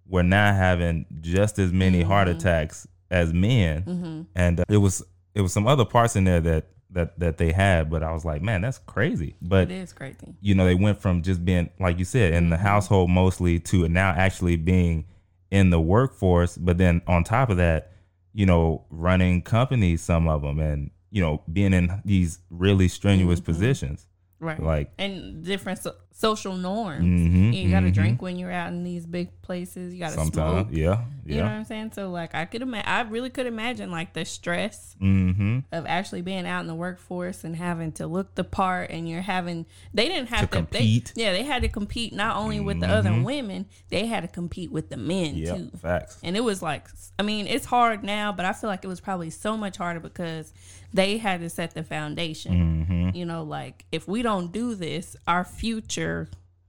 were 0.08 0.24
now 0.24 0.54
having 0.54 1.06
just 1.22 1.60
as 1.60 1.72
many 1.72 2.02
heart 2.02 2.28
Mhm. 2.28 2.32
attacks 2.36 2.88
as 3.12 3.34
men, 3.34 3.84
Mm-hmm. 3.84 4.22
and 4.36 4.60
uh, 4.60 4.64
it 4.70 4.78
was 4.78 5.04
it 5.36 5.42
was 5.42 5.54
some 5.54 5.68
other 5.68 5.86
parts 5.86 6.16
in 6.16 6.24
there 6.24 6.40
that 6.42 6.68
that 6.92 7.20
that 7.20 7.38
they 7.38 7.52
had, 7.52 7.90
but 7.90 8.02
I 8.02 8.12
was 8.12 8.26
like, 8.26 8.42
man, 8.42 8.62
that's 8.62 8.80
crazy. 8.80 9.36
But 9.42 9.70
it 9.70 9.76
is 9.76 9.94
crazy. 9.94 10.36
you 10.42 10.56
know, 10.56 10.66
they 10.66 10.74
went 10.76 11.00
from 11.00 11.22
just 11.22 11.46
being, 11.46 11.70
like 11.80 12.00
you 12.00 12.06
said, 12.06 12.34
in 12.34 12.50
the 12.50 12.56
Mhm. 12.56 12.62
household 12.62 13.10
mostly 13.12 13.60
to 13.60 13.88
now 13.88 14.10
actually 14.10 14.56
being 14.56 15.06
in 15.52 15.70
the 15.70 15.80
workforce. 15.80 16.58
But 16.58 16.78
then 16.80 17.02
on 17.08 17.24
top 17.24 17.50
of 17.52 17.58
that, 17.58 17.92
you 18.34 18.46
know, 18.48 18.86
running 18.90 19.42
companies, 19.44 20.02
some 20.02 20.28
of 20.28 20.42
them, 20.42 20.60
and, 20.60 20.90
you 21.12 21.22
know, 21.22 21.42
being 21.52 21.74
in 21.74 22.02
these 22.06 22.40
really 22.50 22.88
strenuous 22.88 23.40
Mhm. 23.40 23.46
positions. 23.46 24.08
Right. 24.40 24.62
Like, 24.62 24.92
and 24.98 25.44
different 25.44 25.80
social 26.20 26.54
norms. 26.54 27.06
mhm, 27.06 27.54
you 27.54 27.70
got 27.72 27.80
to 27.80 27.88
mhm. 27.88 27.94
drink 27.94 28.22
when 28.22 28.38
you're 28.38 28.52
out 28.52 28.68
in 28.74 28.84
these 28.84 29.06
big 29.06 29.30
places. 29.42 29.94
You 29.94 30.00
got 30.02 30.08
to 30.10 30.14
smoke. 30.16 30.34
sometimes. 30.34 30.78
Yeah. 30.78 31.06
You 31.26 31.38
know 31.38 31.44
what 31.44 31.52
I'm 31.52 31.64
saying? 31.66 31.92
So 31.94 32.10
like 32.10 32.36
I 32.36 32.44
could 32.46 32.62
imagine, 32.62 32.90
I 32.90 33.02
really 33.02 33.30
could 33.30 33.46
imagine 33.46 33.90
like 33.92 34.14
the 34.14 34.26
stress 34.26 34.96
Mm-hmm. 35.02 35.60
of 35.72 35.86
actually 35.86 36.22
being 36.22 36.46
out 36.46 36.60
in 36.60 36.68
the 36.68 36.76
workforce 36.76 37.46
and 37.46 37.56
having 37.56 37.94
to 37.94 38.06
look 38.08 38.36
the 38.36 38.44
part, 38.44 38.90
and 38.90 39.08
you're 39.08 39.22
having 39.22 39.66
they 39.94 40.10
didn't 40.10 40.28
have 40.28 40.42
To 40.42 40.48
to, 40.48 40.52
compete. 40.58 41.14
They, 41.16 41.24
yeah, 41.24 41.32
they 41.32 41.44
had 41.44 41.62
to 41.62 41.70
compete 41.70 42.12
not 42.14 42.36
only 42.36 42.60
with 42.60 42.80
the 42.82 42.88
other 42.88 43.12
Mhm. 43.12 43.24
women, 43.24 43.66
they 43.90 44.08
had 44.08 44.22
to 44.24 44.28
compete 44.28 44.72
with 44.74 44.90
the 44.90 44.98
men 44.98 45.36
Yeah. 45.36 45.56
too. 45.56 45.72
Facts. 45.82 46.20
And 46.22 46.36
it 46.36 46.44
was 46.44 46.62
like, 46.62 46.86
I 47.18 47.24
mean, 47.24 47.48
it's 47.48 47.66
hard 47.66 48.04
now, 48.04 48.34
but 48.34 48.46
I 48.46 48.52
feel 48.54 48.70
like 48.70 48.84
it 48.84 48.88
was 48.90 49.00
probably 49.00 49.30
so 49.30 49.56
much 49.56 49.78
harder 49.78 50.00
because 50.02 50.52
they 50.92 51.18
had 51.20 51.40
to 51.42 51.50
set 51.50 51.76
the 51.76 51.84
foundation. 51.84 52.54
Mm-hmm. 52.90 53.16
You 53.16 53.26
know, 53.26 53.44
like 53.44 53.86
if 53.92 54.08
we 54.08 54.22
don't 54.22 54.52
do 54.52 54.74
this, 54.76 55.16
our 55.28 55.44
future, 55.46 56.09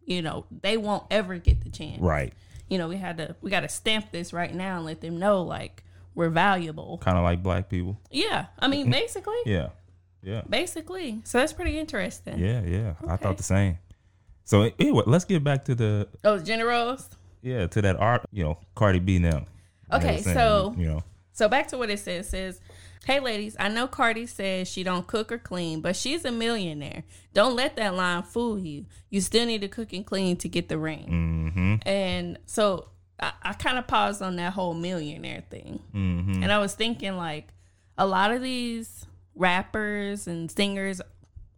you 0.04 0.22
know, 0.22 0.44
they 0.62 0.76
won't 0.76 1.04
ever 1.10 1.36
get 1.38 1.62
the 1.62 1.70
chance. 1.70 2.00
Right. 2.00 2.32
You 2.68 2.78
know, 2.78 2.88
we 2.88 2.96
had 2.96 3.16
to, 3.18 3.34
we 3.42 3.50
got 3.50 3.60
to 3.60 3.68
stamp 3.68 4.10
this 4.12 4.32
right 4.32 4.54
now 4.54 4.76
and 4.76 4.84
let 4.86 5.00
them 5.00 5.18
know 5.18 5.42
like 5.42 5.82
we're 6.14 6.28
valuable. 6.30 6.98
Kind 6.98 7.16
of 7.18 7.24
like 7.24 7.42
black 7.42 7.68
people. 7.68 7.98
Yeah, 8.10 8.46
I 8.58 8.68
mean, 8.68 8.90
basically, 9.00 9.38
Yeah. 9.46 9.68
Yeah. 10.22 10.42
basically. 10.48 11.20
So 11.24 11.38
that's 11.38 11.52
pretty 11.52 11.78
interesting. 11.78 12.38
Yeah. 12.38 12.60
Yeah. 12.62 12.94
I 13.08 13.16
thought 13.16 13.36
the 13.38 13.42
same. 13.42 13.78
So 14.44 14.70
anyway, 14.78 15.04
let's 15.06 15.24
get 15.24 15.42
back 15.44 15.64
to 15.66 15.74
the 15.74 16.08
Oh, 16.24 16.38
generals. 16.38 17.08
yeah 17.42 17.66
to 17.68 17.82
that 17.82 17.96
art. 17.96 18.22
You 18.32 18.44
know, 18.44 18.58
Cardi 18.74 18.98
B 18.98 19.18
now. 19.18 19.46
Okay, 19.92 20.20
saying, 20.20 20.36
so- 20.36 20.74
you 20.78 20.86
know, 20.86 21.02
So 21.32 21.48
back 21.48 21.68
to 21.68 21.78
what 21.78 21.88
it 21.90 21.98
says. 21.98 22.26
It 22.26 22.30
says, 22.30 22.60
"Hey 23.06 23.18
ladies, 23.20 23.56
I 23.58 23.68
know 23.68 23.86
Cardi 23.86 24.26
says 24.26 24.68
she 24.70 24.82
don't 24.82 25.06
cook 25.06 25.32
or 25.32 25.38
clean, 25.38 25.80
but 25.80 25.96
she's 25.96 26.24
a 26.24 26.30
millionaire. 26.32 27.04
Don't 27.34 27.56
let 27.56 27.76
that 27.76 27.94
line 27.94 28.22
fool 28.22 28.58
you. 28.58 28.86
You 29.08 29.20
still 29.20 29.46
need 29.46 29.62
to 29.62 29.68
cook 29.68 29.92
and 29.92 30.04
clean 30.06 30.36
to 30.38 30.48
get 30.48 30.68
the 30.68 30.78
ring." 30.78 31.06
mm-hmm. 31.54 31.88
And 31.88 32.38
so 32.46 32.88
I, 33.18 33.32
I 33.42 33.52
kind 33.54 33.78
of 33.78 33.86
paused 33.86 34.22
on 34.22 34.36
that 34.36 34.52
whole 34.52 34.74
millionaire 34.74 35.44
thing, 35.50 35.80
Mm-hmm. 35.94 36.42
and 36.42 36.52
I 36.52 36.58
was 36.58 36.74
thinking 36.74 37.16
like 37.16 37.48
a 37.98 38.06
lot 38.06 38.32
of 38.32 38.40
these 38.42 39.06
rappers 39.34 40.26
and 40.26 40.50
singers, 40.50 41.00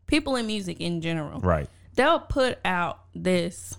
people 0.06 0.36
in 0.36 0.46
music 0.46 0.80
in 0.80 1.00
general, 1.00 1.40
Right. 1.40 1.68
they'll 1.94 2.20
put 2.20 2.58
out 2.64 3.00
this, 3.14 3.76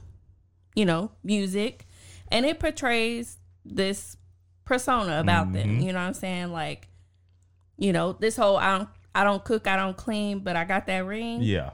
you 0.75 0.85
know, 0.85 1.11
music 1.23 1.87
and 2.29 2.45
it 2.45 2.59
portrays 2.59 3.37
this 3.65 4.17
persona 4.65 5.19
about 5.19 5.51
them. 5.53 5.79
Mhm. 5.79 5.83
You 5.85 5.93
know 5.93 5.99
what 5.99 6.07
I'm 6.07 6.13
saying? 6.13 6.51
Like, 6.51 6.87
you 7.77 7.93
know, 7.93 8.13
this 8.13 8.35
whole 8.35 8.57
I 8.57 8.77
don't 8.77 8.89
I 9.15 9.23
don't 9.23 9.43
cook, 9.43 9.67
I 9.67 9.75
don't 9.75 9.95
clean, 9.97 10.39
but 10.39 10.55
I 10.55 10.65
got 10.65 10.87
that 10.87 11.05
ring. 11.05 11.41
Yeah. 11.41 11.71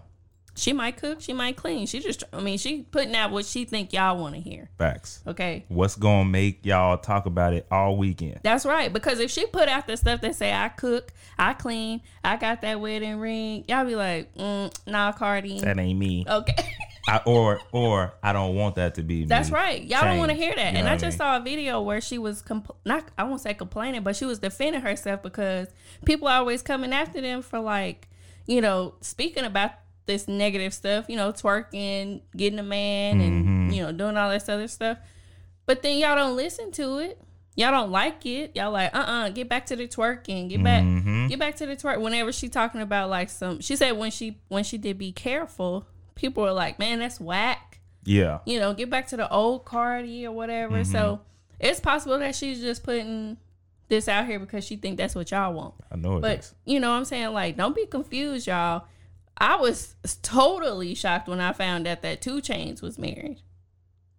She 0.56 0.74
might 0.74 0.98
cook, 0.98 1.22
she 1.22 1.32
might 1.32 1.56
clean. 1.56 1.88
She 1.88 2.02
just 2.02 2.24
I 2.34 2.42
mean, 2.42 2.58
she 2.58 2.84
putting 2.84 3.16
out 3.16 3.32
what 3.32 3.46
she 3.46 3.64
think 3.64 3.94
y'all 3.94 4.18
want 4.18 4.36
to 4.36 4.42
hear. 4.42 4.70
Facts. 4.78 5.22
Okay. 5.26 5.66
What's 5.70 5.96
gonna 5.96 6.26
make 6.26 6.66
y'all 6.66 6.98
talk 6.98 7.26
about 7.26 7.54
it 7.54 7.66
all 7.72 7.96
weekend? 7.96 8.40
That's 8.44 8.66
right. 8.66 8.92
Because 8.92 9.20
if 9.20 9.32
she 9.32 9.46
put 9.46 9.70
out 9.70 9.88
the 9.88 9.96
stuff 9.96 10.22
that 10.22 10.36
say 10.36 10.54
I 10.54 10.70
cook, 10.70 11.14
I 11.38 11.54
clean, 11.54 12.02
I 12.24 12.36
got 12.36 12.62
that 12.62 12.82
wedding 12.82 13.20
ring, 13.20 13.64
y'all 13.68 13.86
be 13.86 13.96
like, 13.96 14.36
mm, 14.36 14.74
nah, 14.86 15.14
Cardi. 15.14 15.62
That 15.62 15.80
ain't 15.80 15.98
me. 15.98 16.26
Okay. 16.28 16.76
I, 17.10 17.22
or 17.26 17.60
or 17.72 18.14
I 18.22 18.34
don't 18.34 18.56
want 18.56 18.76
that 18.76 18.96
to 18.96 19.02
be 19.04 19.22
me. 19.22 19.26
That's 19.26 19.50
right. 19.52 19.84
Y'all 19.84 20.02
don't 20.04 20.18
want 20.20 20.30
to 20.32 20.38
hear 20.38 20.54
that. 20.56 20.72
You 20.74 20.78
and 20.80 20.86
know 20.86 20.92
I 20.92 20.96
I 20.96 20.98
just 20.98 21.16
mean? 21.16 21.28
saw 21.28 21.38
a 21.38 21.40
video 21.40 21.82
where 21.82 22.02
she 22.02 22.18
was 22.18 22.42
compl- 22.42 22.76
not 22.86 23.06
I 23.18 23.24
won't 23.24 23.42
say 23.42 23.54
complaining, 23.54 24.04
but 24.04 24.16
she 24.16 24.26
was 24.26 24.40
defending 24.40 24.82
herself 24.82 25.24
because 25.24 25.68
people 26.06 26.28
are 26.28 26.38
always 26.40 26.62
coming 26.62 26.94
after 26.94 27.20
them 27.22 27.42
for 27.42 27.60
like, 27.60 28.08
you 28.46 28.62
know, 28.62 28.94
speaking 29.02 29.44
about 29.46 29.72
this 30.06 30.28
negative 30.28 30.74
stuff, 30.74 31.06
you 31.08 31.16
know, 31.16 31.32
twerking, 31.32 32.22
getting 32.36 32.60
a 32.60 32.64
man 32.64 33.22
and 33.22 33.46
Mhm. 33.72 33.76
you 33.76 33.82
know, 33.84 33.92
doing 33.92 34.18
all 34.18 34.30
this 34.30 34.48
other 34.50 34.68
stuff. 34.68 34.98
But 35.66 35.82
then 35.84 35.98
y'all 36.00 36.16
don't 36.16 36.36
listen 36.36 36.72
to 36.74 36.98
it. 37.00 37.22
Y'all 37.56 37.72
don't 37.72 37.92
like 37.92 38.26
it. 38.26 38.56
Y'all 38.56 38.72
like, 38.72 38.96
uh 38.96 39.00
uh 39.00 39.30
get 39.30 39.50
back 39.50 39.66
to 39.68 39.76
the 39.76 39.88
twerking. 39.88 40.50
Get 40.50 40.64
back 40.64 40.84
Mhm. 40.84 41.30
get 41.30 41.40
back 41.40 41.56
to 41.58 41.66
the 41.66 41.76
twerk. 41.76 42.00
Whenever 42.02 42.32
she 42.32 42.50
talking 42.50 42.82
about 42.82 43.10
like 43.10 43.30
some 43.30 43.60
she 43.62 43.76
said 43.76 43.92
when 43.98 44.12
she 44.12 44.38
when 44.48 44.64
she 44.64 44.78
did 44.78 44.98
be 44.98 45.12
careful, 45.12 45.86
people 46.20 46.44
were 46.44 46.52
like, 46.52 46.78
Man, 46.80 47.00
that's 47.00 47.20
whack 47.20 47.80
Yeah. 48.04 48.40
you 48.46 48.60
know, 48.60 48.74
get 48.74 48.90
back 48.90 49.08
to 49.08 49.18
the 49.18 49.30
old 49.32 49.66
Cardi 49.66 50.26
or 50.26 50.32
whatever. 50.32 50.76
Mm-hmm. 50.84 50.92
So 50.92 51.22
it's 51.60 51.80
possible 51.80 52.20
that 52.20 52.36
she's 52.36 52.60
just 52.62 52.84
putting 52.84 53.38
this 53.88 54.08
out 54.08 54.28
here 54.28 54.40
because 54.40 54.64
she 54.64 54.76
think 54.76 54.98
that's 54.98 55.16
what 55.16 55.32
y'all 55.32 55.54
want. 55.54 55.74
I 55.92 55.96
know 55.96 56.18
it 56.18 56.22
But 56.22 56.40
is. 56.40 56.54
you 56.66 56.80
know 56.80 56.92
what 56.92 56.98
I'm 56.98 57.06
saying? 57.06 57.34
Like, 57.34 57.58
don't 57.58 57.76
be 57.76 57.86
confused, 57.88 58.46
y'all. 58.48 58.84
I 59.38 59.56
was 59.56 59.96
totally 60.22 60.94
shocked 60.96 61.28
when 61.28 61.40
I 61.42 61.54
found 61.54 61.88
out 61.88 62.02
that 62.02 62.22
2 62.22 62.42
Chainz 62.42 62.82
was 62.82 63.00
married. 63.00 63.42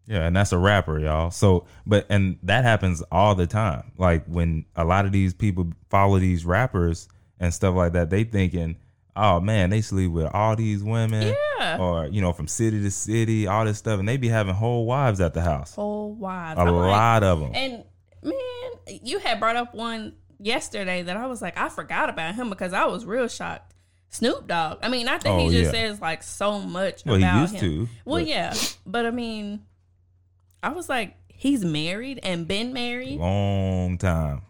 Yeah, 0.06 0.26
and 0.26 0.34
that's 0.34 0.50
a 0.52 0.58
rapper, 0.58 0.98
y'all. 0.98 1.30
So, 1.30 1.66
but 1.86 2.04
and 2.10 2.38
that 2.42 2.64
happens 2.64 3.00
all 3.12 3.34
the 3.36 3.46
time. 3.46 3.92
Like 3.96 4.24
when 4.26 4.64
a 4.74 4.84
lot 4.84 5.06
of 5.06 5.12
these 5.12 5.32
people 5.34 5.70
follow 5.88 6.18
these 6.18 6.44
rappers 6.44 7.06
and 7.38 7.54
stuff 7.54 7.76
like 7.76 7.92
that, 7.92 8.10
they 8.10 8.24
thinking, 8.24 8.76
"Oh 9.16 9.40
man, 9.40 9.70
they 9.70 9.80
sleep 9.80 10.10
with 10.12 10.26
all 10.32 10.56
these 10.56 10.82
women." 10.82 11.34
Yeah. 11.58 11.78
Or 11.78 12.06
you 12.06 12.20
know, 12.20 12.32
from 12.32 12.46
city 12.48 12.80
to 12.82 12.90
city, 12.90 13.46
all 13.46 13.64
this 13.64 13.78
stuff, 13.78 13.98
and 14.00 14.08
they 14.08 14.16
be 14.16 14.28
having 14.28 14.54
whole 14.54 14.86
wives 14.86 15.20
at 15.20 15.34
the 15.34 15.42
house. 15.42 15.74
Whole 15.74 16.14
wives. 16.14 16.58
A 16.58 16.62
I'm 16.62 16.74
like- 16.74 16.90
lot 16.90 17.22
of 17.22 17.40
them. 17.40 17.50
And 17.54 17.84
man, 18.22 18.98
you 19.02 19.18
had 19.18 19.40
brought 19.40 19.56
up 19.56 19.74
one 19.74 20.14
yesterday 20.38 21.02
that 21.02 21.16
I 21.16 21.26
was 21.26 21.42
like, 21.42 21.58
I 21.58 21.68
forgot 21.68 22.08
about 22.10 22.34
him 22.34 22.48
because 22.50 22.72
I 22.72 22.86
was 22.86 23.04
real 23.04 23.28
shocked. 23.28 23.74
Snoop 24.12 24.46
Dogg. 24.48 24.78
I 24.82 24.88
mean, 24.88 25.06
not 25.06 25.20
that 25.22 25.30
Oh, 25.30 25.38
he 25.48 25.50
just 25.54 25.72
yeah. 25.72 25.88
says 25.90 26.00
like 26.00 26.22
so 26.24 26.58
much 26.58 27.04
Well, 27.06 27.16
he 27.16 27.40
used 27.40 27.54
him. 27.54 27.60
to. 27.60 27.88
Well, 28.04 28.18
but 28.20 28.26
yeah, 28.26 28.54
but 28.84 29.06
I 29.06 29.10
mean, 29.12 29.60
I 30.62 30.70
was 30.70 30.88
like, 30.88 31.16
he's 31.28 31.64
married 31.64 32.18
and 32.22 32.48
been 32.48 32.72
married. 32.72 33.18
long 33.20 33.98
time. 33.98 34.42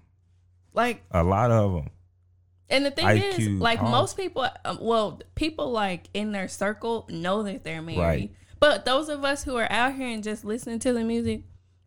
Like, 0.73 1.03
A 1.11 1.23
lot 1.25 1.51
of 1.51 1.73
them. 1.75 1.91
And 2.71 2.87
the 2.87 2.91
thing 2.91 3.07
IQ, 3.07 3.39
is, 3.39 3.49
like 3.49 3.83
all- 3.83 3.91
most 3.91 4.17
people, 4.17 4.47
um, 4.65 4.79
well, 4.81 5.21
people 5.35 5.71
like 5.71 6.09
in 6.15 6.33
their 6.33 6.49
circle 6.49 7.07
know 7.11 7.43
that 7.43 7.65
they're 7.65 7.83
married. 7.83 7.99
Right. 7.99 8.33
But 8.59 8.85
those 8.85 9.09
of 9.09 9.25
us 9.25 9.43
who 9.43 9.57
are 9.57 9.71
out 9.71 9.95
here 9.95 10.09
and 10.09 10.23
just 10.23 10.45
listening 10.45 10.79
to 10.81 10.93
the 10.93 11.03
music, 11.03 11.43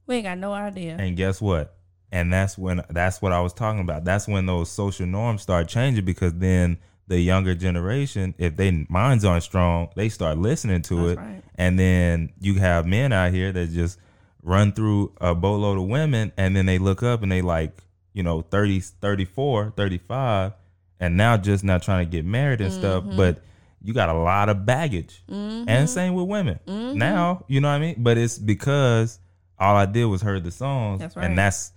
we 0.07 0.15
ain't 0.15 0.25
got 0.25 0.37
no 0.37 0.53
idea. 0.53 0.97
And 0.99 1.15
guess 1.15 1.39
what? 1.39 1.75
and 2.13 2.31
that's 2.31 2.59
when 2.59 2.83
that's 2.91 3.23
what 3.23 3.31
I 3.33 3.41
was 3.41 3.53
talking 3.53 3.81
about. 3.81 4.05
That's 4.05 4.27
when 4.27 4.45
those 4.45 4.69
social 4.69 5.07
norms 5.07 5.41
start 5.41 5.67
changing 5.67 6.05
because 6.05 6.31
then 6.35 6.77
the 7.07 7.19
younger 7.19 7.55
generation, 7.55 8.35
if 8.37 8.55
they 8.55 8.85
minds 8.87 9.25
aren't 9.25 9.43
strong, 9.43 9.89
they 9.95 10.09
start 10.09 10.37
listening 10.37 10.83
to 10.83 11.07
That's 11.07 11.19
it, 11.19 11.21
right. 11.23 11.43
and 11.55 11.77
then 11.79 12.31
you 12.39 12.55
have 12.55 12.85
men 12.85 13.11
out 13.11 13.33
here 13.33 13.51
that 13.51 13.71
just 13.71 13.97
run 14.43 14.73
through 14.73 15.11
a 15.19 15.33
boatload 15.33 15.79
of 15.79 15.85
women, 15.85 16.31
and 16.37 16.55
then 16.55 16.67
they 16.67 16.77
look 16.77 17.01
up 17.01 17.23
and 17.23 17.31
they 17.31 17.41
like 17.41 17.83
you 18.13 18.21
know 18.21 18.41
30, 18.41 18.79
34, 18.79 19.73
35, 19.75 20.53
and 21.03 21.17
now 21.17 21.37
just 21.37 21.63
not 21.63 21.83
trying 21.83 22.05
to 22.05 22.09
get 22.11 22.25
married 22.25 22.61
and 22.61 22.71
stuff, 22.71 23.03
Mm-hmm. 23.03 23.17
but 23.17 23.43
you 23.81 23.93
got 23.93 24.07
a 24.09 24.13
lot 24.13 24.47
of 24.49 24.65
baggage, 24.65 25.23
and 25.27 25.89
same 25.89 26.13
with 26.13 26.27
women 26.27 26.59
Mm-hmm. 26.67 26.97
now. 26.97 27.43
You 27.47 27.59
know 27.61 27.67
what 27.69 27.75
I 27.75 27.79
mean? 27.79 27.95
But 27.97 28.17
it's 28.17 28.37
because 28.39 29.19
all 29.59 29.75
I 29.75 29.85
did 29.85 30.05
was 30.05 30.21
heard 30.21 30.43
the 30.43 30.51
songs, 30.51 30.99
That's 30.99 31.15
right. 31.15 31.25
and 31.25 31.37
that's 31.37 31.71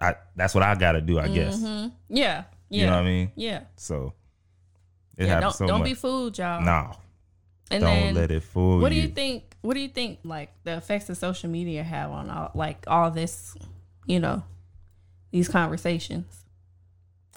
I 0.00 0.16
that's 0.34 0.54
what 0.54 0.62
I 0.64 0.74
got 0.74 0.92
to 0.92 1.00
do, 1.00 1.18
I 1.18 1.28
guess. 1.28 1.60
Yeah. 1.62 1.88
Yeah. 2.08 2.44
You 2.68 2.86
know 2.86 2.92
what 2.92 2.98
I 2.98 3.04
mean? 3.04 3.32
Yeah. 3.36 3.60
So 3.76 4.12
it 5.16 5.24
yeah 5.24 5.34
happens 5.34 5.42
don't 5.58 5.58
so 5.58 5.66
don't 5.68 5.78
much. 5.80 5.88
be 5.88 5.94
fooled, 5.94 6.36
y'all. 6.36 6.60
no, 6.60 6.92
And 7.70 7.80
don't 7.82 7.94
then 7.94 8.14
let 8.14 8.30
it 8.30 8.42
fool 8.42 8.80
what 8.80 8.90
do 8.90 8.96
you. 8.96 9.02
you 9.02 9.08
think 9.08 9.44
what 9.62 9.74
do 9.74 9.80
you 9.80 9.88
think 9.88 10.18
like 10.24 10.50
the 10.64 10.76
effects 10.76 11.08
of 11.08 11.16
social 11.16 11.48
media 11.48 11.82
have 11.84 12.10
on 12.10 12.28
all 12.28 12.50
like 12.54 12.84
all 12.88 13.10
this, 13.10 13.54
you 14.04 14.18
know, 14.20 14.42
these 15.30 15.48
conversations? 15.48 16.44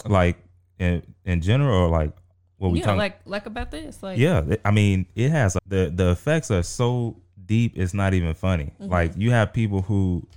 Like 0.06 0.38
in 0.80 1.04
in 1.26 1.42
general, 1.42 1.84
or 1.84 1.90
like 1.90 2.12
what 2.58 2.72
we 2.72 2.80
yeah, 2.80 2.86
talking? 2.86 2.98
like 3.00 3.20
like 3.26 3.46
about 3.46 3.72
this. 3.72 4.02
Like 4.02 4.18
yeah, 4.18 4.42
I 4.66 4.72
mean, 4.72 5.06
it 5.16 5.30
has 5.30 5.58
the 5.68 5.92
the 5.94 6.12
effects 6.12 6.50
are 6.52 6.64
so 6.64 7.18
deep. 7.46 7.74
It's 7.76 7.94
not 7.94 8.14
even 8.14 8.34
funny. 8.34 8.72
Mm-hmm. 8.82 8.92
Like 8.92 9.12
you 9.16 9.32
have 9.32 9.54
people 9.54 9.82
who 9.84 10.28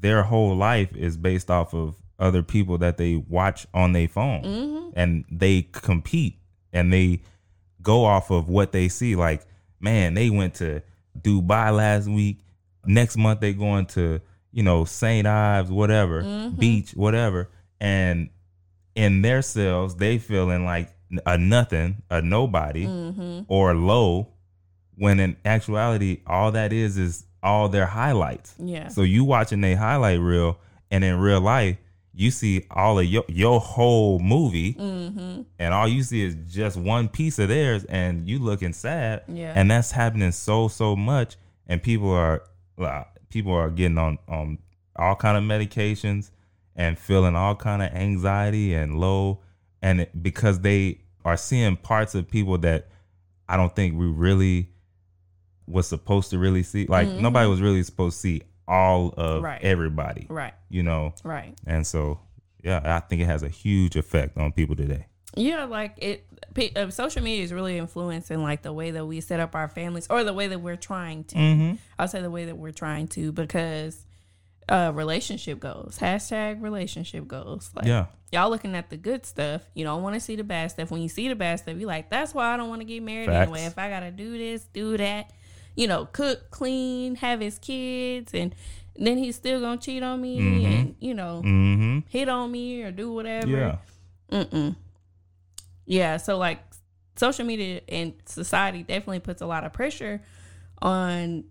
their 0.00 0.22
whole 0.22 0.54
life 0.56 0.94
is 0.96 1.16
based 1.16 1.50
off 1.50 1.74
of 1.74 1.96
other 2.18 2.42
people 2.42 2.78
that 2.78 2.96
they 2.96 3.16
watch 3.16 3.66
on 3.74 3.92
their 3.92 4.08
phone, 4.08 4.42
Mm-hmm. 4.42 4.90
and 4.94 5.24
they 5.30 5.62
compete 5.72 6.36
and 6.72 6.92
they 6.92 7.20
go 7.82 8.04
off 8.04 8.30
of 8.30 8.48
what 8.48 8.72
they 8.72 8.88
see. 8.88 9.14
Like, 9.16 9.42
man, 9.80 10.14
they 10.14 10.30
went 10.30 10.54
to 10.56 10.82
Dubai 11.20 11.74
last 11.74 12.08
week. 12.08 12.38
Next 12.86 13.16
month 13.16 13.40
they 13.40 13.52
going 13.52 13.86
to 13.86 14.20
you 14.52 14.62
know 14.62 14.84
St. 14.84 15.26
Ives, 15.26 15.70
whatever 15.70 16.22
Mm-hmm. 16.22 16.56
beach, 16.56 16.92
whatever, 16.92 17.48
and 17.80 18.30
in 18.98 19.22
their 19.22 19.42
selves 19.42 19.94
they 19.96 20.18
feeling 20.18 20.64
like 20.64 20.90
a 21.24 21.38
nothing, 21.38 22.02
a 22.10 22.20
nobody, 22.20 22.84
Mm-hmm. 22.86 23.40
or 23.48 23.74
low. 23.74 24.28
When 24.96 25.20
in 25.20 25.36
actuality, 25.44 26.20
all 26.26 26.50
that 26.52 26.72
is 26.72 26.98
is 26.98 27.24
all 27.42 27.68
their 27.68 27.86
highlights. 27.86 28.54
Yeah. 28.58 28.88
So 28.88 29.02
you 29.02 29.24
watching 29.24 29.62
a 29.64 29.74
highlight 29.74 30.18
reel, 30.20 30.58
and 30.90 31.04
in 31.04 31.18
real 31.20 31.40
life, 31.40 31.76
you 32.12 32.32
see 32.32 32.66
all 32.70 32.98
of 32.98 33.04
your 33.06 33.24
your 33.28 33.60
whole 33.60 34.18
movie, 34.18 34.74
Mm-hmm. 34.74 35.42
and 35.60 35.72
all 35.74 35.86
you 35.86 36.02
see 36.02 36.22
is 36.24 36.34
just 36.52 36.76
one 36.76 37.08
piece 37.08 37.38
of 37.38 37.48
theirs, 37.48 37.84
and 37.84 38.28
you 38.28 38.40
looking 38.40 38.72
sad. 38.72 39.22
Yeah. 39.28 39.52
And 39.54 39.70
that's 39.70 39.92
happening 39.92 40.32
so 40.32 40.66
so 40.68 40.96
much, 40.96 41.36
and 41.68 41.80
people 41.82 42.10
are 42.10 42.42
uh, 42.78 43.04
people 43.30 43.52
are 43.52 43.70
getting 43.70 43.98
on 43.98 44.18
on 44.28 44.58
all 44.96 45.14
kind 45.14 45.36
of 45.38 45.44
medications 45.44 46.30
and 46.78 46.98
feeling 46.98 47.36
all 47.36 47.54
kind 47.54 47.82
of 47.82 47.92
anxiety 47.92 48.72
and 48.72 48.98
low, 48.98 49.40
and 49.82 50.00
it, 50.02 50.22
because 50.22 50.60
they 50.60 51.00
are 51.26 51.36
seeing 51.36 51.76
parts 51.76 52.14
of 52.14 52.30
people 52.30 52.56
that 52.58 52.88
I 53.48 53.56
don't 53.58 53.74
think 53.76 53.98
we 53.98 54.06
really 54.06 54.70
was 55.66 55.86
supposed 55.86 56.30
to 56.30 56.38
really 56.38 56.62
see. 56.62 56.86
Like 56.86 57.08
nobody 57.08 57.46
was 57.48 57.60
really 57.60 57.82
supposed 57.82 58.16
to 58.16 58.20
see 58.20 58.42
all 58.66 59.08
of 59.16 59.36
Mm-hmm. 59.36 59.44
Right. 59.44 59.62
everybody, 59.62 60.26
Right. 60.30 60.54
you 60.70 60.82
know. 60.82 61.12
Right. 61.24 61.54
And 61.66 61.86
so, 61.86 62.20
yeah, 62.62 62.80
I 62.96 63.00
think 63.00 63.20
it 63.22 63.26
has 63.26 63.42
a 63.42 63.48
huge 63.48 63.96
effect 63.96 64.38
on 64.38 64.52
people 64.52 64.76
today. 64.76 65.06
Yeah, 65.36 65.64
like 65.64 65.94
it. 65.98 66.26
pe- 66.54 66.72
Uh, 66.74 66.90
social 66.90 67.22
media 67.22 67.44
is 67.44 67.52
really 67.52 67.76
influencing 67.78 68.42
like 68.42 68.62
the 68.62 68.72
way 68.72 68.90
that 68.92 69.04
we 69.06 69.20
set 69.20 69.40
up 69.40 69.54
our 69.54 69.68
families, 69.68 70.06
or 70.08 70.24
the 70.24 70.32
way 70.32 70.48
that 70.48 70.60
we're 70.60 70.76
trying 70.76 71.24
to. 71.24 71.36
Mm-hmm. 71.36 71.76
I'll 71.98 72.08
say 72.08 72.22
the 72.22 72.30
way 72.30 72.46
that 72.46 72.56
we're 72.56 72.72
trying 72.72 73.08
to 73.08 73.32
because 73.32 74.06
uh 74.68 74.92
relationship 74.94 75.60
goals. 75.60 75.98
Hashtag 75.98 76.62
relationship 76.62 77.26
goals. 77.26 77.70
Like 77.74 77.86
Yeah. 77.86 78.06
y'all 78.32 78.50
looking 78.50 78.74
at 78.74 78.90
the 78.90 78.96
good 78.96 79.24
stuff. 79.26 79.62
You 79.74 79.84
don't 79.84 80.02
want 80.02 80.14
to 80.14 80.20
see 80.20 80.36
the 80.36 80.44
bad 80.44 80.70
stuff. 80.70 80.90
When 80.90 81.00
you 81.02 81.08
see 81.08 81.28
the 81.28 81.34
bad 81.36 81.58
stuff, 81.60 81.76
you're 81.78 81.88
like, 81.88 82.10
that's 82.10 82.34
why 82.34 82.52
I 82.52 82.56
don't 82.56 82.68
want 82.68 82.80
to 82.80 82.84
get 82.84 83.02
married 83.02 83.26
Facts. 83.26 83.42
anyway. 83.50 83.64
If 83.64 83.78
I 83.78 83.88
gotta 83.88 84.10
do 84.10 84.36
this, 84.36 84.64
do 84.72 84.96
that, 84.98 85.30
you 85.74 85.86
know, 85.86 86.06
cook, 86.06 86.50
clean, 86.50 87.14
have 87.16 87.40
his 87.40 87.58
kids, 87.58 88.34
and 88.34 88.54
then 88.96 89.16
he's 89.16 89.36
still 89.36 89.60
gonna 89.60 89.80
cheat 89.80 90.02
on 90.02 90.20
me 90.20 90.64
and 90.66 90.94
you 90.98 91.14
know 91.14 91.40
Mm-hmm. 91.44 92.00
hit 92.08 92.28
on 92.28 92.50
me 92.50 92.82
or 92.82 92.90
do 92.90 93.12
whatever. 93.12 93.46
Yeah. 93.48 93.76
Mm-mm. 94.30 94.76
Yeah, 95.86 96.18
so 96.18 96.36
like 96.36 96.60
social 97.16 97.44
media 97.46 97.80
and 97.88 98.12
society 98.26 98.82
definitely 98.82 99.20
puts 99.20 99.40
a 99.40 99.46
lot 99.46 99.64
of 99.64 99.72
pressure 99.72 100.20
on 100.82 101.44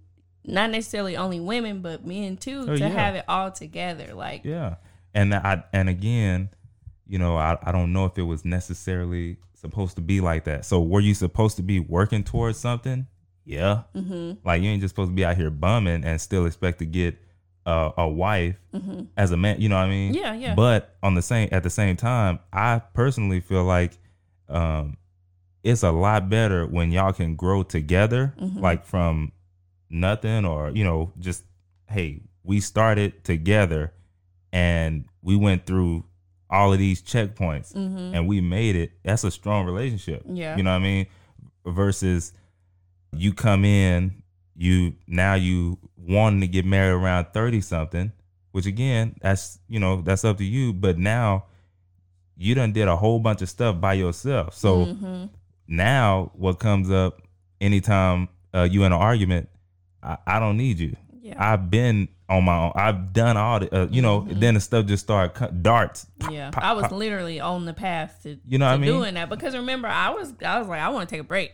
not 0.47 0.71
necessarily 0.71 1.15
only 1.17 1.39
women 1.39 1.81
but 1.81 2.05
men 2.05 2.37
too 2.37 2.61
Oh, 2.67 2.75
to 2.75 2.79
yeah. 2.79 2.87
have 2.87 3.15
it 3.15 3.25
all 3.27 3.51
together. 3.51 4.13
Like 4.13 4.43
Yeah. 4.45 4.75
And 5.13 5.33
I 5.33 5.63
and 5.73 5.89
again, 5.89 6.49
you 7.07 7.19
know, 7.19 7.35
I, 7.37 7.57
I 7.63 7.71
don't 7.71 7.93
know 7.93 8.05
if 8.05 8.17
it 8.17 8.23
was 8.23 8.43
necessarily 8.45 9.37
supposed 9.53 9.95
to 9.95 10.01
be 10.01 10.21
like 10.21 10.43
that. 10.45 10.65
So 10.65 10.81
were 10.81 10.99
you 10.99 11.13
supposed 11.13 11.57
to 11.57 11.63
be 11.63 11.79
working 11.79 12.23
towards 12.23 12.57
something? 12.57 13.07
Yeah. 13.45 13.83
mm-hmm, 13.95 14.33
Like 14.45 14.61
you 14.61 14.69
ain't 14.69 14.81
just 14.81 14.93
supposed 14.93 15.11
to 15.11 15.15
be 15.15 15.23
out 15.25 15.37
here 15.37 15.49
bumming 15.49 16.03
and 16.03 16.19
still 16.19 16.45
expect 16.45 16.79
to 16.79 16.85
get 16.85 17.17
uh, 17.65 17.91
a 17.97 18.07
wife 18.07 18.55
mm-hmm. 18.73 19.03
as 19.17 19.31
a 19.31 19.37
man. 19.37 19.59
You 19.59 19.69
know 19.69 19.75
what 19.77 19.85
I 19.85 19.89
mean? 19.89 20.13
Yeah, 20.13 20.33
yeah. 20.33 20.53
But 20.55 20.95
on 21.03 21.15
the 21.15 21.21
same 21.21 21.49
at 21.51 21.63
the 21.63 21.69
same 21.69 21.95
time, 21.97 22.39
I 22.53 22.81
personally 22.93 23.39
feel 23.41 23.63
like 23.63 23.97
um, 24.49 24.97
it's 25.63 25.83
a 25.83 25.91
lot 25.91 26.29
better 26.29 26.65
when 26.65 26.91
y'all 26.91 27.11
can 27.13 27.35
grow 27.35 27.63
together, 27.63 28.33
Mhm. 28.41 28.61
like 28.61 28.85
from 28.85 29.31
nothing 29.89 30.45
or 30.45 30.71
you 30.71 30.83
know 30.83 31.11
just 31.19 31.43
hey, 31.89 32.21
we 32.43 32.59
started 32.59 33.23
together 33.23 33.93
and 34.51 35.05
we 35.21 35.35
went 35.35 35.65
through 35.65 36.05
all 36.49 36.71
of 36.71 36.79
these 36.79 37.01
checkpoints 37.01 37.73
Mm-hmm. 37.73 38.15
and 38.15 38.27
we 38.27 38.41
made 38.41 38.75
it. 38.75 38.91
That's 39.03 39.23
a 39.23 39.31
strong 39.31 39.65
relationship. 39.65 40.23
Yeah. 40.25 40.55
You 40.55 40.63
know 40.63 40.71
what 40.71 40.77
I 40.77 40.83
mean? 40.83 41.07
Versus 41.65 42.33
you 43.11 43.33
come 43.33 43.65
in, 43.65 44.23
you 44.55 44.93
now 45.07 45.33
you 45.35 45.77
wanting 45.97 46.41
to 46.41 46.47
get 46.47 46.65
married 46.65 46.93
around 46.93 47.27
30 47.33 47.61
something, 47.61 48.11
which 48.51 48.65
again, 48.65 49.15
that's 49.21 49.59
you 49.67 49.79
know, 49.79 50.01
that's 50.01 50.23
up 50.23 50.37
to 50.37 50.45
you. 50.45 50.73
But 50.73 50.97
now 50.97 51.45
you 52.37 52.55
done 52.55 52.71
did 52.71 52.87
a 52.87 52.95
whole 52.95 53.19
bunch 53.19 53.41
of 53.41 53.49
stuff 53.49 53.81
by 53.81 53.93
yourself. 53.93 54.53
So 54.53 54.85
mm-hmm. 54.85 55.25
now 55.67 56.31
what 56.35 56.59
comes 56.59 56.89
up 56.89 57.21
anytime 57.59 58.29
uh, 58.53 58.67
you 58.69 58.83
in 58.83 58.93
an 58.93 58.99
argument, 58.99 59.49
I, 60.07 60.17
I 60.25 60.39
don't 60.39 60.57
need 60.57 60.79
you. 60.79 60.95
yeah. 61.21 61.35
I've 61.37 61.69
been 61.69 62.07
on 62.29 62.43
my 62.45 62.57
own. 62.57 62.71
I've 62.75 63.13
done 63.13 63.35
all 63.37 63.59
the, 63.59 63.73
uh, 63.83 63.87
you 63.91 64.01
know, 64.01 64.21
Mhm. 64.21 64.39
then 64.39 64.53
the 64.55 64.59
stuff 64.59 64.85
just 64.85 65.03
started 65.03 65.61
darts. 65.63 66.07
yeah. 66.31 66.51
pop, 66.51 66.63
I 66.63 66.73
was 66.73 66.83
pop. 66.83 66.91
literally 66.93 67.39
on 67.39 67.65
the 67.65 67.73
path 67.73 68.19
to, 68.23 68.37
You 68.47 68.57
know 68.57 68.65
to 68.65 68.69
what 68.71 68.73
I 68.75 68.77
mean? 68.77 68.89
doing 68.89 69.13
that 69.15 69.29
because 69.29 69.55
remember 69.55 69.87
I 69.87 70.09
was 70.11 70.33
I 70.45 70.59
was 70.59 70.67
like 70.67 70.79
I 70.81 70.89
want 70.89 71.07
to 71.09 71.13
take 71.13 71.21
a 71.21 71.27
break 71.27 71.53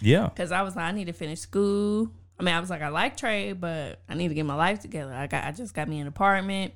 Yeah. 0.00 0.28
because 0.28 0.52
I 0.52 0.62
was 0.62 0.76
like 0.76 0.84
I 0.86 0.92
need 0.92 1.06
to 1.06 1.12
finish 1.12 1.40
school. 1.40 2.10
I 2.38 2.42
mean 2.42 2.54
I 2.54 2.60
was 2.60 2.68
like 2.70 2.82
I 2.82 2.88
like 2.88 3.16
trade 3.16 3.60
but 3.60 4.00
I 4.08 4.14
need 4.14 4.28
to 4.28 4.34
get 4.34 4.44
my 4.46 4.54
life 4.54 4.80
together. 4.80 5.12
I 5.12 5.26
got 5.26 5.44
I 5.44 5.52
just 5.52 5.74
got 5.74 5.88
me 5.88 5.98
an 6.00 6.06
apartment. 6.06 6.72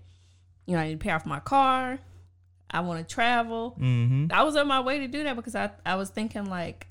You 0.66 0.74
know 0.76 0.80
I 0.82 0.86
need 0.88 0.98
to 1.00 1.04
pay 1.04 1.10
off 1.10 1.24
my 1.26 1.40
car. 1.40 1.98
I 2.70 2.80
want 2.80 3.06
to 3.06 3.14
travel. 3.14 3.76
Mm-hmm. 3.80 4.26
I 4.32 4.42
was 4.44 4.54
on 4.56 4.68
my 4.68 4.80
way 4.80 5.00
to 5.00 5.08
do 5.08 5.24
that 5.24 5.34
because 5.36 5.54
I 5.54 5.70
I 5.84 5.96
was 5.96 6.08
thinking 6.10 6.46
like 6.46 6.86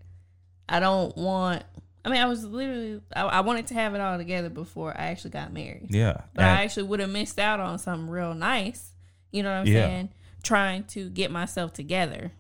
I 0.68 0.80
don't 0.80 1.16
want. 1.18 1.64
I 2.06 2.10
mean 2.10 2.22
I 2.22 2.26
was 2.26 2.46
literally 2.46 3.02
I, 3.16 3.24
I 3.24 3.40
wanted 3.42 3.68
to 3.68 3.74
have 3.74 3.94
it 3.96 4.02
all 4.02 4.18
together 4.18 4.50
before 4.50 4.92
I 4.98 5.08
actually 5.08 5.32
got 5.32 5.52
married. 5.54 5.88
Yeah. 5.90 6.22
But 6.34 6.44
And- 6.46 6.58
I 6.60 6.64
actually 6.64 6.84
would 6.84 7.00
have 7.00 7.10
missed 7.10 7.40
out 7.40 7.60
on 7.60 7.78
something 7.80 8.10
real 8.10 8.34
nice. 8.34 8.92
You 9.32 9.44
know 9.44 9.50
what 9.52 9.58
I'm 9.60 9.68
Yeah. 9.68 9.86
saying? 9.86 10.10
Trying 10.44 10.84
to 10.86 11.10
get 11.10 11.32
myself 11.32 11.74
together. 11.74 12.32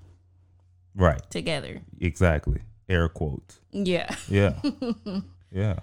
right. 0.95 1.21
Together. 1.29 1.81
Exactly. 1.99 2.61
Air 2.87 3.07
quotes. 3.09 3.59
Yeah. 3.71 4.13
Yeah. 4.27 4.53
yeah. 5.51 5.79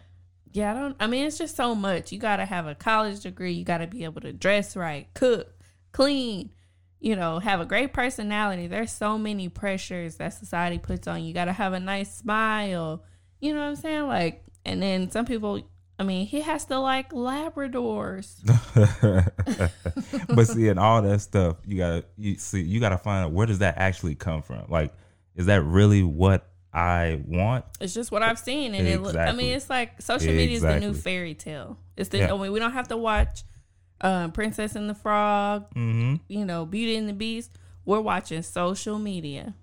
Yeah, 0.53 0.71
I 0.71 0.75
don't 0.75 0.97
I 0.99 1.07
mean 1.07 1.27
it's 1.27 1.39
just 1.39 1.55
so 1.57 1.75
much. 1.75 2.13
You 2.13 2.19
gotta 2.19 2.45
have 2.47 2.67
a 2.67 2.75
college 2.75 3.21
degree, 3.21 3.53
you 3.53 3.65
gotta 3.65 3.87
be 3.87 4.05
able 4.05 4.23
to 4.23 4.33
dress 4.33 4.75
right, 4.75 5.07
cook, 5.15 5.53
clean, 5.93 6.51
you 6.99 7.15
know, 7.15 7.39
have 7.39 7.61
a 7.61 7.67
great 7.67 7.93
personality. 7.93 8.67
There's 8.67 8.91
so 8.91 9.19
many 9.19 9.49
pressures 9.51 10.17
that 10.17 10.31
society 10.33 10.79
puts 10.79 11.07
on 11.07 11.21
you. 11.21 11.29
You 11.29 11.35
gotta 11.35 11.53
have 11.53 11.75
a 11.75 11.81
nice 11.81 12.13
smile. 12.17 13.05
You 13.41 13.55
know 13.55 13.61
what 13.61 13.69
I'm 13.69 13.77
saying? 13.77 14.07
Like 14.07 14.45
and 14.65 14.83
then 14.83 15.11
some 15.11 15.27
people 15.27 15.63
I 15.99 16.03
mean, 16.03 16.27
he 16.27 16.43
has 16.43 16.67
to 16.67 16.79
like 16.79 17.11
Labradors. 17.13 18.37
but 20.29 20.45
see, 20.47 20.69
and 20.69 20.79
all 20.79 21.01
that 21.03 21.21
stuff, 21.21 21.57
you 21.67 21.79
gotta 21.79 22.05
you 22.19 22.37
see, 22.37 22.61
you 22.61 22.81
gotta 22.81 22.99
find 22.99 23.25
out 23.25 23.33
where 23.33 23.47
does 23.47 23.61
that 23.61 23.79
actually 23.79 24.15
come 24.15 24.43
from. 24.43 24.67
Like, 24.69 24.93
is 25.37 25.47
that 25.47 25.63
really 25.63 26.03
what 26.03 26.51
I 26.73 27.23
want? 27.27 27.65
It's 27.81 27.95
just 27.95 28.13
what 28.13 28.23
I've 28.23 28.39
seen, 28.39 28.75
and 28.75 28.87
it. 28.87 29.01
Look, 29.01 29.17
I 29.17 29.33
mean, 29.33 29.55
it's 29.55 29.71
like 29.71 30.03
social 30.03 30.35
media 30.35 30.57
is 30.57 30.63
the 30.63 30.79
new 30.79 30.93
fairy 30.93 31.35
tale. 31.35 31.79
It's 31.97 32.11
the. 32.11 32.19
Yeah. 32.19 32.35
I 32.35 32.37
mean, 32.37 32.53
we 32.53 32.59
don't 32.59 32.73
have 32.73 32.89
to 32.89 32.97
watch 32.99 33.45
um, 34.03 34.33
Princess 34.33 34.77
and 34.77 34.91
the 34.91 34.95
Frog, 34.95 35.71
Mm-hmm. 35.75 36.17
you 36.29 36.45
know, 36.45 36.67
Beauty 36.67 36.97
and 36.97 37.09
the 37.09 37.15
Beast. 37.15 37.53
We're 37.87 38.01
watching 38.01 38.43
social 38.43 38.99
media. 38.99 39.55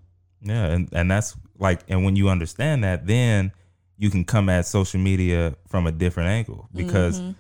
Yeah, 0.42 0.66
and 0.66 0.90
and 0.94 1.12
that's 1.12 1.36
like, 1.60 1.82
and 1.88 2.04
when 2.04 2.16
you 2.16 2.30
understand 2.30 2.84
that, 2.84 3.06
then 3.06 3.52
you 3.98 4.10
can 4.10 4.26
come 4.26 4.50
at 4.50 4.66
social 4.66 5.00
media 5.00 5.56
from 5.68 5.88
a 5.88 5.92
different 5.92 6.30
angle 6.30 6.68
because 6.74 7.20
Mm-hmm. 7.20 7.32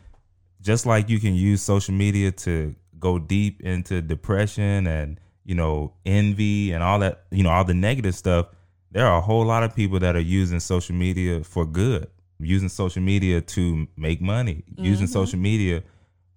just 0.61 0.85
like 0.85 1.09
you 1.09 1.19
can 1.19 1.33
use 1.35 1.61
social 1.61 1.93
media 1.93 2.31
to 2.31 2.75
go 2.99 3.19
deep 3.19 3.61
into 3.61 4.01
depression 4.01 4.87
and 4.87 5.19
you 5.43 5.55
know 5.55 5.93
envy 6.05 6.71
and 6.71 6.83
all 6.83 6.99
that, 6.99 7.23
you 7.31 7.43
know, 7.43 7.49
all 7.49 7.65
the 7.65 7.73
negative 7.73 8.15
stuff. 8.15 8.47
There 8.91 9.05
are 9.07 9.17
a 9.17 9.21
whole 9.21 9.45
lot 9.45 9.63
of 9.63 9.75
people 9.75 9.99
that 9.99 10.15
are 10.15 10.19
using 10.19 10.59
social 10.59 10.95
media 10.95 11.43
for 11.43 11.65
good, 11.65 12.07
using 12.39 12.69
social 12.69 13.01
media 13.01 13.41
to 13.41 13.87
make 13.97 14.21
money, 14.21 14.63
using 14.77 15.07
Mm-hmm. 15.07 15.11
social 15.13 15.39
media 15.39 15.83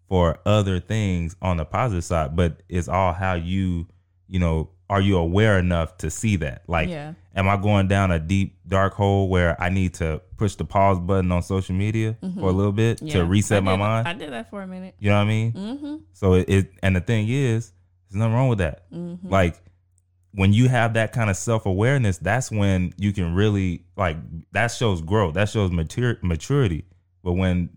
for 0.08 0.38
other 0.46 0.80
things 0.80 1.36
on 1.42 1.56
the 1.58 1.64
positive 1.64 2.04
side. 2.04 2.34
But 2.34 2.62
it's 2.68 2.88
all 2.88 3.12
how 3.12 3.34
you, 3.34 3.86
you 4.28 4.38
know, 4.38 4.70
are 4.88 5.00
you 5.00 5.16
aware 5.18 5.58
enough 5.58 5.96
to 5.98 6.10
see 6.10 6.36
that? 6.36 6.62
Like, 6.68 6.88
Yeah. 6.88 7.14
am 7.34 7.48
I 7.48 7.56
going 7.56 7.88
down 7.88 8.10
a 8.12 8.18
deep 8.20 8.58
dark 8.68 8.94
hole 8.94 9.28
where 9.28 9.60
I 9.60 9.68
need 9.68 9.94
to 9.94 10.22
push 10.36 10.54
the 10.54 10.64
pause 10.64 10.98
button 11.00 11.32
on 11.32 11.42
social 11.42 11.74
media 11.74 12.16
for 12.20 12.48
a 12.48 12.52
little 12.52 12.72
bit 12.72 12.98
Mm-hmm. 12.98 13.06
Yeah. 13.08 13.14
to 13.14 13.24
reset 13.24 13.62
my 13.64 13.74
mind? 13.76 14.06
I 14.06 14.12
did 14.12 14.32
that 14.32 14.48
for 14.50 14.62
a 14.62 14.66
minute. 14.66 14.94
you 14.98 15.10
know 15.10 15.16
what 15.16 15.22
I 15.22 15.26
mean? 15.28 15.52
Mm-hmm. 15.52 15.96
So 16.12 16.34
it, 16.34 16.48
it 16.48 16.70
and 16.82 16.94
the 16.94 17.00
thing 17.00 17.28
is, 17.28 17.72
there's 18.10 18.18
nothing 18.20 18.34
wrong 18.34 18.48
with 18.48 18.58
that. 18.58 18.90
Mm-hmm. 18.92 19.28
Like 19.28 19.60
when 20.32 20.52
you 20.52 20.68
have 20.68 20.94
that 20.94 21.12
kind 21.12 21.30
of 21.30 21.36
self 21.36 21.66
awareness, 21.66 22.18
that's 22.18 22.50
when 22.50 22.92
you 22.96 23.12
can 23.12 23.34
really 23.34 23.84
like 23.96 24.18
that 24.52 24.68
shows 24.68 25.00
growth. 25.02 25.34
That 25.34 25.48
shows 25.48 25.72
mature 25.72 26.18
maturity. 26.22 26.84
But 27.24 27.32
when 27.32 27.70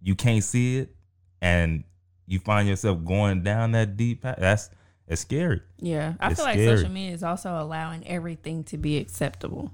you 0.00 0.14
can't 0.14 0.44
see 0.44 0.78
it 0.78 0.94
and 1.42 1.82
you 2.26 2.38
find 2.38 2.68
yourself 2.68 3.02
going 3.04 3.42
down 3.42 3.72
that 3.72 3.96
deep 3.96 4.22
path, 4.22 4.36
that's 4.38 4.70
it's 5.08 5.22
scary. 5.22 5.60
Yeah. 5.78 6.14
I 6.20 6.30
It's 6.30 6.36
feel 6.38 6.44
like 6.44 6.58
scary. 6.58 6.76
social 6.76 6.90
media 6.92 7.14
is 7.14 7.22
also 7.24 7.50
allowing 7.60 8.06
everything 8.06 8.62
to 8.64 8.76
be 8.78 8.98
acceptable. 8.98 9.72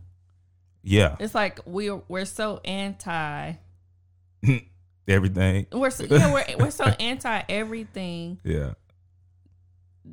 Yeah. 0.82 1.16
It's 1.20 1.34
like 1.34 1.60
we're 1.66 2.02
we're 2.08 2.24
so 2.24 2.60
anti 2.64 3.54
Everything. 5.06 5.66
we're 5.72 5.90
so, 5.90 6.04
yeah, 6.04 6.32
we're 6.32 6.44
we're 6.58 6.70
so 6.70 6.84
anti 7.00 7.42
everything 7.48 8.38
Yeah. 8.44 8.72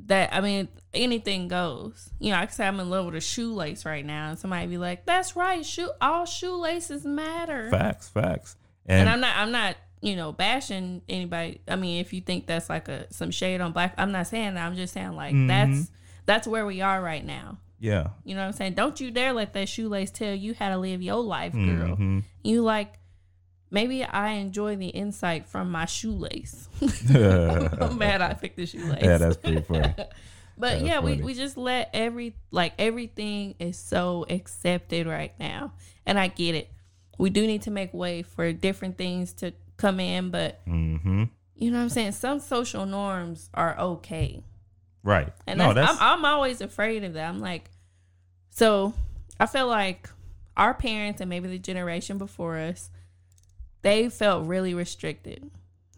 that 0.06 0.34
I 0.34 0.40
mean 0.40 0.68
anything 0.92 1.48
goes. 1.48 2.10
You 2.18 2.32
know, 2.32 2.38
I 2.38 2.46
can 2.46 2.54
say 2.54 2.66
I'm 2.66 2.78
in 2.80 2.90
love 2.90 3.06
with 3.06 3.14
a 3.14 3.20
shoelace 3.20 3.84
right 3.86 4.04
now, 4.04 4.30
and 4.30 4.38
somebody 4.38 4.66
be 4.66 4.76
like, 4.78 5.06
"That's 5.06 5.34
right, 5.36 5.64
shoe 5.64 5.90
all 6.00 6.26
shoelaces 6.26 7.04
matter." 7.06 7.70
Facts, 7.70 8.08
facts. 8.10 8.56
and 8.86 9.00
And, 9.02 9.08
I'm 9.08 9.20
not 9.20 9.36
I'm 9.36 9.50
not 9.52 9.76
you 10.02 10.14
know 10.16 10.32
bashing 10.32 11.00
anybody. 11.08 11.60
I 11.66 11.76
mean, 11.76 12.00
if 12.00 12.12
you 12.12 12.20
think 12.20 12.46
that's 12.46 12.68
like 12.68 12.88
a 12.88 13.10
some 13.12 13.30
shade 13.30 13.60
on 13.62 13.72
black, 13.72 13.94
I'm 13.96 14.12
not 14.12 14.26
saying 14.26 14.54
that. 14.54 14.66
I'm 14.66 14.76
just 14.76 14.92
saying 14.92 15.12
like 15.16 15.34
Mhm. 15.34 15.48
that's 15.48 15.90
that's 16.26 16.46
where 16.46 16.66
we 16.66 16.80
are 16.82 17.00
right 17.02 17.24
now. 17.24 17.56
yeah. 17.80 18.08
You 18.24 18.34
know 18.34 18.42
what 18.42 18.46
I'm 18.48 18.52
saying? 18.52 18.74
Don't 18.74 19.00
you 19.00 19.10
dare 19.10 19.32
let 19.32 19.54
that 19.54 19.68
shoelace 19.68 20.10
tell 20.10 20.34
you 20.34 20.54
how 20.54 20.68
to 20.68 20.76
live 20.78 21.00
your 21.02 21.22
life, 21.22 21.52
girl. 21.52 21.96
Mhm. 21.96 22.22
You 22.44 22.62
like 22.62 22.98
maybe 23.70 24.04
I 24.04 24.32
enjoy 24.32 24.76
the 24.76 24.88
insight 24.88 25.46
from 25.48 25.70
my 25.70 25.86
shoelace. 25.86 26.68
I'm 27.14 27.96
mad 27.98 28.20
I 28.22 28.34
picked 28.34 28.56
the 28.56 28.66
shoelace. 28.66 29.02
yeah, 29.02 29.16
that's 29.18 29.36
pretty 29.36 29.62
funny. 29.68 29.94
But 29.96 30.06
That's 30.58 30.82
yeah, 30.84 31.00
we, 31.00 31.12
funny. 31.12 31.22
we 31.24 31.34
just 31.34 31.56
let 31.56 31.88
every 31.94 32.36
like 32.50 32.74
everything 32.78 33.54
is 33.58 33.78
so 33.78 34.26
accepted 34.28 35.06
right 35.06 35.32
now. 35.40 35.72
And 36.06 36.18
I 36.18 36.28
get 36.28 36.54
it. 36.54 36.70
We 37.18 37.30
do 37.30 37.46
need 37.46 37.62
to 37.62 37.70
make 37.70 37.92
way 37.94 38.22
for 38.22 38.52
different 38.52 38.98
things 38.98 39.32
to 39.34 39.52
come 39.76 40.00
in, 40.00 40.30
but 40.30 40.60
hmm 40.66 41.24
you 41.54 41.70
know 41.70 41.76
what 41.78 41.84
I'm 41.84 41.88
saying? 41.90 42.12
Some 42.12 42.40
social 42.40 42.86
norms 42.86 43.48
are 43.54 43.78
okay. 43.78 44.42
Right. 45.04 45.32
And 45.46 45.58
no, 45.58 45.72
that's, 45.72 45.90
that's 45.90 46.02
I'm, 46.02 46.18
I'm 46.18 46.24
always 46.24 46.60
afraid 46.60 47.04
of 47.04 47.12
that. 47.14 47.28
I'm 47.28 47.40
like, 47.40 47.70
so 48.50 48.94
I 49.38 49.46
feel 49.46 49.68
like 49.68 50.08
our 50.56 50.74
parents 50.74 51.20
and 51.20 51.28
maybe 51.30 51.48
the 51.48 51.58
generation 51.58 52.18
before 52.18 52.58
us, 52.58 52.90
they 53.82 54.08
felt 54.08 54.46
really 54.46 54.74
restricted. 54.74 55.50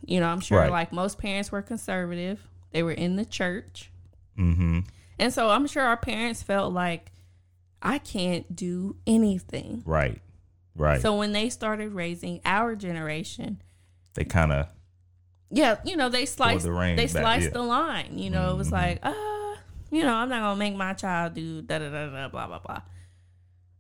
You 0.05 0.21
know, 0.21 0.27
I'm 0.29 0.41
sure 0.41 0.59
Right. 0.61 0.71
like 0.71 0.93
most 0.93 1.19
parents 1.19 1.51
were 1.51 1.63
conservative. 1.63 2.47
They 2.73 2.83
were 2.83 2.93
in 2.93 3.17
the 3.17 3.25
church. 3.25 3.91
hmm 4.37 4.81
And 5.19 5.33
so 5.33 5.49
I'm 5.49 5.67
sure 5.67 5.83
our 5.85 5.97
parents 5.97 6.43
felt 6.43 6.73
like 6.75 7.11
I 7.81 7.99
can't 7.99 8.55
do 8.55 8.97
anything. 9.07 9.83
right. 9.87 10.21
Right. 10.77 11.01
So 11.01 11.17
when 11.17 11.33
they 11.33 11.51
started 11.51 11.93
raising 11.93 12.41
our 12.45 12.75
generation, 12.77 13.63
they 14.15 14.25
kind 14.25 14.53
of 14.53 14.69
yeah, 15.51 15.77
you 15.85 15.97
know, 15.97 16.09
they 16.09 16.27
sliced 16.27 16.65
the 16.65 16.73
they 16.97 17.07
back, 17.07 17.09
sliced 17.11 17.45
yeah. 17.45 17.51
the 17.51 17.63
line. 17.63 18.19
You 18.19 18.31
know, 18.31 18.51
it 18.51 18.57
was 18.57 18.69
Mhm. 18.71 18.73
like, 18.73 18.99
uh, 19.05 19.55
you 19.91 20.03
know, 20.03 20.15
I'm 20.15 20.29
not 20.29 20.41
gonna 20.41 20.57
make 20.57 20.75
my 20.75 20.95
child 20.95 21.35
do 21.35 21.63
da 21.63 21.79
da 21.79 21.91
da 21.91 22.07
da 22.11 22.29
blah 22.29 22.47
blah 22.49 22.59
blah. 22.59 22.81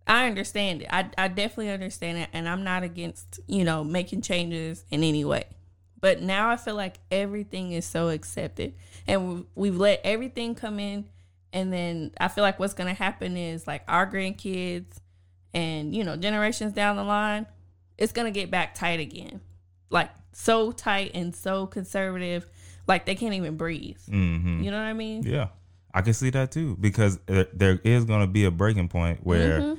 I 0.06 0.26
understand 0.28 0.82
it. 0.82 0.88
I 0.92 1.10
I 1.16 1.28
definitely 1.28 1.70
understand 1.70 2.18
it, 2.18 2.28
and 2.32 2.48
I'm 2.48 2.62
not 2.62 2.82
against 2.82 3.40
you 3.48 3.64
know 3.64 3.82
making 3.82 4.20
changes 4.22 4.84
in 4.90 5.02
any 5.02 5.24
way. 5.24 5.44
But 6.00 6.20
now 6.20 6.50
I 6.50 6.56
feel 6.58 6.74
like 6.76 6.98
everything 7.10 7.72
is 7.72 7.86
so 7.86 8.10
accepted, 8.10 8.74
and 9.06 9.28
we- 9.34 9.46
we've 9.54 9.76
let 9.76 10.00
everything 10.04 10.54
come 10.54 10.78
in, 10.78 11.06
and 11.52 11.72
then 11.72 12.12
I 12.20 12.28
feel 12.28 12.42
like 12.44 12.58
what's 12.60 12.74
gonna 12.74 12.92
happen 12.94 13.36
is 13.38 13.66
like 13.66 13.82
our 13.88 14.06
grandkids, 14.08 14.98
and 15.54 15.94
you 15.94 16.04
know 16.04 16.16
generations 16.16 16.72
down 16.74 16.96
the 16.96 17.04
line, 17.04 17.46
it's 17.96 18.12
gonna 18.12 18.30
get 18.30 18.50
back 18.50 18.74
tight 18.74 19.00
again, 19.00 19.40
like 19.90 20.10
so 20.32 20.72
tight 20.72 21.12
and 21.14 21.34
so 21.34 21.66
conservative, 21.66 22.46
like 22.86 23.06
they 23.06 23.14
can't 23.14 23.34
even 23.34 23.56
breathe. 23.56 23.98
hmm 24.08 24.62
You 24.62 24.70
know 24.70 24.76
what 24.78 24.84
I 24.84 24.92
mean? 24.92 25.22
Yeah, 25.22 25.48
I 25.94 26.02
can 26.02 26.12
see 26.12 26.30
that 26.30 26.50
too 26.50 26.76
because 26.80 27.18
there, 27.26 27.80
is 27.84 28.04
going 28.04 28.20
to 28.22 28.26
be 28.26 28.44
a 28.44 28.50
breaking 28.50 28.88
point 28.88 29.20
where, 29.24 29.60
Mhm. 29.60 29.78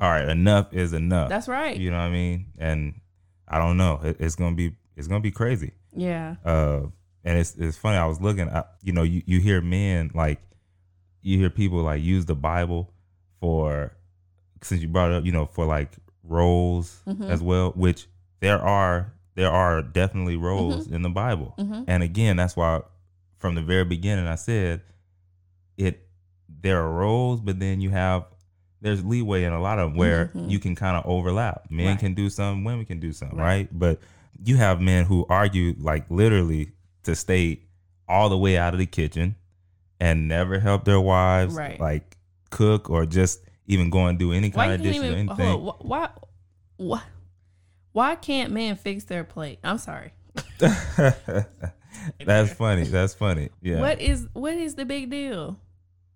all 0.00 0.08
right, 0.10 0.28
enough 0.28 0.72
is 0.72 0.92
enough. 0.92 1.28
That's 1.28 1.48
right. 1.48 1.76
You 1.76 1.90
know 1.90 1.96
what 1.98 2.04
I 2.04 2.10
mean? 2.10 2.46
And 2.58 3.00
I 3.48 3.58
don't 3.58 3.76
know. 3.76 3.98
It's 4.02 4.36
gonna 4.36 4.54
be 4.54 4.76
it's 4.96 5.08
gonna 5.08 5.20
be 5.20 5.32
crazy. 5.32 5.72
Yeah. 5.92 6.36
Uh, 6.44 6.82
and 7.24 7.36
it's 7.38 7.56
it's 7.56 7.76
funny. 7.76 7.96
I 7.98 8.06
was 8.06 8.20
looking. 8.20 8.48
at 8.48 8.74
you 8.84 8.92
know, 8.92 9.02
you 9.02 9.22
you 9.26 9.40
hear 9.40 9.60
men 9.60 10.12
like 10.14 10.40
you 11.20 11.36
hear 11.36 11.50
people 11.50 11.82
like 11.82 12.00
use 12.00 12.26
the 12.26 12.36
Bible 12.36 12.92
for 13.40 13.92
since 14.62 14.80
you 14.82 14.88
brought 14.88 15.10
it 15.10 15.14
up. 15.16 15.24
You 15.24 15.32
know, 15.32 15.46
for 15.46 15.64
like 15.66 15.92
roles 16.24 17.02
Mhm. 17.06 17.28
as 17.28 17.42
well, 17.42 17.70
which 17.72 18.06
there 18.40 18.60
are 18.60 19.12
there 19.36 19.50
are 19.50 19.80
definitely 19.82 20.36
roles 20.36 20.86
in 20.88 21.02
the 21.02 21.08
Bible. 21.08 21.54
Mhm. 21.58 21.84
And 21.86 22.02
again, 22.02 22.36
that's 22.36 22.56
why 22.56 22.82
from 23.38 23.54
the 23.54 23.62
very 23.62 23.84
beginning 23.84 24.26
I 24.26 24.34
said 24.34 24.82
it 25.78 26.06
there 26.62 26.82
are 26.82 26.90
roles, 26.92 27.40
but 27.40 27.58
then 27.58 27.80
you 27.80 27.90
have 27.90 28.24
there's 28.82 29.04
leeway 29.04 29.44
in 29.44 29.52
a 29.52 29.60
lot 29.60 29.78
of 29.78 29.90
them 29.90 29.98
where 29.98 30.26
Mhm. 30.34 30.50
you 30.50 30.58
can 30.58 30.74
kind 30.74 30.96
of 30.96 31.04
overlap. 31.06 31.66
Men 31.70 31.86
Right. 31.88 31.98
can 31.98 32.14
do 32.14 32.28
something, 32.30 32.64
women 32.64 32.86
can 32.86 32.98
do 32.98 33.12
something, 33.12 33.38
Right. 33.38 33.44
right? 33.46 33.68
But 33.78 34.00
you 34.42 34.56
have 34.56 34.80
men 34.80 35.04
who 35.04 35.26
argue 35.28 35.74
like 35.78 36.10
literally 36.10 36.72
to 37.04 37.14
stay 37.14 37.60
all 38.08 38.28
the 38.30 38.38
way 38.38 38.56
out 38.56 38.72
of 38.74 38.78
the 38.80 38.86
kitchen 38.86 39.36
and 40.00 40.26
never 40.28 40.58
help 40.60 40.84
their 40.84 41.00
wives 41.00 41.54
Right. 41.54 41.78
like 41.78 42.16
cook 42.50 42.88
or 42.90 43.04
just 43.06 43.40
even 43.70 43.88
go 43.90 44.06
and 44.06 44.18
do 44.18 44.32
any 44.32 44.50
kind 44.50 44.72
of 44.72 44.82
can't 44.82 44.98
or 44.98 45.16
anything. 45.16 45.46
on, 45.46 45.60
why 45.80 46.10
why 46.76 47.02
why 47.92 48.14
can't 48.16 48.52
men 48.52 48.76
fix 48.76 49.04
their 49.04 49.24
plate? 49.24 49.58
I'm 49.64 49.78
sorry. 49.78 50.12
That's 52.24 52.52
funny. 52.52 52.84
That's 52.84 53.14
funny. 53.14 53.50
Yeah. 53.62 53.80
What 53.80 54.00
is 54.00 54.28
what 54.32 54.54
is 54.54 54.74
the 54.74 54.84
big 54.84 55.10
deal? 55.10 55.58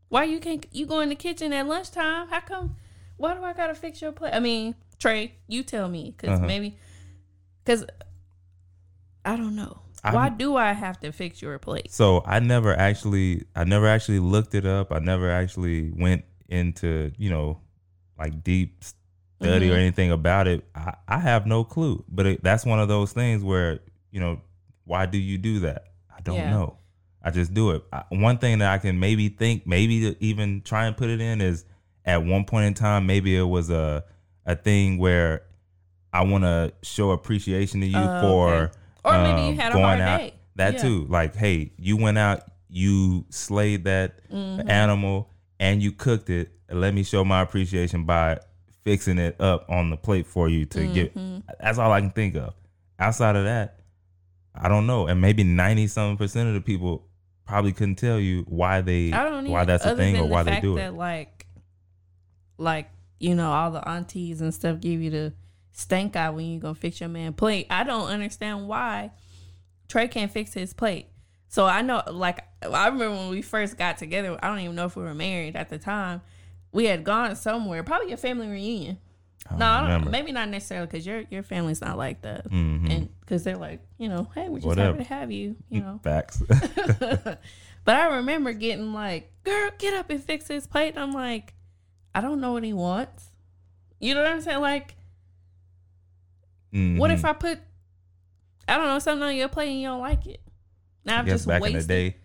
Why 0.09 0.25
you 0.25 0.41
can't 0.41 0.65
you 0.73 0.87
go 0.87 1.01
in 1.01 1.09
the 1.09 1.15
kitchen 1.15 1.53
at 1.53 1.67
lunchtime? 1.67 2.29
How 2.29 2.41
come? 2.41 2.77
Why 3.17 3.35
do 3.35 3.43
I 3.43 3.53
gotta 3.53 3.75
fix 3.75 4.03
your 4.03 4.13
plate? 4.13 4.35
I 4.35 4.41
mean, 4.41 4.75
Trey, 4.99 5.35
you 5.49 5.63
tell 5.63 5.89
me 5.89 6.15
because 6.17 6.39
Uh-huh. 6.39 6.47
maybe 6.47 6.77
because 7.65 7.85
I 9.25 9.37
don't 9.37 9.57
know. 9.57 9.81
I'm- 10.03 10.15
Why 10.15 10.29
do 10.29 10.57
I 10.57 10.73
have 10.73 11.01
to 11.01 11.13
fix 11.13 11.41
your 11.41 11.59
plate? 11.59 11.91
So 11.91 12.23
I 12.27 12.39
never 12.41 12.77
actually, 12.79 13.45
I 13.57 13.65
never 13.65 13.87
actually 13.87 14.19
looked 14.19 14.55
it 14.55 14.67
up. 14.67 14.93
I 14.93 14.99
never 14.99 15.31
actually 15.31 15.91
went 15.91 16.25
into, 16.49 17.13
you 17.19 17.31
know, 17.31 17.61
like 18.19 18.43
deep 18.45 18.83
study 19.41 19.71
or 19.71 19.75
Mhm. 19.75 19.79
anything 19.81 20.11
about 20.11 20.47
it. 20.47 20.65
I, 20.75 20.95
I 21.09 21.19
have 21.19 21.47
no 21.47 21.65
clue. 21.65 22.05
But 22.09 22.27
it, 22.27 22.43
that's 22.45 22.65
one 22.65 22.79
of 22.81 22.89
those 22.89 23.13
things 23.13 23.43
where, 23.43 23.81
you 24.11 24.21
know, 24.21 24.41
why 24.85 25.07
do 25.07 25.19
you 25.19 25.39
do 25.39 25.61
that? 25.61 25.93
I 26.15 26.21
don't 26.21 26.37
Yeah. 26.37 26.51
know. 26.51 26.79
I 27.23 27.31
just 27.31 27.55
do 27.55 27.71
it. 27.71 27.83
I, 27.93 28.05
one 28.11 28.39
thing 28.39 28.59
that 28.59 28.71
I 28.73 28.79
can 28.79 29.01
maybe 29.01 29.29
think, 29.31 29.67
maybe 29.67 30.17
even 30.21 30.61
try 30.63 30.87
and 30.87 30.97
put 30.97 31.09
it 31.11 31.21
in 31.21 31.41
is 31.41 31.65
at 32.05 32.23
one 32.25 32.45
point 32.45 32.67
in 32.67 32.75
time, 32.75 33.07
maybe 33.07 33.37
it 33.37 33.43
was 33.43 33.71
a 33.71 34.05
a 34.47 34.55
thing 34.55 34.99
where 34.99 35.43
I 36.13 36.23
want 36.25 36.45
to 36.45 36.73
show 36.83 37.13
appreciation 37.13 37.81
to 37.81 37.87
you 37.87 38.05
Oh, 38.05 38.21
for 38.21 38.55
okay. 38.55 38.75
Or 39.05 39.23
maybe 39.23 39.41
um, 39.41 39.49
you 39.49 39.55
had 39.57 39.73
a 39.73 39.75
going 39.75 39.85
hard 39.87 40.01
out. 40.01 40.19
day. 40.21 40.35
That 40.57 40.75
Yeah. 40.75 40.81
too. 40.83 41.07
Like, 41.09 41.35
hey, 41.35 41.73
you 41.79 41.97
went 41.97 42.19
out, 42.19 42.43
you 42.69 43.25
slayed 43.31 43.85
that 43.85 44.21
Mhm. 44.31 44.69
animal, 44.69 45.31
and 45.61 45.83
you 45.83 45.93
cooked 45.93 46.31
it. 46.31 46.51
Let 46.71 46.95
me 46.95 47.03
show 47.03 47.25
my 47.25 47.41
appreciation 47.43 48.05
by 48.05 48.39
fixing 48.85 49.19
it 49.19 49.41
up 49.41 49.69
on 49.69 49.91
the 49.91 49.97
plate 49.97 50.27
for 50.27 50.49
you 50.49 50.65
to 50.67 50.87
get. 50.87 51.15
Mhm. 51.15 51.43
That's 51.61 51.79
all 51.79 51.91
I 51.93 52.01
can 52.01 52.11
think 52.11 52.37
of. 52.37 52.55
Outside 52.99 53.37
of 53.37 53.45
that, 53.45 53.81
I 54.55 54.69
don't 54.69 54.87
know, 54.87 55.07
and 55.07 55.21
maybe 55.21 55.43
ninety 55.45 55.87
something 55.87 56.17
percent 56.17 56.49
of 56.49 56.55
the 56.55 56.61
people 56.61 57.07
probably 57.45 57.73
couldn't 57.73 57.97
tell 57.97 58.19
you 58.19 58.43
why 58.49 58.81
they 58.81 59.13
I 59.13 59.25
don't 59.25 59.49
why 59.49 59.65
that's 59.65 59.85
a 59.85 59.97
thing 59.97 60.17
or 60.17 60.23
the 60.23 60.27
why 60.27 60.43
they 60.45 60.61
do 60.61 60.77
that, 60.77 60.89
it. 60.89 60.95
Like, 60.95 61.47
like 62.59 62.91
you 63.19 63.35
know, 63.35 63.51
all 63.51 63.71
the 63.71 63.87
aunties 63.87 64.41
and 64.41 64.53
stuff 64.55 64.81
give 64.81 65.01
you 65.01 65.11
the 65.11 65.33
stank 65.73 66.17
eye 66.17 66.31
when 66.31 66.47
you 66.47 66.61
gonna 66.61 66.75
fix 66.75 67.01
your 67.01 67.09
man 67.09 67.33
plate. 67.33 67.67
I 67.71 67.85
don't 67.85 68.09
understand 68.09 68.69
why 68.69 69.11
Trey 69.89 70.09
can't 70.09 70.31
fix 70.31 70.55
his 70.55 70.73
plate. 70.73 71.09
So 71.55 71.67
I 71.67 71.83
know, 71.83 72.03
like, 72.11 72.41
I 72.63 72.87
remember 72.89 73.11
when 73.13 73.29
we 73.29 73.41
first 73.41 73.79
got 73.79 73.97
together. 73.97 74.37
I 74.43 74.49
don't 74.49 74.59
even 74.59 74.75
know 74.75 74.87
if 74.87 74.97
we 74.97 75.05
were 75.05 75.15
married 75.15 75.55
at 75.55 75.69
the 75.69 75.79
time. 75.79 76.21
We 76.73 76.87
had 76.87 77.05
gone 77.05 77.37
somewhere, 77.37 77.85
probably 77.85 78.11
a 78.11 78.17
family 78.17 78.49
reunion. 78.49 78.99
I 79.49 79.57
no, 79.57 79.65
I 79.67 79.89
don't, 80.01 80.11
maybe 80.11 80.33
not 80.33 80.49
necessarily 80.49 80.89
because 80.89 81.07
your 81.07 81.23
your 81.31 81.45
family's 81.45 81.81
not 81.81 81.97
like 81.97 82.23
that, 82.23 82.51
Mhm. 82.51 82.91
and 82.91 83.21
because 83.21 83.45
they're 83.45 83.57
like, 83.57 83.79
you 83.99 84.09
know, 84.09 84.29
hey, 84.35 84.49
we're 84.49 84.57
just 84.57 84.67
Whatever. 84.67 84.95
happy 84.97 85.05
to 85.05 85.15
have 85.15 85.31
you, 85.31 85.55
you 85.71 85.81
know. 85.81 86.01
Facts. 86.03 86.43
but 86.49 87.39
I 87.87 88.17
remember 88.17 88.53
getting 88.53 88.93
like, 88.93 89.31
girl, 89.45 89.71
get 89.79 89.95
up 89.95 90.11
and 90.11 90.21
fix 90.25 90.49
his 90.49 90.67
plate. 90.67 90.95
And 90.97 90.99
I'm 91.05 91.13
like, 91.13 91.55
I 92.17 92.21
don't 92.21 92.41
know 92.41 92.51
what 92.55 92.65
he 92.65 92.73
wants. 92.73 93.29
You 94.01 94.15
know 94.17 94.25
what 94.25 94.33
I'm 94.33 94.41
saying? 94.41 94.61
Like, 94.61 94.97
what 96.73 97.11
Mhm. 97.11 97.15
if 97.15 97.25
I 97.25 97.33
put, 97.33 97.61
I 98.67 98.77
don't 98.77 98.87
know, 98.87 98.99
something 98.99 99.23
on 99.23 99.37
your 99.37 99.47
plate 99.49 99.69
and 99.71 99.81
you 99.81 99.87
don't 99.87 100.01
like 100.01 100.27
it? 100.27 100.41
Now 101.05 101.21
I 101.21 101.25
guess 101.25 101.35
just 101.35 101.49
back 101.49 101.63
wasted. 101.63 101.83
in 101.83 101.87
the 101.87 101.95
day. 102.11 102.17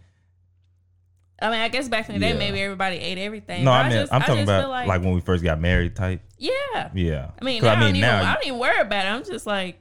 I 1.42 1.50
mean, 1.52 1.60
I 1.60 1.68
guess 1.70 1.88
back 1.88 2.10
in 2.10 2.16
the 2.16 2.20
day, 2.20 2.34
Yeah. 2.34 2.38
maybe 2.38 2.62
everybody 2.62 2.98
ate 2.98 3.18
everything. 3.18 3.64
No, 3.64 3.72
I 3.72 3.84
mean 3.84 3.94
just, 4.00 4.12
I'm 4.14 4.22
I 4.22 4.26
talking 4.26 4.42
just 4.42 4.50
about 4.50 4.62
feel 4.64 4.70
like, 4.88 5.02
when 5.02 5.14
we 5.14 5.22
first 5.22 5.42
got 5.44 5.60
married 5.60 5.96
type. 5.96 6.22
yeah. 6.38 6.90
Yeah. 6.94 7.32
I 7.42 7.46
mean, 7.46 7.64
now 7.64 7.74
I, 7.74 7.80
don't 7.80 7.96
even, 7.96 8.10
I 8.10 8.34
don't 8.34 8.46
even 8.46 8.60
worry 8.60 8.80
about 8.80 9.06
it. 9.06 9.10
I'm 9.10 9.24
just 9.24 9.46
like, 9.48 9.80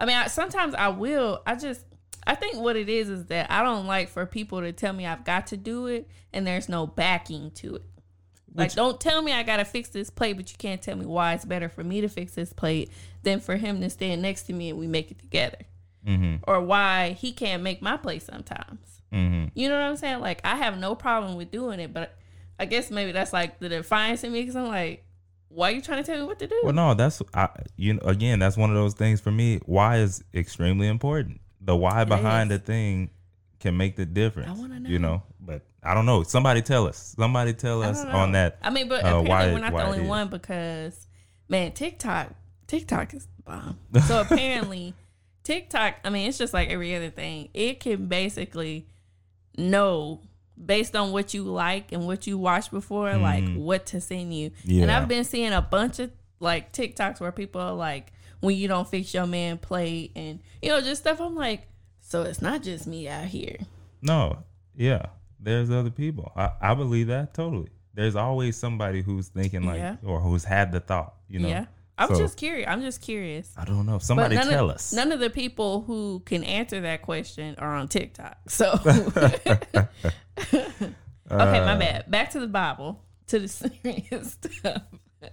I 0.00 0.06
mean, 0.06 0.16
I, 0.16 0.28
sometimes 0.28 0.74
I 0.74 0.88
will. 0.88 1.42
I 1.46 1.56
just, 1.56 1.84
I 2.26 2.34
think 2.36 2.56
what 2.56 2.76
it 2.76 2.88
is 2.88 3.08
is 3.10 3.26
that 3.26 3.50
I 3.50 3.62
don't 3.62 3.86
like 3.86 4.08
for 4.08 4.24
people 4.24 4.60
to 4.62 4.72
tell 4.72 4.92
me 4.94 5.06
I've 5.06 5.24
got 5.24 5.48
to 5.48 5.56
do 5.58 5.86
it 5.88 6.08
and 6.32 6.46
there's 6.46 6.68
no 6.70 6.86
backing 6.86 7.50
to 7.56 7.76
it. 7.76 7.82
Like, 8.54 8.68
Which- 8.70 8.74
don't 8.76 8.98
tell 9.00 9.20
me 9.20 9.32
I 9.32 9.42
got 9.42 9.58
to 9.58 9.64
fix 9.66 9.90
this 9.90 10.08
plate, 10.08 10.34
but 10.38 10.50
you 10.50 10.56
can't 10.58 10.80
tell 10.80 10.96
me 10.96 11.04
why 11.04 11.34
it's 11.34 11.44
better 11.44 11.68
for 11.68 11.84
me 11.84 12.00
to 12.00 12.08
fix 12.08 12.32
this 12.34 12.52
plate 12.52 12.90
than 13.22 13.40
for 13.40 13.56
him 13.56 13.80
to 13.82 13.90
stand 13.90 14.22
next 14.22 14.44
to 14.44 14.52
me 14.54 14.70
and 14.70 14.78
we 14.78 14.86
make 14.86 15.10
it 15.10 15.18
together. 15.18 15.58
Mhm. 16.06 16.40
Or 16.46 16.60
why 16.60 17.10
he 17.12 17.32
can't 17.32 17.62
make 17.62 17.80
my 17.82 17.96
plate 17.96 18.22
sometimes. 18.22 19.02
Mhm. 19.12 19.50
You 19.54 19.68
know 19.68 19.76
what 19.76 19.84
I'm 19.84 19.96
saying? 19.96 20.20
Like, 20.20 20.40
I 20.44 20.56
have 20.56 20.78
no 20.78 20.94
problem 20.94 21.36
with 21.36 21.50
doing 21.50 21.78
it, 21.80 21.92
but 21.92 22.16
I 22.58 22.64
guess 22.66 22.90
maybe 22.90 23.12
that's 23.12 23.32
like 23.32 23.58
the 23.60 23.68
defiance 23.68 24.24
in 24.24 24.32
me 24.32 24.40
because 24.40 24.56
I'm 24.56 24.68
like, 24.68 25.04
why 25.48 25.68
are 25.70 25.74
you 25.74 25.82
trying 25.82 26.02
to 26.02 26.10
tell 26.10 26.18
me 26.20 26.26
what 26.26 26.38
to 26.38 26.46
do? 26.46 26.58
Well, 26.64 26.72
no, 26.72 26.94
that's 26.94 27.20
I, 27.34 27.48
you 27.76 27.94
know 27.94 28.00
again 28.04 28.38
that's 28.38 28.56
one 28.56 28.70
of 28.70 28.76
those 28.76 28.94
things 28.94 29.20
for 29.20 29.30
me. 29.30 29.60
Why 29.66 29.98
is 29.98 30.24
extremely 30.34 30.86
important. 30.88 31.40
The 31.60 31.76
why 31.76 32.04
behind 32.04 32.50
the 32.50 32.58
thing 32.58 33.10
can 33.60 33.76
make 33.76 33.96
the 33.96 34.06
difference. 34.06 34.48
I 34.48 34.52
wanna 34.60 34.80
You 34.88 34.98
know. 34.98 35.08
know, 35.16 35.22
but 35.40 35.62
I 35.82 35.94
don't 35.94 36.06
know. 36.06 36.22
Somebody 36.22 36.62
tell 36.62 36.88
us. 36.88 37.14
Somebody 37.18 37.52
tell 37.52 37.82
us 37.82 38.02
on 38.04 38.32
that. 38.32 38.58
I 38.62 38.70
mean, 38.70 38.88
but 38.88 39.04
uh, 39.04 39.18
apparently 39.20 39.28
why- 39.28 39.52
we're 39.52 39.58
not 39.60 39.72
the 39.72 39.84
only 39.86 40.06
one 40.06 40.28
because 40.28 41.06
man, 41.48 41.72
TikTok, 41.72 42.30
TikTok 42.66 43.12
is 43.14 43.26
the 43.36 43.42
bomb. 43.42 43.78
So 44.08 44.22
apparently, 44.22 44.94
TikTok. 45.44 45.96
I 46.04 46.10
mean, 46.10 46.28
it's 46.28 46.38
just 46.38 46.54
like 46.54 46.70
every 46.70 46.94
other 46.94 47.10
thing. 47.10 47.48
It 47.54 47.80
can 47.80 48.06
basically 48.06 48.86
know 49.56 50.20
based 50.64 50.94
on 50.94 51.12
what 51.12 51.34
you 51.34 51.44
like 51.44 51.92
and 51.92 52.06
what 52.06 52.26
you 52.26 52.38
watched 52.38 52.70
before, 52.70 53.14
like 53.16 53.44
mm-hmm. 53.44 53.60
what 53.60 53.86
to 53.86 54.00
send 54.00 54.34
you. 54.34 54.52
And 54.68 54.90
I've 54.90 55.08
been 55.08 55.24
seeing 55.24 55.52
a 55.52 55.62
bunch 55.62 55.98
of 55.98 56.10
like 56.40 56.72
TikToks 56.72 57.20
where 57.20 57.32
people 57.32 57.60
are 57.60 57.72
like, 57.74 58.12
when 58.42 58.56
you 58.56 58.66
don't 58.68 58.88
fix 58.88 59.14
your 59.14 59.26
man 59.26 59.56
plate 59.56 60.10
and 60.16 60.40
you 60.60 60.68
know 60.68 60.80
just 60.80 61.02
stuff. 61.02 61.20
I'm 61.20 61.34
like, 61.34 61.68
so 62.00 62.22
it's 62.22 62.42
not 62.42 62.62
just 62.62 62.86
me 62.86 63.08
out 63.08 63.26
here. 63.26 63.56
No, 64.02 64.42
yeah, 64.76 65.06
there's 65.40 65.70
other 65.70 65.90
people. 65.90 66.32
I, 66.36 66.50
I 66.60 66.74
believe 66.74 67.06
that 67.06 67.34
totally. 67.34 67.70
There's 67.94 68.16
always 68.16 68.56
somebody 68.56 69.00
who's 69.00 69.28
thinking 69.28 69.64
like, 69.64 69.78
Yeah. 69.78 69.96
or 70.04 70.18
who's 70.18 70.44
had 70.44 70.72
the 70.72 70.80
thought. 70.80 71.14
You 71.28 71.38
know. 71.38 71.48
yeah, 71.48 71.66
I'm 71.98 72.08
So, 72.08 72.18
just 72.18 72.36
curious. 72.36 72.68
I'm 72.68 72.80
just 72.82 73.00
curious. 73.00 73.52
I 73.56 73.64
don't 73.64 73.86
know. 73.86 73.98
Somebody 73.98 74.36
tell 74.36 74.70
of, 74.70 74.76
us. 74.76 74.92
None 74.92 75.12
of 75.12 75.20
the 75.20 75.30
people 75.30 75.82
who 75.82 76.22
can 76.24 76.42
answer 76.44 76.80
that 76.80 77.02
question 77.02 77.54
are 77.58 77.74
on 77.74 77.88
TikTok. 77.88 78.38
So 78.48 78.72
Okay, 81.30 81.58
Uh, 81.60 81.64
my 81.64 81.76
bad. 81.76 82.10
Back 82.10 82.30
to 82.30 82.40
the 82.40 82.46
Bible. 82.46 83.02
To 83.28 83.38
the 83.38 83.48
serious 83.48 84.32
stuff. 84.32 84.82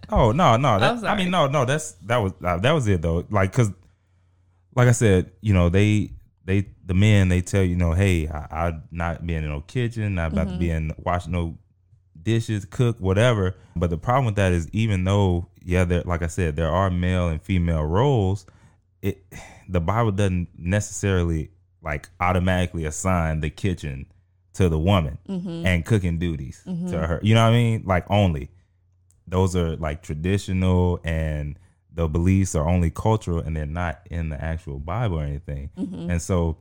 Oh 0.09 0.31
no, 0.31 0.55
no. 0.57 0.79
That, 0.79 1.03
I 1.03 1.17
mean, 1.17 1.31
no, 1.31 1.47
no. 1.47 1.65
That's 1.65 1.93
that 2.05 2.17
was 2.17 2.33
uh, 2.43 2.57
that 2.57 2.71
was 2.71 2.87
it 2.87 3.01
though. 3.01 3.25
Like, 3.29 3.51
cause, 3.51 3.71
like 4.75 4.87
I 4.87 4.91
said, 4.91 5.31
you 5.41 5.53
know, 5.53 5.69
they 5.69 6.11
they 6.45 6.67
the 6.85 6.93
men 6.93 7.29
they 7.29 7.41
tell 7.41 7.63
you, 7.63 7.71
you 7.71 7.75
know, 7.75 7.93
hey, 7.93 8.27
I, 8.27 8.67
I 8.67 8.79
not 8.91 9.25
being 9.25 9.43
in 9.43 9.49
no 9.49 9.61
kitchen, 9.61 10.15
not 10.15 10.31
about 10.33 10.49
to 10.49 10.57
be 10.57 10.69
in 10.69 10.93
washing 10.99 11.31
no 11.31 11.57
dishes, 12.21 12.65
cook, 12.65 12.99
whatever. 12.99 13.55
But 13.75 13.89
the 13.89 13.97
problem 13.97 14.25
with 14.25 14.35
that 14.35 14.51
is, 14.51 14.69
even 14.71 15.03
though, 15.05 15.49
yeah, 15.69 15.83
there, 15.83 16.01
like 16.03 16.23
I 16.23 16.27
said, 16.27 16.55
there 16.55 16.71
are 16.71 16.89
male 16.89 17.27
and 17.27 17.39
female 17.39 17.83
roles. 17.83 18.47
It 19.03 19.23
the 19.67 19.79
Bible 19.79 20.11
doesn't 20.11 20.49
necessarily 20.57 21.51
like 21.83 22.09
automatically 22.19 22.85
assign 22.85 23.41
the 23.41 23.51
kitchen 23.51 24.07
to 24.53 24.67
the 24.67 24.79
woman 24.79 25.19
mm-hmm. 25.29 25.65
and 25.65 25.85
cooking 25.85 26.17
duties 26.17 26.63
to 26.65 26.71
mm-hmm. 26.71 26.95
her. 26.95 27.19
You 27.21 27.35
know 27.35 27.43
what 27.43 27.53
I 27.53 27.53
mean? 27.53 27.83
Like 27.85 28.09
only 28.09 28.49
those 29.27 29.55
are 29.55 29.75
like 29.75 30.01
traditional 30.01 30.99
and 31.03 31.57
the 31.93 32.07
beliefs 32.07 32.55
are 32.55 32.67
only 32.67 32.89
cultural 32.89 33.37
and 33.37 33.55
they're 33.55 33.67
not 33.67 34.01
in 34.09 34.29
the 34.29 34.43
actual 34.43 34.79
Bible 34.79 35.19
or 35.19 35.23
anything. 35.23 35.69
Mm-hmm. 35.77 36.09
And 36.09 36.21
so, 36.21 36.57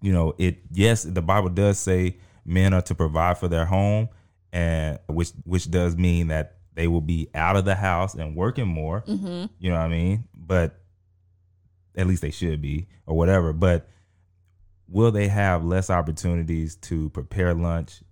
you 0.00 0.12
know, 0.12 0.34
it 0.38 0.56
yes, 0.72 1.02
the 1.02 1.22
Bible 1.22 1.50
does 1.50 1.78
say 1.78 2.16
men 2.46 2.72
are 2.72 2.82
to 2.82 2.94
provide 2.94 3.36
for 3.36 3.48
their 3.48 3.66
home 3.66 4.08
and 4.54 4.98
which 5.06 5.32
which 5.44 5.70
does 5.70 5.96
mean 5.98 6.28
that 6.28 6.56
they 6.74 6.86
will 6.88 7.00
be 7.00 7.28
out 7.34 7.56
of 7.56 7.64
the 7.64 7.74
house 7.74 8.14
and 8.14 8.34
working 8.36 8.66
more. 8.66 9.02
Mm-hmm. 9.06 9.46
You 9.58 9.70
know 9.70 9.76
what 9.76 9.84
I 9.84 9.88
mean? 9.88 10.24
But 10.34 10.78
at 11.96 12.06
least 12.06 12.22
they 12.22 12.30
should 12.30 12.62
be 12.62 12.88
or 13.06 13.16
whatever. 13.16 13.52
But 13.52 13.88
will 14.88 15.10
they 15.10 15.28
have 15.28 15.64
less 15.64 15.90
opportunities 15.90 16.76
to 16.76 17.10
prepare 17.10 17.52
lunch 17.54 18.02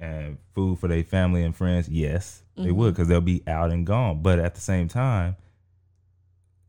and 0.00 0.38
food 0.54 0.78
for 0.78 0.88
their 0.88 1.04
family 1.04 1.42
and 1.42 1.54
friends? 1.54 1.88
Yes, 1.88 2.42
they 2.56 2.72
would 2.72 2.94
because 2.94 3.08
they'll 3.08 3.20
be 3.20 3.42
out 3.46 3.70
and 3.70 3.86
gone. 3.86 4.22
But 4.22 4.38
at 4.38 4.54
the 4.54 4.60
same 4.60 4.88
time, 4.88 5.36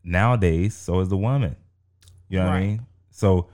nowadays, 0.04 0.76
so 0.76 1.00
is 1.00 1.10
the 1.10 1.18
woman. 1.18 1.56
You 2.30 2.40
know 2.40 2.46
what 2.46 2.52
I 2.52 2.56
Right. 2.56 2.68
mean? 2.68 2.86
So 3.12 3.50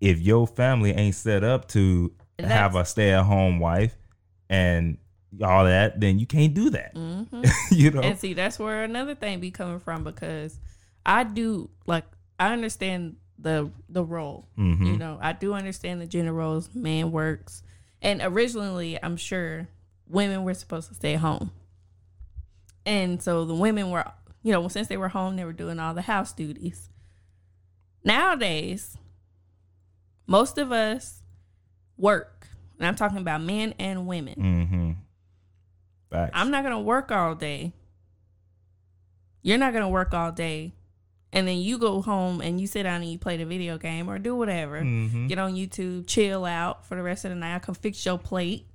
if 0.00 0.18
your 0.20 0.46
family 0.46 0.92
ain't 0.92 1.14
set 1.14 1.44
up 1.44 1.68
to 1.68 2.12
And 2.38 2.46
have 2.50 2.74
a 2.74 2.84
stay 2.86 3.12
at 3.12 3.24
home 3.24 3.58
wife 3.58 3.96
and 4.48 4.96
all 5.44 5.64
that, 5.64 6.00
then 6.00 6.18
you 6.18 6.26
can't 6.26 6.54
do 6.54 6.70
that. 6.70 6.92
hmm 6.96 7.22
you 7.70 7.90
know? 7.90 8.00
And 8.00 8.18
see, 8.18 8.34
that's 8.34 8.58
where 8.58 8.82
another 8.84 9.14
thing 9.14 9.40
be 9.40 9.50
coming 9.50 9.78
from 9.80 10.04
because 10.04 10.58
I 11.06 11.24
do 11.24 11.70
like 11.86 12.04
I 12.38 12.52
understand 12.52 13.16
the 13.38 13.70
the 13.88 14.04
role. 14.04 14.48
Mhm. 14.58 14.86
You 14.86 14.96
know, 14.96 15.18
I 15.20 15.32
do 15.32 15.54
understand 15.54 16.00
the 16.00 16.06
gender 16.06 16.32
roles. 16.32 16.74
Man 16.74 17.10
works, 17.12 17.62
and 18.02 18.20
originally, 18.22 18.98
I'm 19.02 19.16
sure 19.16 19.68
women 20.08 20.44
were 20.44 20.54
supposed 20.54 20.88
to 20.88 20.94
stay 20.94 21.14
home, 21.14 21.50
and 22.84 23.22
so 23.22 23.44
the 23.44 23.54
women 23.54 23.90
were, 23.90 24.04
you 24.42 24.52
know, 24.52 24.66
since 24.68 24.88
they 24.88 24.96
were 24.96 25.08
home, 25.08 25.36
they 25.36 25.44
were 25.44 25.52
doing 25.52 25.78
all 25.78 25.94
the 25.94 26.02
house 26.02 26.32
duties. 26.32 26.88
Nowadays, 28.04 28.96
most 30.26 30.58
of 30.58 30.72
us 30.72 31.22
work, 31.96 32.46
and 32.78 32.86
I'm 32.86 32.94
talking 32.94 33.18
about 33.18 33.42
men 33.42 33.74
and 33.78 34.06
women. 34.06 34.34
Mm-hmm. 34.34 34.90
Facts. 36.10 36.32
I'm 36.34 36.50
not 36.50 36.62
gonna 36.64 36.80
work 36.80 37.10
all 37.12 37.34
day. 37.34 37.72
You're 39.42 39.58
not 39.58 39.72
gonna 39.72 39.88
work 39.88 40.12
all 40.12 40.32
day, 40.32 40.72
and 41.32 41.46
then 41.48 41.58
you 41.58 41.78
go 41.78 42.02
home 42.02 42.40
and 42.40 42.60
you 42.60 42.66
sit 42.66 42.82
down 42.82 43.00
and 43.02 43.10
you 43.10 43.18
play 43.18 43.36
the 43.36 43.44
video 43.46 43.78
game 43.78 44.08
or 44.10 44.18
do 44.18 44.34
whatever. 44.36 44.82
Mhm. 44.82 45.28
Get 45.28 45.38
on 45.38 45.54
YouTube, 45.54 46.06
chill 46.06 46.44
out 46.44 46.84
for 46.86 46.96
the 46.96 47.02
rest 47.02 47.24
of 47.24 47.30
the 47.30 47.36
night. 47.36 47.54
I 47.54 47.58
can 47.60 47.74
fix 47.74 48.04
your 48.04 48.18
plate, 48.18 48.66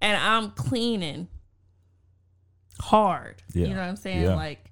and 0.00 0.16
I'm 0.16 0.52
cleaning 0.52 1.28
hard. 2.80 3.42
Yeah. 3.52 3.66
You 3.66 3.74
know 3.74 3.80
what 3.80 3.88
I'm 3.88 3.96
saying? 3.96 4.22
Yeah. 4.22 4.34
Like, 4.34 4.70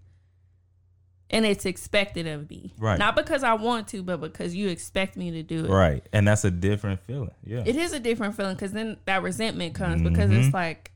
and 1.31 1.45
it's 1.45 1.67
expected 1.67 2.27
of 2.27 2.49
me, 2.49 2.73
Right. 2.79 2.99
Not 2.99 3.15
because 3.15 3.43
I 3.43 3.53
want 3.53 3.89
to, 3.89 4.03
but 4.03 4.19
because 4.23 4.55
you 4.55 4.69
expect 4.69 5.15
me 5.15 5.31
to 5.33 5.43
do 5.43 5.67
it. 5.67 5.69
Right. 5.71 6.03
And 6.13 6.27
that's 6.27 6.45
a 6.45 6.51
different 6.51 7.01
feeling. 7.01 7.35
Yeah. 7.45 7.65
It 7.67 7.77
is 7.77 7.93
a 7.93 8.01
different 8.01 8.35
feeling 8.35 8.55
because 8.55 8.73
then 8.73 8.97
that 9.05 9.23
resentment 9.23 9.75
comes 9.75 10.01
because 10.01 10.31
Mhm. 10.31 10.45
it's 10.47 10.55
like 10.55 10.91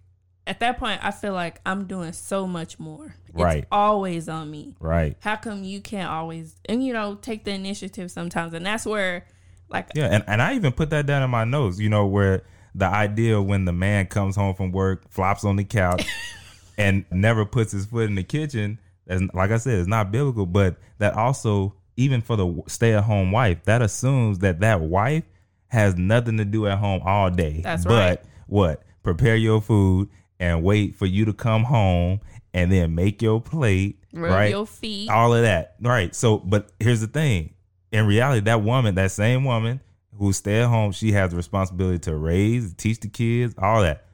at 0.47 0.61
that 0.61 0.79
point 0.79 1.01
I 1.03 1.11
feel 1.11 1.33
like 1.33 1.61
I'm 1.65 1.87
doing 1.87 2.13
so 2.13 2.47
much 2.47 2.79
more. 2.79 3.15
Right. 3.33 3.59
It's 3.59 3.67
always 3.73 4.29
on 4.29 4.51
me. 4.51 4.77
right. 4.81 5.17
How 5.21 5.37
come 5.37 5.65
you 5.65 5.81
can't 5.81 6.11
always 6.11 6.57
and 6.67 6.85
you 6.85 6.93
know 6.93 7.17
take 7.17 7.45
the 7.45 7.53
initiative 7.53 8.11
sometimes 8.11 8.55
and 8.55 8.65
that's 8.65 8.87
where 8.87 9.27
like 9.73 9.89
Yeah. 9.95 10.09
And, 10.11 10.25
and 10.27 10.43
I 10.43 10.55
even 10.55 10.73
put 10.73 10.91
that 10.91 11.07
down 11.07 11.23
in 11.23 11.31
my 11.31 11.45
notes, 11.45 11.79
you 11.79 11.89
know, 11.89 12.07
where 12.07 12.43
the 12.75 12.87
idea 12.87 13.41
when 13.41 13.65
the 13.65 13.73
man 13.73 14.07
comes 14.07 14.37
home 14.37 14.55
from 14.55 14.73
work, 14.73 15.11
flops 15.11 15.45
on 15.45 15.57
the 15.57 15.65
couch, 15.65 16.07
and 16.79 17.05
never 17.11 17.45
puts 17.45 17.73
his 17.73 17.87
foot 17.87 18.05
in 18.05 18.15
the 18.15 18.23
kitchen, 18.23 18.79
as 19.07 19.23
like 19.35 19.51
I 19.51 19.59
said, 19.59 19.79
it's 19.79 19.89
not 19.89 20.13
biblical, 20.13 20.47
but 20.47 20.77
that 20.99 21.15
also 21.15 21.75
even 21.97 22.21
for 22.21 22.37
the 22.37 22.63
stay 22.69 22.95
at 22.95 23.05
home 23.05 23.33
wife, 23.33 23.65
that 23.65 23.83
assumes 23.83 24.39
that 24.39 24.61
that 24.61 24.81
wife 24.81 25.25
has 25.69 25.97
nothing 25.97 26.39
to 26.39 26.45
do 26.45 26.67
at 26.67 26.79
home 26.79 27.03
all 27.05 27.31
day. 27.31 27.61
That's 27.63 27.85
but 27.85 28.19
right. 28.19 28.21
what? 28.47 28.83
Prepare 29.03 29.37
your 29.37 29.61
food 29.61 30.09
and 30.43 30.65
wait 30.65 30.97
for 30.97 31.07
you 31.07 31.25
to 31.25 31.33
come 31.33 31.63
home 31.63 32.21
and 32.53 32.71
then 32.73 32.97
make 32.97 33.23
your 33.23 33.41
plate, 33.41 34.03
Rub 34.13 34.33
right? 34.33 34.51
your 34.51 34.67
feet. 34.67 35.09
all 35.09 35.33
of 35.33 35.43
that. 35.43 35.77
Right. 35.81 36.13
So, 36.17 36.39
but 36.39 36.71
here's 36.81 37.01
the 37.01 37.07
thing. 37.07 37.55
In 37.93 38.07
reality, 38.07 38.41
that 38.41 38.61
woman, 38.63 38.97
that 38.97 39.13
same 39.13 39.45
woman 39.45 39.81
who 40.19 40.33
stay 40.33 40.61
at 40.63 40.69
home, 40.69 40.91
she 40.91 41.13
has 41.13 41.31
the 41.31 41.37
responsibility 41.37 42.01
to 42.01 42.17
raise, 42.17 42.75
teach 42.75 42.99
the 42.99 43.09
kids, 43.09 43.55
all 43.57 43.83
that. 43.83 44.05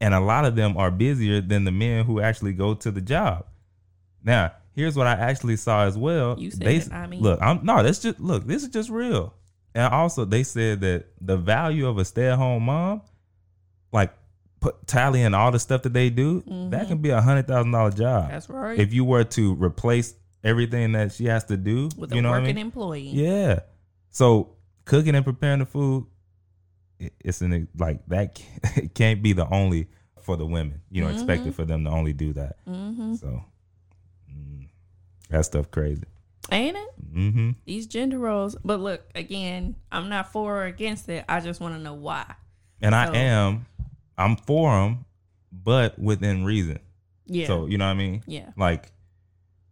And 0.00 0.14
a 0.14 0.20
lot 0.20 0.44
of 0.44 0.56
them 0.56 0.76
are 0.76 0.90
busier 0.90 1.40
than 1.40 1.62
the 1.64 1.70
men 1.70 2.04
who 2.04 2.20
actually 2.20 2.52
go 2.52 2.74
to 2.74 2.90
the 2.90 3.00
job. 3.00 3.46
Now, 4.24 4.50
here's 4.72 4.96
what 4.96 5.06
I 5.06 5.12
actually 5.12 5.56
saw 5.56 5.84
as 5.84 5.96
well. 5.96 6.34
You 6.40 6.50
said 6.50 6.60
they 6.60 6.76
it, 6.76 6.92
I 6.92 7.06
mean. 7.06 7.22
look, 7.22 7.40
I'm 7.40 7.64
no, 7.64 7.84
that's 7.84 8.00
just 8.00 8.18
look, 8.18 8.46
this 8.46 8.64
is 8.64 8.68
just 8.70 8.90
real. 8.90 9.32
And 9.76 9.94
also 9.94 10.24
they 10.24 10.42
said 10.42 10.80
that 10.80 11.06
the 11.20 11.36
value 11.36 11.86
of 11.86 11.98
a 11.98 12.04
stay-at-home 12.04 12.64
mom, 12.64 13.02
like 13.92 14.12
put 14.66 14.86
tallying 14.86 15.32
all 15.34 15.50
the 15.52 15.58
stuff 15.58 15.82
that 15.82 15.92
they 15.92 16.10
do, 16.10 16.42
that 16.70 16.88
can 16.88 16.98
be 16.98 17.10
a 17.10 17.20
hundred 17.20 17.46
thousand 17.46 17.70
dollar 17.72 17.90
job 17.90 18.24
Mm-hmm. 18.24 18.32
That's 18.32 18.48
right. 18.50 18.78
if 18.78 18.92
you 18.92 19.04
were 19.04 19.24
to 19.24 19.54
replace 19.54 20.14
everything 20.42 20.92
that 20.92 21.12
she 21.12 21.26
has 21.26 21.44
to 21.44 21.56
do 21.56 21.88
With 21.96 22.12
you 22.12 22.18
a 22.18 22.22
know 22.22 22.30
what 22.30 22.36
I 22.36 22.40
working 22.40 22.56
mean? 22.56 22.66
employee. 22.66 23.08
Yeah. 23.10 23.60
So 24.10 24.56
cooking 24.84 25.14
and 25.14 25.24
preparing 25.24 25.60
the 25.60 25.66
food, 25.66 26.06
it's 27.20 27.40
an 27.42 27.68
like 27.78 28.00
that. 28.08 28.34
Can't, 28.34 28.76
it 28.84 28.94
can't 28.94 29.22
be 29.22 29.32
the 29.34 29.48
only 29.48 29.88
for 30.22 30.36
the 30.36 30.46
women. 30.46 30.80
You 30.90 31.02
know, 31.04 31.08
expected 31.10 31.54
for 31.54 31.64
them 31.64 31.84
to 31.84 31.90
only 31.90 32.12
do 32.12 32.32
that. 32.34 32.56
Mm-hmm. 32.66 33.14
So 33.16 33.44
mm, 34.32 34.68
that 35.30 35.44
stuff 35.44 35.70
crazy. 35.70 36.04
Ain't 36.50 36.76
it? 36.76 36.88
hmm 37.12 37.50
These 37.64 37.86
gender 37.86 38.18
roles. 38.18 38.56
But 38.64 38.80
look, 38.80 39.02
again, 39.14 39.74
I'm 39.92 40.08
not 40.08 40.32
for 40.32 40.62
or 40.62 40.64
against 40.64 41.08
it. 41.08 41.24
I 41.28 41.40
just 41.40 41.60
want 41.60 41.74
to 41.74 41.80
know 41.80 41.94
why. 41.94 42.34
And 42.80 42.94
I 42.94 43.14
am, 43.16 43.66
I'm 44.18 44.36
for 44.36 44.72
them, 44.80 45.04
but 45.52 45.98
within 45.98 46.44
reason. 46.44 46.78
Yeah. 47.26 47.46
So 47.46 47.66
you 47.66 47.78
know 47.78 47.86
what 47.86 47.92
I 47.92 47.94
mean? 47.94 48.22
yeah. 48.26 48.50
Like, 48.56 48.92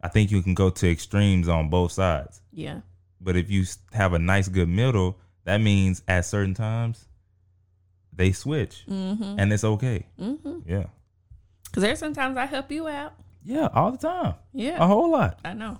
I 0.03 0.09
think 0.09 0.31
you 0.31 0.43
can 0.43 0.55
go 0.55 0.71
to 0.71 0.91
extremes 0.91 1.49
on 1.49 1.71
both 1.71 1.93
sides. 1.93 2.41
Yeah. 2.53 2.81
But 3.21 3.37
if 3.37 3.51
you 3.51 3.65
have 3.93 4.13
a 4.13 4.19
nice 4.19 4.49
good 4.49 4.69
middle, 4.69 5.19
that 5.45 5.59
means 5.61 6.03
at 6.09 6.27
certain 6.27 6.55
times 6.55 7.07
they 8.13 8.33
switch, 8.33 8.85
Mm-hmm. 8.89 9.39
and 9.39 9.53
it's 9.53 9.65
okay. 9.65 10.07
Mm-hmm. 10.21 10.59
Yeah, 10.71 10.85
Because 11.65 11.83
there's 11.83 11.99
sometimes 11.99 12.37
I 12.37 12.47
help 12.47 12.71
you 12.71 12.87
out. 12.89 13.15
yeah, 13.45 13.69
all 13.75 13.91
the 13.93 13.99
time, 13.99 14.35
Yeah. 14.53 14.77
a 14.83 14.87
whole 14.87 15.11
lot. 15.11 15.41
I 15.45 15.53
know. 15.55 15.79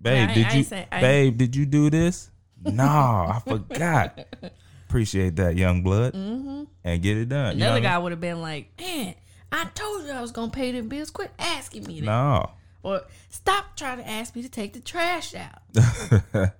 Babe, 0.00 0.28
I- 0.30 0.34
did 0.34 0.46
I 0.46 0.50
you, 0.50 0.56
ain't 0.58 0.66
say- 0.66 0.86
I- 0.92 1.00
babe, 1.00 1.36
did 1.38 1.56
you 1.56 1.66
do 1.66 1.90
this? 1.90 2.30
no, 2.62 2.84
I 2.84 3.40
forgot. 3.46 4.18
Appreciate 4.88 5.34
that, 5.36 5.56
young 5.56 5.82
blood, 5.82 6.12
Mm-hmm. 6.14 6.55
And 6.86 7.02
get 7.02 7.16
it 7.18 7.28
done. 7.28 7.54
You 7.54 7.60
know 7.60 7.66
Another 7.72 7.80
I 7.86 7.90
guy 7.90 7.98
would 7.98 8.12
have 8.12 8.20
been 8.20 8.40
like, 8.40 8.70
man, 8.80 9.14
I 9.52 9.64
told 9.74 10.04
you 10.06 10.12
I 10.12 10.20
was 10.22 10.30
going 10.32 10.50
to 10.50 10.56
pay 10.56 10.70
them 10.72 10.88
bills. 10.88 11.10
Quit 11.10 11.32
asking 11.38 11.84
me 11.84 12.00
that. 12.00 12.06
No. 12.06 12.50
Or 12.82 13.02
stop 13.28 13.76
trying 13.76 13.98
to 13.98 14.08
ask 14.08 14.36
me 14.36 14.42
to 14.42 14.48
take 14.48 14.72
the 14.72 14.80
trash 14.80 15.34
out. 15.34 15.60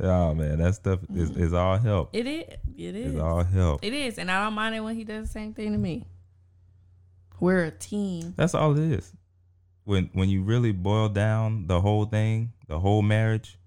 oh 0.00 0.34
man, 0.34 0.58
that 0.58 0.74
stuff 0.74 1.00
is, 1.14 1.30
is 1.30 1.52
all 1.52 1.76
help. 1.76 2.10
It 2.14 2.26
is. 2.26 2.44
It 2.76 2.96
is. 2.96 3.12
It's 3.14 3.20
all 3.22 3.44
help. 3.44 3.84
It 3.84 3.92
is. 3.92 4.18
And 4.18 4.30
I 4.30 4.42
don't 4.44 4.54
mind 4.54 4.74
it 4.74 4.80
when 4.80 4.96
he 4.96 5.04
does 5.04 5.26
the 5.26 5.32
same 5.32 5.52
thing 5.52 5.72
to 5.72 5.78
me. 5.78 6.06
We're 7.40 7.64
a 7.64 7.70
team. 7.70 8.32
That's 8.36 8.54
all 8.54 8.72
it 8.72 8.78
is. 8.92 9.12
When 9.84 10.08
when 10.14 10.30
you 10.30 10.42
really 10.42 10.72
boil 10.72 11.10
down 11.10 11.66
the 11.66 11.80
whole 11.82 12.06
thing, 12.06 12.52
the 12.66 12.80
whole 12.80 13.02
marriage, 13.02 13.58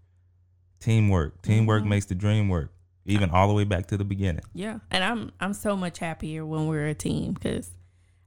teamwork. 0.80 1.42
Teamwork 1.44 1.82
Mm-hmm. 1.82 1.90
makes 1.90 2.06
the 2.08 2.16
dream 2.16 2.50
work. 2.50 2.72
Even 3.10 3.30
all 3.32 3.48
the 3.48 3.54
way 3.54 3.64
back 3.64 3.88
to 3.88 3.98
the 3.98 4.04
beginning. 4.06 4.44
Yeah. 4.54 4.80
And 4.92 5.04
I'm 5.04 5.32
I'm 5.40 5.54
so 5.54 5.76
much 5.76 6.00
happier 6.00 6.46
when 6.46 6.68
we're 6.68 6.88
a 6.88 6.94
team 6.94 7.34
because 7.34 7.72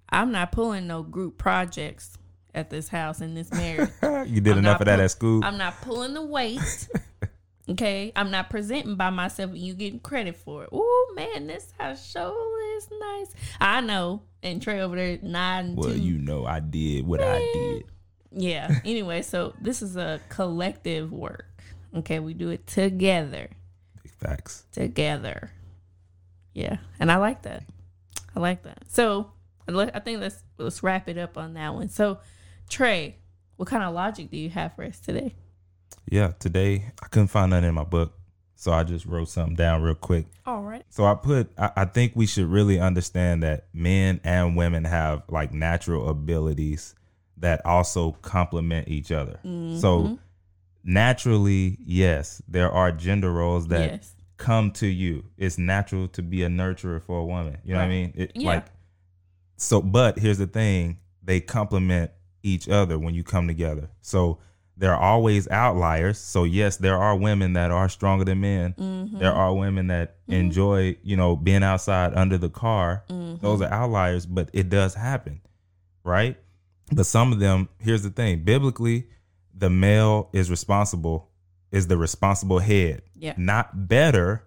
I'm 0.09 0.33
not 0.33 0.53
pulling 0.53 0.87
no 0.87 1.03
group 1.03 1.39
projects 1.39 2.19
at 2.55 2.69
this 2.71 2.89
house 2.89 3.21
in 3.21 3.35
this 3.35 3.51
marriage. 3.51 3.91
you 4.29 4.41
did 4.41 4.53
I'm 4.53 4.59
enough 4.59 4.81
of 4.81 4.87
that 4.87 4.97
pull- 4.97 5.05
at 5.05 5.11
school. 5.11 5.45
I'm 5.45 5.59
not 5.59 5.81
pulling 5.81 6.15
the 6.15 6.23
weight. 6.23 6.89
Okay, 7.69 8.11
I'm 8.17 8.33
not 8.33 8.51
presenting 8.51 8.97
by 8.97 9.11
myself 9.11 9.53
and 9.53 9.61
you 9.61 9.75
getting 9.75 10.01
credit 10.01 10.37
for 10.37 10.65
it. 10.65 10.71
Oh 10.73 11.13
man, 11.15 11.47
this 11.47 11.73
house 11.79 12.11
show 12.11 12.35
is 12.77 12.89
nice. 13.01 13.29
I 13.61 13.81
know. 13.81 14.23
And 14.43 14.61
Trey 14.61 14.81
over 14.81 14.97
there 14.97 15.19
nodding 15.23 15.77
well, 15.77 15.91
too. 15.91 16.01
you 16.01 16.19
know 16.19 16.45
I 16.45 16.59
did 16.59 17.07
what 17.07 17.23
I 17.23 17.39
did. 17.39 17.85
Yeah. 18.33 18.81
Anyway, 18.85 19.23
so 19.23 19.55
this 19.61 19.81
is 19.81 19.97
a 19.97 20.21
collective 20.29 21.13
work. 21.13 21.47
Okay, 21.95 22.19
we 22.19 22.35
do 22.35 22.51
it 22.51 22.67
together. 22.67 23.49
Facts. 24.23 24.65
Together. 24.73 25.51
Yeah, 26.55 26.79
and 27.01 27.11
I 27.11 27.17
like 27.17 27.43
that. 27.43 27.65
I 28.35 28.41
like 28.41 28.63
that. 28.63 28.85
So 28.89 29.31
I 29.69 30.01
think 30.01 30.21
let's 30.21 30.43
let's 30.59 30.83
wrap 30.83 31.09
it 31.09 31.19
up 31.19 31.39
on 31.39 31.55
that 31.55 31.75
one. 31.75 31.89
So 31.89 32.19
Trey, 32.69 33.17
what 33.57 33.69
kind 33.69 33.83
of 33.83 33.95
logic 33.95 34.31
do 34.31 34.37
you 34.37 34.51
have 34.51 34.75
for 34.75 34.85
us 34.85 34.99
today? 35.01 35.35
Yeah, 36.11 36.33
today 36.39 36.93
I 37.03 37.07
couldn't 37.09 37.29
find 37.29 37.51
nothing 37.51 37.69
in 37.69 37.75
my 37.75 37.85
book. 37.85 38.19
So 38.55 38.73
I 38.73 38.85
just 38.85 39.07
wrote 39.07 39.29
something 39.29 39.57
down 39.57 39.83
real 39.83 39.95
quick. 39.95 40.27
All 40.47 40.63
right. 40.63 40.85
So 40.89 41.05
I 41.05 41.15
put 41.15 41.51
I, 41.59 41.71
I 41.77 41.85
think 41.85 42.13
we 42.15 42.27
should 42.27 42.47
really 42.47 42.79
understand 42.79 43.43
that 43.43 43.67
men 43.73 44.21
and 44.25 44.57
women 44.57 44.85
have 44.85 45.23
like 45.29 45.53
natural 45.53 46.09
abilities 46.09 46.95
that 47.39 47.65
also 47.67 48.13
complement 48.23 48.89
each 48.89 49.11
other. 49.11 49.41
Mm-hmm. 49.45 49.79
So 49.79 50.19
naturally, 50.85 51.79
yes, 51.81 52.43
there 52.49 52.71
are 52.71 52.93
gender 52.93 53.33
roles 53.33 53.69
that 53.69 53.91
yes. 53.91 54.15
come 54.37 54.71
to 54.73 54.87
you. 54.87 55.25
It's 55.37 55.59
natural 55.59 56.09
to 56.09 56.23
be 56.23 56.43
a 56.43 56.49
nurturer 56.49 57.03
for 57.03 57.19
a 57.19 57.25
woman. 57.25 57.59
You 57.65 57.75
know 57.75 57.81
what 57.81 57.87
I 57.87 57.89
mean? 57.89 58.13
It, 58.17 58.33
Yeah. 58.35 58.49
Like 58.49 58.67
so, 59.57 59.81
but 59.81 60.19
here's 60.19 60.39
the 60.39 60.47
thing: 60.47 60.99
they 61.23 61.41
complement 61.41 62.11
each 62.43 62.69
other 62.69 62.99
when 62.99 63.15
you 63.15 63.23
come 63.23 63.47
together. 63.47 63.91
So 64.01 64.39
there 64.77 64.93
are 64.95 65.01
always 65.01 65.49
outliers. 65.49 66.19
So 66.19 66.45
yes, 66.45 66.77
there 66.77 66.99
are 66.99 67.15
women 67.17 67.53
that 67.53 67.71
are 67.71 67.89
stronger 67.89 68.25
than 68.25 68.41
men. 68.41 68.75
Mm-hmm. 68.79 69.19
There 69.19 69.33
are 69.33 69.55
women 69.55 69.89
that 69.89 70.17
enjoy, 70.29 70.97
you 71.03 71.17
know, 71.17 71.37
being 71.37 71.63
outside 71.63 72.15
under 72.15 72.39
the 72.39 72.49
car. 72.49 73.05
Mm-hmm. 73.09 73.45
Those 73.45 73.61
are 73.63 73.71
outliers, 73.71 74.27
but 74.27 74.51
it 74.53 74.69
does 74.69 74.95
happen, 74.95 75.41
right? 76.05 76.37
But 76.91 77.07
some 77.07 77.33
of 77.33 77.39
them, 77.39 77.69
here's 77.79 78.03
the 78.03 78.11
thing: 78.11 78.45
biblically, 78.45 79.07
the 79.55 79.71
male 79.71 80.29
is 80.33 80.51
responsible, 80.51 81.29
is 81.71 81.87
the 81.87 81.97
responsible 81.97 82.59
head 82.59 83.03
Yeah. 83.15 83.35
not 83.37 83.89
better, 83.89 84.45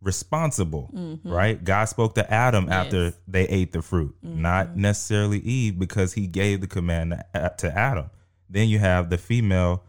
responsible, 0.00 0.90
right? 1.24 1.62
God 1.62 1.84
spoke 1.86 2.14
to 2.16 2.32
Adam 2.32 2.68
after 2.68 3.12
they 3.28 3.44
ate 3.48 3.72
the 3.72 3.82
fruit, 3.82 4.14
not 4.22 4.76
necessarily 4.76 5.38
Eve 5.38 5.78
because 5.78 6.14
he 6.14 6.26
gave 6.26 6.60
the 6.60 6.66
command 6.66 7.22
to 7.34 7.54
to 7.58 7.78
Adam. 7.78 8.10
Then 8.48 8.68
you 8.68 8.78
have 8.78 9.10
the 9.10 9.18
female 9.18 9.84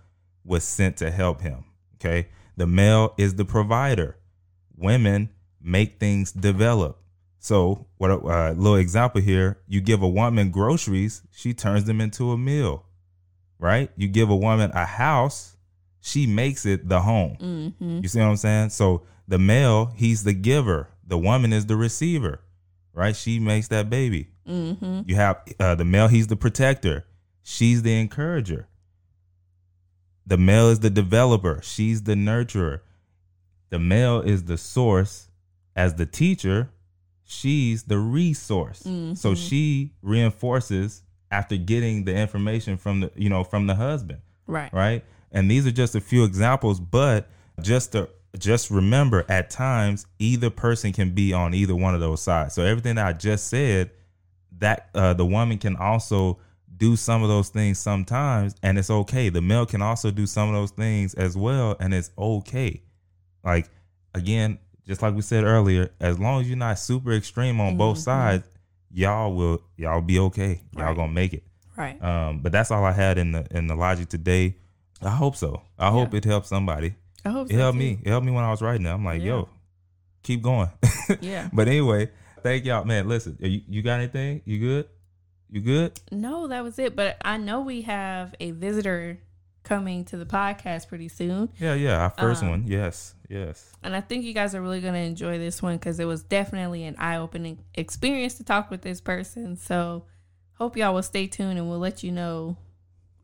was 0.46 0.64
sent 0.64 0.98
to 0.98 1.10
help 1.12 1.42
him, 1.42 1.66
okay? 1.96 2.28
The 2.58 2.68
male 2.68 3.14
is 3.18 3.36
the 3.36 3.46
provider. 3.46 4.18
Women 4.78 5.30
make 5.62 6.00
things 6.00 6.32
develop. 6.32 7.00
So, 7.40 7.88
what 7.98 8.12
a 8.12 8.18
uh, 8.20 8.54
little 8.56 8.76
example 8.78 9.22
here, 9.22 9.60
you 9.68 9.82
give 9.82 10.02
a 10.02 10.08
woman 10.08 10.50
groceries, 10.52 11.24
she 11.32 11.54
turns 11.54 11.86
them 11.86 12.00
into 12.00 12.32
a 12.32 12.38
meal. 12.38 12.86
Right? 13.64 13.90
You 13.96 14.10
give 14.10 14.30
a 14.30 14.36
woman 14.36 14.72
a 14.74 14.86
house, 14.86 15.56
she 16.02 16.28
makes 16.28 16.66
it 16.66 16.90
the 16.90 17.00
home. 17.00 17.38
Mm-hmm. 17.40 18.00
You 18.04 18.10
see 18.10 18.20
what 18.20 18.28
I'm 18.28 18.36
saying? 18.36 18.72
So 18.72 19.04
the 19.26 19.40
male, 19.40 19.94
he's 19.96 20.26
the 20.26 20.34
giver. 20.34 20.90
The 21.08 21.18
woman 21.18 21.54
is 21.54 21.66
the 21.66 21.78
receiver, 21.78 22.42
right? 22.92 23.16
She 23.16 23.40
makes 23.40 23.70
that 23.70 23.90
baby. 23.90 24.28
Mm-hmm. 24.46 25.04
You 25.06 25.16
have 25.16 25.38
uh, 25.62 25.76
the 25.76 25.86
male, 25.86 26.10
he's 26.10 26.28
the 26.28 26.36
protector. 26.36 27.06
She's 27.42 27.84
the 27.84 27.98
encourager. 27.98 28.68
The 30.28 30.38
male 30.38 30.68
is 30.68 30.82
the 30.82 30.90
developer. 30.90 31.62
She's 31.64 32.04
the 32.04 32.16
nurturer. 32.16 32.82
The 33.70 33.80
male 33.80 34.20
is 34.20 34.44
the 34.44 34.58
source 34.58 35.30
as 35.74 35.94
the 35.94 36.06
teacher. 36.06 36.70
She's 37.24 37.84
the 37.84 37.98
resource. 37.98 38.86
So 39.16 39.36
she 39.36 39.94
reinforces 40.02 41.04
after 41.34 41.58
getting 41.58 42.06
the 42.06 42.16
information 42.16 42.78
from 42.78 43.02
the 43.02 43.12
you 43.16 43.30
know 43.30 43.44
from 43.44 43.68
the 43.68 43.76
husband 43.76 44.22
Right. 44.46 44.72
right? 44.74 45.04
And 45.32 45.50
these 45.50 45.66
are 45.66 45.72
just 45.72 45.96
a 45.96 46.02
few 46.02 46.24
examples, 46.26 46.80
but 46.80 47.28
just 47.62 47.94
to 47.94 48.10
just 48.38 48.70
remember 48.70 49.26
at 49.30 49.50
times 49.50 50.06
either 50.20 50.50
person 50.50 50.92
can 50.94 51.12
be 51.12 51.34
on 51.34 51.54
either 51.54 51.76
one 51.76 51.96
of 51.96 52.02
those 52.02 52.22
sides. 52.22 52.54
So 52.54 52.64
everything 52.64 52.96
that 52.96 53.06
I 53.08 53.14
just 53.14 53.48
said, 53.48 53.92
that 54.60 54.90
uh, 54.94 55.14
the 55.14 55.26
woman 55.26 55.58
can 55.58 55.76
also 55.76 56.40
do 56.78 56.96
some 56.96 57.24
of 57.24 57.30
those 57.30 57.50
things 57.50 57.80
sometimes, 57.80 58.56
and 58.62 58.78
it's 58.78 58.90
okay. 58.90 59.30
The 59.30 59.42
male 59.42 59.66
can 59.66 59.82
also 59.82 60.12
do 60.12 60.26
some 60.26 60.50
of 60.50 60.56
those 60.56 60.72
things 60.72 61.14
as 61.16 61.36
well, 61.38 61.76
and 61.80 61.94
it's 61.94 62.12
okay. 62.18 62.82
Like 63.44 63.70
again, 64.14 64.60
just 64.86 65.02
like 65.02 65.16
we 65.16 65.22
said 65.22 65.44
earlier, 65.46 65.92
as 66.00 66.20
long 66.20 66.42
as 66.42 66.48
you're 66.48 66.58
not 66.58 66.78
super 66.80 67.14
extreme 67.14 67.60
on 67.62 67.78
both 67.78 67.98
sides, 67.98 68.44
y'all 68.94 69.34
will 69.34 69.62
y'all 69.78 70.02
be 70.02 70.20
okay. 70.20 70.62
Y'all 70.76 70.86
Right. 70.88 70.96
gonna 70.96 71.12
make 71.12 71.34
it. 71.34 71.44
Right. 71.76 72.02
Um, 72.04 72.40
but 72.40 72.52
that's 72.52 72.70
all 72.72 72.84
I 72.86 72.92
had 72.92 73.18
in 73.18 73.32
the 73.32 73.46
in 73.52 73.68
the 73.68 73.76
logic 73.76 74.10
today. 74.10 74.56
I 75.02 75.10
hope 75.10 75.36
so. 75.36 75.62
I 75.78 75.90
hope 75.90 76.14
it 76.14 76.24
helps 76.24 76.48
somebody. 76.50 76.96
I 77.26 77.30
hope 77.30 77.50
It 77.50 77.54
so 77.54 77.60
helped 77.60 77.76
too. 77.76 77.80
me. 77.80 78.00
It 78.04 78.10
helped 78.10 78.26
me 78.26 78.32
when 78.32 78.44
I 78.44 78.52
was 78.52 78.62
writing 78.62 78.86
it. 78.86 78.90
I'm 78.92 79.04
like, 79.04 79.22
Yeah. 79.22 79.28
yo, 79.28 79.50
keep 80.24 80.42
going. 80.42 80.70
Yeah. 81.22 81.50
but 81.52 81.68
anyway, 81.68 82.10
thank 82.42 82.64
y'all, 82.66 82.86
man. 82.86 83.08
Listen, 83.10 83.38
you, 83.40 83.62
you 83.68 83.82
got 83.82 84.00
anything? 84.00 84.42
You 84.46 84.60
good? 84.60 84.88
You 85.50 85.62
good? 85.62 86.00
No, 86.12 86.48
that 86.48 86.64
was 86.64 86.80
it. 86.80 86.96
But 86.96 87.18
I 87.24 87.38
know 87.38 87.62
we 87.62 87.82
have 87.82 88.34
a 88.40 88.52
visitor 88.52 89.20
coming 89.64 90.04
to 90.06 90.18
the 90.18 90.26
podcast 90.26 90.88
pretty 90.88 91.08
soon. 91.10 91.50
Yeah, 91.60 91.74
yeah. 91.74 92.02
Our 92.02 92.10
first 92.12 92.44
Um, 92.44 92.50
one. 92.50 92.68
Yes, 92.68 93.16
yes. 93.30 93.72
And 93.82 93.96
I 93.96 94.02
think 94.02 94.24
you 94.26 94.34
guys 94.34 94.54
are 94.56 94.62
really 94.62 94.82
going 94.82 94.94
to 94.94 95.00
enjoy 95.00 95.38
this 95.38 95.62
one 95.62 95.78
because 95.78 96.00
it 96.00 96.06
was 96.06 96.24
definitely 96.24 96.84
an 96.84 96.96
eye 96.98 97.18
opening 97.18 97.64
experience 97.74 98.36
to 98.36 98.44
talk 98.44 98.70
with 98.70 98.82
this 98.82 99.00
person. 99.02 99.56
So 99.58 100.06
hope 100.56 100.76
y'all 100.78 100.94
will 100.94 101.02
stay 101.04 101.28
tuned 101.28 101.58
and 101.58 101.70
we'll 101.70 101.80
let 101.80 102.04
you 102.04 102.12
know, 102.12 102.58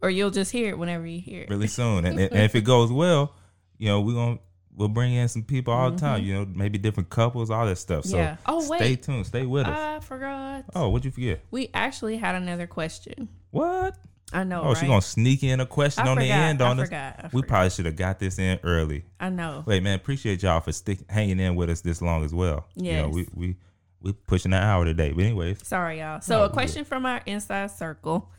or 0.02 0.10
you'll 0.10 0.32
just 0.32 0.52
hear 0.52 0.70
it 0.70 0.78
whenever 0.78 1.06
you 1.06 1.20
hear 1.22 1.44
it. 1.44 1.50
Really 1.50 1.68
soon, 1.80 2.06
and, 2.06 2.20
and 2.20 2.34
if 2.44 2.56
it 2.56 2.62
goes 2.62 2.92
well, 2.92 3.36
you 3.78 3.88
know, 3.90 4.02
we're 4.02 4.14
gonna 4.16 4.40
we'll 4.76 4.88
bring 4.88 5.14
in 5.14 5.28
some 5.28 5.44
people 5.44 5.74
all 5.74 5.92
the 5.92 5.98
time. 5.98 6.24
You 6.24 6.34
know, 6.36 6.46
maybe 6.54 6.78
different 6.78 7.10
couples, 7.10 7.50
all 7.50 7.66
that 7.66 7.78
stuff. 7.78 8.06
So 8.06 8.16
Mm-hmm. 8.16 8.24
Yeah. 8.24 8.38
Oh, 8.46 8.62
stay 8.62 8.96
tuned. 8.96 9.26
Stay 9.26 9.46
with 9.46 9.68
us. 9.68 9.78
I 9.78 10.00
forgot. 10.06 10.66
oh, 10.74 10.88
what'd 10.90 11.04
you 11.06 11.12
forget? 11.12 11.42
We 11.52 11.70
actually 11.74 12.16
had 12.18 12.36
another 12.36 12.66
question. 12.68 13.28
What? 13.52 13.98
I 14.32 14.44
know. 14.44 14.62
Oh, 14.62 14.68
right? 14.70 14.78
she 14.78 14.86
gonna 14.86 15.02
sneak 15.02 15.44
in 15.44 15.60
a 15.60 15.66
question 15.66 16.08
I 16.08 16.12
on 16.12 16.18
the 16.18 16.24
forgot, 16.24 16.40
end 16.40 16.62
I 16.62 16.70
on 16.70 16.80
us. 16.80 16.88
forgot, 16.88 17.16
I 17.18 17.24
We 17.24 17.42
forgot. 17.42 17.48
probably 17.48 17.70
should 17.72 17.86
have 17.86 17.96
got 17.96 18.20
this 18.20 18.38
in 18.38 18.60
early. 18.64 19.06
I 19.20 19.30
know. 19.30 19.64
Wait, 19.66 19.82
man, 19.82 19.96
appreciate 19.96 20.44
y'all 20.44 20.62
for 20.62 20.72
stick 20.72 21.00
hanging 21.10 21.40
in 21.40 21.56
with 21.56 21.70
us 21.70 21.82
this 21.82 22.02
long 22.02 22.24
as 22.24 22.34
well. 22.34 22.68
You 22.76 22.94
know, 22.94 23.10
we 23.10 23.28
we 23.34 23.56
we 24.02 24.14
pushing 24.14 24.54
an 24.54 24.62
hour 24.62 24.86
today. 24.86 25.12
But 25.12 25.26
anyways, 25.26 25.68
Sorry, 25.68 26.00
y'all. 26.00 26.22
So 26.22 26.40
No, 26.40 26.46
a 26.46 26.50
question 26.50 26.86
from 26.86 27.06
our 27.06 27.22
inside 27.26 27.72
circle. 27.72 28.30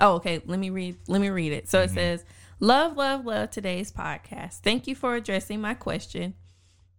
Oh, 0.00 0.14
okay. 0.14 0.42
Let 0.44 0.58
me 0.58 0.70
read. 0.70 0.96
Let 1.08 1.20
me 1.20 1.30
read 1.30 1.52
it. 1.52 1.68
So 1.68 1.80
it 1.80 1.86
mm-hmm. 1.86 1.94
says, 1.94 2.24
"Love, 2.60 2.96
love, 2.96 3.24
love 3.24 3.50
today's 3.50 3.92
podcast. 3.92 4.60
Thank 4.60 4.86
you 4.86 4.94
for 4.94 5.14
addressing 5.14 5.60
my 5.60 5.74
question, 5.74 6.34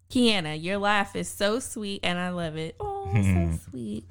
Kiana. 0.09 0.61
Your 0.61 0.77
laugh 0.77 1.15
is 1.15 1.27
so 1.27 1.59
sweet, 1.59 1.99
and 2.03 2.17
I 2.17 2.29
love 2.29 2.55
it. 2.55 2.75
Oh, 2.79 3.11
so 3.13 3.59
sweet. 3.69 4.05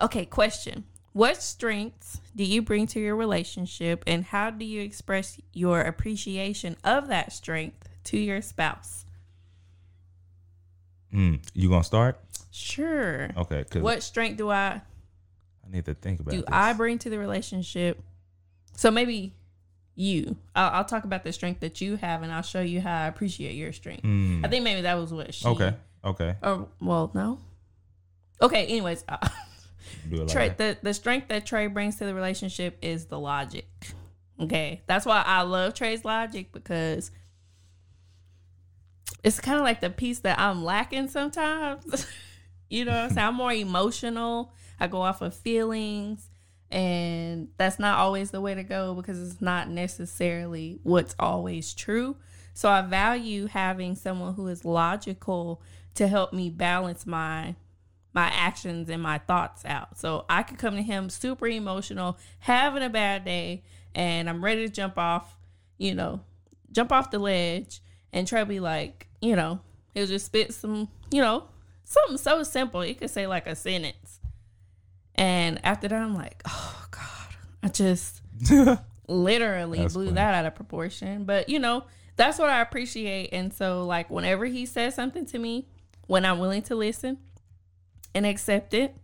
Okay, 0.00 0.26
question: 0.26 0.84
What 1.12 1.42
strengths 1.42 2.20
do 2.34 2.42
you 2.44 2.62
bring 2.62 2.86
to 2.88 3.00
your 3.00 3.16
relationship, 3.16 4.02
and 4.06 4.24
how 4.24 4.50
do 4.50 4.64
you 4.64 4.80
express 4.80 5.38
your 5.52 5.80
appreciation 5.82 6.76
of 6.84 7.08
that 7.08 7.32
strength 7.32 7.88
to 8.04 8.18
your 8.18 8.40
spouse? 8.40 9.04
mm, 11.12 11.38
you 11.52 11.68
gonna 11.68 11.84
start? 11.84 12.18
Sure. 12.50 13.30
Okay, 13.36 13.64
What 13.80 14.02
strength 14.02 14.38
do 14.38 14.50
I 14.50 14.80
I 15.64 15.70
need 15.70 15.84
to 15.86 15.94
think 15.94 16.20
about 16.20 16.32
do 16.32 16.38
this. 16.38 16.48
I 16.50 16.72
bring 16.72 16.98
to 17.00 17.10
the 17.10 17.18
relationship? 17.18 18.00
So 18.74 18.90
maybe 18.90 19.34
you. 19.94 20.36
I'll, 20.56 20.70
I'll 20.70 20.84
talk 20.84 21.04
about 21.04 21.24
the 21.24 21.32
strength 21.32 21.60
that 21.60 21.80
you 21.82 21.96
have, 21.96 22.22
and 22.22 22.32
I'll 22.32 22.42
show 22.42 22.62
you 22.62 22.80
how 22.80 23.04
I 23.04 23.06
appreciate 23.06 23.54
your 23.54 23.72
strength. 23.72 24.02
Mm, 24.04 24.44
I 24.44 24.48
think 24.48 24.64
maybe 24.64 24.80
that 24.82 24.94
was 24.94 25.12
what 25.12 25.34
she. 25.34 25.46
okay, 25.46 25.74
okay. 26.04 26.36
Or 26.42 26.68
well, 26.80 27.10
no. 27.14 27.38
Okay. 28.40 28.66
Anyways, 28.66 29.04
uh, 29.08 29.16
Do 30.08 30.16
like 30.16 30.28
Trey, 30.28 30.48
the 30.50 30.76
the 30.82 30.94
strength 30.94 31.28
that 31.28 31.46
Trey 31.46 31.66
brings 31.66 31.96
to 31.96 32.04
the 32.04 32.14
relationship 32.14 32.78
is 32.82 33.06
the 33.06 33.18
logic. 33.18 33.66
Okay, 34.40 34.82
that's 34.86 35.06
why 35.06 35.22
I 35.24 35.42
love 35.42 35.74
Trey's 35.74 36.04
logic 36.04 36.52
because 36.52 37.10
it's 39.22 39.40
kind 39.40 39.58
of 39.58 39.64
like 39.64 39.80
the 39.80 39.90
piece 39.90 40.20
that 40.20 40.38
I'm 40.38 40.64
lacking 40.64 41.08
sometimes. 41.08 42.06
you 42.70 42.84
know 42.84 42.92
what 42.92 43.00
I'm 43.04 43.10
saying? 43.10 43.26
I'm 43.28 43.34
more 43.34 43.52
emotional. 43.52 44.52
I 44.80 44.88
go 44.88 45.00
off 45.00 45.22
of 45.22 45.34
feelings, 45.34 46.28
and 46.70 47.48
that's 47.56 47.78
not 47.78 47.98
always 47.98 48.30
the 48.30 48.40
way 48.40 48.54
to 48.54 48.64
go 48.64 48.94
because 48.94 49.20
it's 49.22 49.40
not 49.40 49.68
necessarily 49.68 50.80
what's 50.82 51.14
always 51.18 51.72
true. 51.72 52.16
So 52.54 52.68
I 52.68 52.82
value 52.82 53.46
having 53.46 53.94
someone 53.94 54.34
who 54.34 54.48
is 54.48 54.64
logical 54.64 55.62
to 55.94 56.08
help 56.08 56.32
me 56.32 56.50
balance 56.50 57.06
my 57.06 57.54
my 58.14 58.26
actions 58.26 58.88
and 58.88 59.02
my 59.02 59.18
thoughts 59.18 59.64
out. 59.64 59.98
So 59.98 60.24
I 60.28 60.42
could 60.42 60.58
come 60.58 60.76
to 60.76 60.82
him 60.82 61.08
super 61.10 61.46
emotional, 61.46 62.18
having 62.40 62.82
a 62.82 62.90
bad 62.90 63.24
day, 63.24 63.62
and 63.94 64.28
I'm 64.28 64.44
ready 64.44 64.66
to 64.66 64.72
jump 64.72 64.98
off, 64.98 65.36
you 65.78 65.94
know, 65.94 66.20
jump 66.70 66.92
off 66.92 67.10
the 67.10 67.18
ledge 67.18 67.80
and 68.12 68.26
try 68.26 68.40
to 68.40 68.46
be 68.46 68.60
like, 68.60 69.08
you 69.20 69.36
know, 69.36 69.60
he'll 69.94 70.06
just 70.06 70.26
spit 70.26 70.52
some, 70.52 70.88
you 71.10 71.20
know, 71.20 71.44
something 71.84 72.18
so 72.18 72.42
simple. 72.42 72.80
He 72.82 72.94
could 72.94 73.10
say 73.10 73.26
like 73.26 73.46
a 73.46 73.54
sentence. 73.54 74.20
And 75.14 75.64
after 75.64 75.88
that, 75.88 76.02
I'm 76.02 76.14
like, 76.14 76.42
oh 76.46 76.84
God, 76.90 77.36
I 77.62 77.68
just 77.68 78.22
literally 79.08 79.78
That's 79.78 79.94
blew 79.94 80.06
funny. 80.06 80.14
that 80.16 80.34
out 80.34 80.46
of 80.46 80.54
proportion. 80.54 81.24
But 81.24 81.48
you 81.48 81.58
know, 81.58 81.84
that's 82.16 82.38
what 82.38 82.50
I 82.50 82.60
appreciate. 82.60 83.30
And 83.32 83.52
so, 83.52 83.84
like, 83.84 84.10
whenever 84.10 84.46
he 84.46 84.66
says 84.66 84.94
something 84.94 85.26
to 85.26 85.38
me, 85.38 85.66
when 86.06 86.24
I'm 86.24 86.38
willing 86.38 86.62
to 86.62 86.74
listen 86.74 87.18
and 88.14 88.26
accept 88.26 88.74
it, 88.74 88.94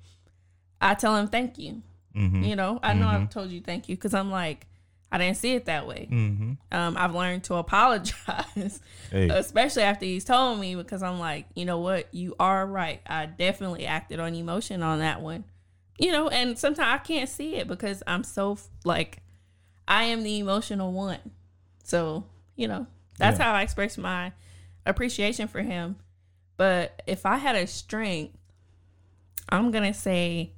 I 0.81 0.95
tell 0.95 1.17
him 1.17 1.29
thank 1.29 1.59
you. 1.59 1.83
Mhm. 2.17 2.47
You 2.47 2.57
know, 2.57 2.81
I 2.83 2.95
know 2.95 3.07
I've 3.09 3.31
told 3.31 3.51
you 3.51 3.61
thank 3.61 3.89
you 3.89 3.97
because 3.97 4.15
I'm 4.15 4.31
like, 4.31 4.67
I 5.11 5.19
didn't 5.19 5.37
see 5.39 5.55
it 5.55 5.65
that 5.67 5.87
way. 5.87 6.09
Mm-hmm. 6.11 6.53
Um, 6.71 6.97
I've 6.99 7.15
learned 7.15 7.45
to 7.45 7.55
apologize, 7.55 8.81
Hey, 9.11 9.29
especially 9.31 9.83
after 9.83 10.05
he's 10.05 10.25
told 10.25 10.61
me 10.61 10.75
because 10.75 11.03
I'm 11.03 11.19
like, 11.19 11.47
you 11.55 11.65
know 11.65 11.79
what, 11.79 12.13
you 12.13 12.35
are 12.39 12.67
right. 12.67 13.01
I 13.07 13.27
definitely 13.27 13.87
acted 13.87 14.21
on 14.21 14.35
emotion 14.35 14.83
on 14.83 14.99
that 14.99 15.23
one. 15.23 15.45
You 15.99 16.13
know, 16.13 16.29
and 16.29 16.59
sometimes 16.59 16.89
I 16.89 16.99
can't 16.99 17.29
see 17.29 17.57
it 17.57 17.67
because 17.69 18.03
I'm 18.07 18.23
so 18.23 18.59
like, 18.85 19.23
I 19.87 20.05
am 20.05 20.23
the 20.23 20.39
emotional 20.39 20.93
one. 20.93 21.19
So 21.85 22.25
you 22.57 22.69
know, 22.69 22.87
that's 23.19 23.39
Yeah. 23.39 23.45
how 23.47 23.53
I 23.55 23.63
express 23.63 23.97
my 23.97 24.33
appreciation 24.85 25.49
for 25.49 25.63
him. 25.63 25.97
But 26.57 27.03
if 27.07 27.25
I 27.25 27.37
had 27.37 27.55
a 27.57 27.67
strength, 27.67 28.37
I'm 29.49 29.71
gonna 29.71 29.95
say 29.95 30.53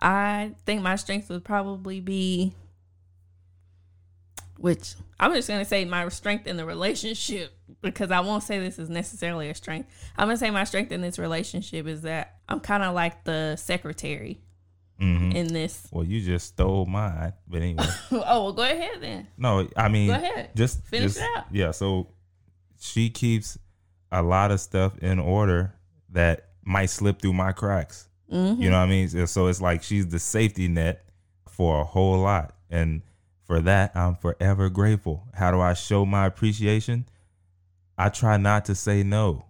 I 0.00 0.52
think 0.66 0.82
my 0.82 0.96
strength 0.96 1.28
would 1.30 1.44
probably 1.44 2.00
be 2.00 2.54
which 4.56 4.94
I'm 5.20 5.32
just 5.34 5.48
gonna 5.48 5.64
say 5.64 5.84
my 5.84 6.08
strength 6.08 6.46
in 6.46 6.56
the 6.56 6.64
relationship 6.64 7.52
because 7.82 8.10
I 8.10 8.20
won't 8.20 8.42
say 8.42 8.58
this 8.58 8.78
is 8.78 8.88
necessarily 8.88 9.50
a 9.50 9.54
strength. 9.54 9.90
I'm 10.16 10.28
gonna 10.28 10.36
say 10.36 10.50
my 10.50 10.64
strength 10.64 10.92
in 10.92 11.00
this 11.00 11.18
relationship 11.18 11.86
is 11.86 12.02
that 12.02 12.36
I'm 12.48 12.60
kind 12.60 12.82
of 12.82 12.94
like 12.94 13.24
the 13.24 13.56
secretary 13.56 14.40
mhm. 15.00 15.34
in 15.34 15.52
this. 15.52 15.86
well, 15.90 16.04
you 16.04 16.20
just 16.20 16.48
stole 16.48 16.86
mine. 16.86 17.32
But 17.48 17.62
anyway, 17.62 17.84
oh 18.12 18.44
well, 18.44 18.52
go 18.52 18.62
ahead 18.62 19.00
then. 19.00 19.26
no, 19.36 19.68
I 19.76 19.88
mean, 19.88 20.08
Go 20.08 20.14
ahead. 20.14 20.50
just 20.54 20.84
Finish 20.86 21.14
just- 21.14 21.18
it 21.18 21.28
out. 21.36 21.44
Yeah, 21.50 21.70
so 21.72 22.08
she 22.80 23.10
keeps 23.10 23.58
a 24.12 24.22
lot 24.22 24.50
of 24.50 24.60
stuff 24.60 24.96
in 24.98 25.18
order 25.18 25.74
that 26.10 26.48
might 26.64 26.86
slip 26.86 27.20
through 27.20 27.34
my 27.34 27.52
cracks. 27.52 28.08
Mm-hmm. 28.32 28.62
You 28.62 28.70
know 28.70 28.78
what 28.78 28.84
I 28.84 28.88
mean? 28.88 29.26
So 29.26 29.46
it's 29.46 29.60
like 29.60 29.82
she's 29.82 30.08
the 30.08 30.18
safety 30.18 30.68
net 30.68 31.04
for 31.48 31.80
a 31.80 31.84
whole 31.84 32.18
lot. 32.18 32.54
And 32.70 33.02
for 33.44 33.60
that, 33.60 33.94
I'm 33.94 34.16
forever 34.16 34.70
grateful. 34.70 35.24
How 35.34 35.50
do 35.50 35.60
I 35.60 35.74
show 35.74 36.04
my 36.04 36.26
appreciation? 36.26 37.06
I 37.96 38.08
try 38.08 38.36
not 38.36 38.64
to 38.66 38.74
say 38.74 39.02
no. 39.02 39.44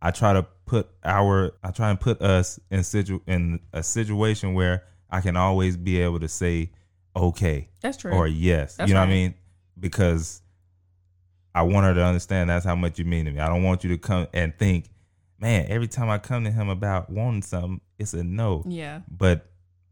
I 0.00 0.10
try 0.10 0.32
to 0.32 0.46
put 0.66 0.88
our 1.04 1.52
I 1.62 1.70
try 1.70 1.90
and 1.90 2.00
put 2.00 2.20
us 2.22 2.58
in 2.70 2.82
situ 2.82 3.20
in 3.26 3.60
a 3.72 3.82
situation 3.82 4.54
where 4.54 4.84
I 5.10 5.20
can 5.20 5.36
always 5.36 5.76
be 5.76 6.00
able 6.00 6.18
to 6.20 6.28
say 6.28 6.70
okay 7.14 7.68
That's 7.82 7.98
true. 7.98 8.12
or 8.12 8.26
yes. 8.26 8.76
That's 8.76 8.88
you 8.88 8.94
know 8.94 9.00
what 9.00 9.10
I 9.10 9.12
mean? 9.12 9.34
Because 9.78 10.42
I 11.54 11.62
want 11.62 11.86
her 11.86 11.94
to 11.94 12.04
understand 12.04 12.50
that's 12.50 12.64
how 12.64 12.74
much 12.74 12.98
you 12.98 13.04
mean 13.04 13.26
to 13.26 13.30
me. 13.30 13.38
I 13.38 13.48
don't 13.48 13.62
want 13.62 13.84
you 13.84 13.90
to 13.90 13.98
come 13.98 14.26
and 14.32 14.56
think, 14.58 14.86
man, 15.42 15.66
every 15.68 15.88
time 15.88 16.08
I 16.08 16.18
come 16.18 16.44
to 16.44 16.50
him 16.50 16.68
about 16.68 17.10
wanting 17.10 17.42
something, 17.42 17.80
it's 17.98 18.14
a 18.14 18.22
no. 18.24 18.62
yeah, 18.66 19.00
But 19.10 19.44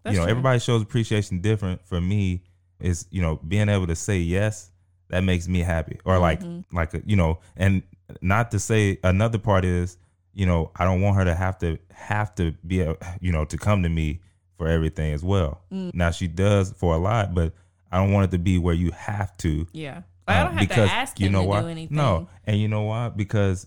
that's 0.03 0.15
you 0.15 0.21
know, 0.21 0.25
true. 0.25 0.31
everybody 0.31 0.61
shows 0.61 0.81
appreciation 0.83 1.41
different. 1.41 1.85
For 1.85 2.01
me, 2.01 2.43
is 2.79 3.07
you 3.11 3.21
know 3.21 3.37
being 3.47 3.69
able 3.69 3.87
to 3.89 3.97
say 3.97 4.19
yes 4.19 4.71
that 5.11 5.23
makes 5.23 5.47
me 5.49 5.61
happy, 5.61 5.99
or 6.07 6.19
like 6.19 6.41
Mhm. 6.41 6.65
like 6.73 6.93
you 7.05 7.17
know, 7.17 7.41
and 7.57 7.83
not 8.23 8.51
to 8.53 8.59
say 8.59 8.99
another 9.05 9.39
part 9.39 9.65
is 9.65 9.99
you 10.33 10.47
know 10.47 10.71
I 10.77 10.85
don't 10.85 11.03
want 11.03 11.17
her 11.17 11.25
to 11.27 11.35
have 11.35 11.59
to 11.59 11.79
have 11.93 12.35
to 12.37 12.53
be 12.67 12.81
a, 12.81 12.97
you 13.21 13.33
know 13.33 13.45
to 13.45 13.59
come 13.59 13.83
to 13.83 13.89
me 13.91 14.21
for 14.57 14.69
everything 14.69 15.13
as 15.13 15.23
well. 15.23 15.61
Mm. 15.73 15.95
Now 15.95 16.11
she 16.11 16.27
does 16.29 16.73
for 16.73 16.95
a 16.95 16.99
lot, 16.99 17.35
but 17.35 17.53
I 17.93 17.99
don't 17.99 18.13
want 18.13 18.27
it 18.27 18.31
to 18.37 18.39
be 18.39 18.57
where 18.59 18.75
you 18.75 18.93
have 18.93 19.37
to. 19.39 19.67
Yeah, 19.73 20.03
I 20.29 20.39
uh, 20.41 20.45
don't 20.45 20.57
have 20.57 20.69
to 20.69 20.81
ask 20.83 21.19
you 21.21 21.29
know 21.29 21.43
to 21.43 21.49
why? 21.49 21.61
do 21.63 21.69
anything. 21.69 21.97
No, 21.97 22.29
and 22.47 22.59
you 22.59 22.69
know 22.69 22.83
why? 22.85 23.09
Because 23.11 23.67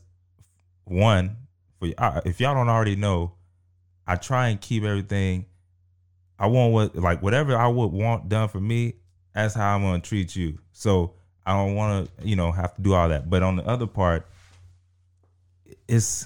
one, 0.86 1.38
for 1.92 2.04
uh, 2.04 2.22
if 2.26 2.40
y'all 2.40 2.54
don't 2.54 2.70
already 2.70 2.96
know, 2.96 3.34
I 4.08 4.16
try 4.16 4.50
and 4.50 4.60
keep 4.60 4.84
everything. 4.84 5.46
I 6.38 6.48
want 6.48 6.74
what 6.74 6.96
like 6.96 7.22
whatever 7.22 7.58
I 7.58 7.68
would 7.68 7.92
want 7.92 8.30
done 8.30 8.50
for 8.50 8.60
me. 8.60 8.96
That's 9.34 9.56
how 9.56 9.76
I'm 9.76 9.82
gonna 9.82 10.00
treat 10.00 10.36
you. 10.36 10.60
So 10.72 11.14
I 11.46 11.54
don't 11.54 11.76
want 11.76 12.10
to, 12.18 12.28
you 12.28 12.36
know, 12.36 12.52
have 12.52 12.76
to 12.76 12.82
do 12.82 12.94
all 12.94 13.10
that. 13.10 13.30
But 13.30 13.44
on 13.44 13.56
the 13.56 13.66
other 13.66 13.88
part, 13.88 14.28
it's 15.88 16.26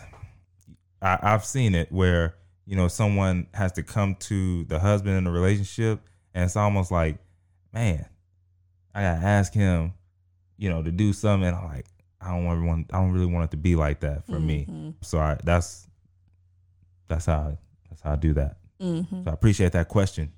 I, 1.01 1.19
I've 1.21 1.45
seen 1.45 1.75
it 1.75 1.91
where 1.91 2.35
you 2.65 2.75
know 2.75 2.87
someone 2.87 3.47
has 3.53 3.73
to 3.73 3.83
come 3.83 4.15
to 4.15 4.63
the 4.65 4.79
husband 4.79 5.17
in 5.17 5.23
the 5.23 5.31
relationship, 5.31 6.01
and 6.33 6.45
it's 6.45 6.55
almost 6.55 6.91
like, 6.91 7.17
man, 7.73 8.05
I 8.93 9.01
gotta 9.01 9.25
ask 9.25 9.53
him 9.53 9.93
you 10.57 10.69
know, 10.69 10.81
to 10.83 10.91
do 10.91 11.13
something. 11.13 11.53
I'm 11.53 11.65
like, 11.65 11.85
I 12.19 12.29
don't 12.31 12.45
want. 12.65 12.89
I 12.93 12.97
don't 12.99 13.11
really 13.11 13.25
want 13.27 13.45
it 13.45 13.51
to 13.51 13.57
be 13.57 13.75
like 13.75 13.99
that 14.01 14.25
for 14.25 14.39
me. 14.39 14.65
Mhm. 14.69 14.93
So 15.01 15.19
I, 15.19 15.37
that's 15.43 15.87
that's 17.07 17.25
how 17.27 17.57
that's 17.89 18.01
how 18.01 18.13
I 18.13 18.15
do 18.15 18.33
that. 18.33 18.57
Mhm. 18.81 19.23
So 19.23 19.29
I 19.29 19.33
appreciate 19.33 19.71
that 19.73 19.87
question. 19.87 20.31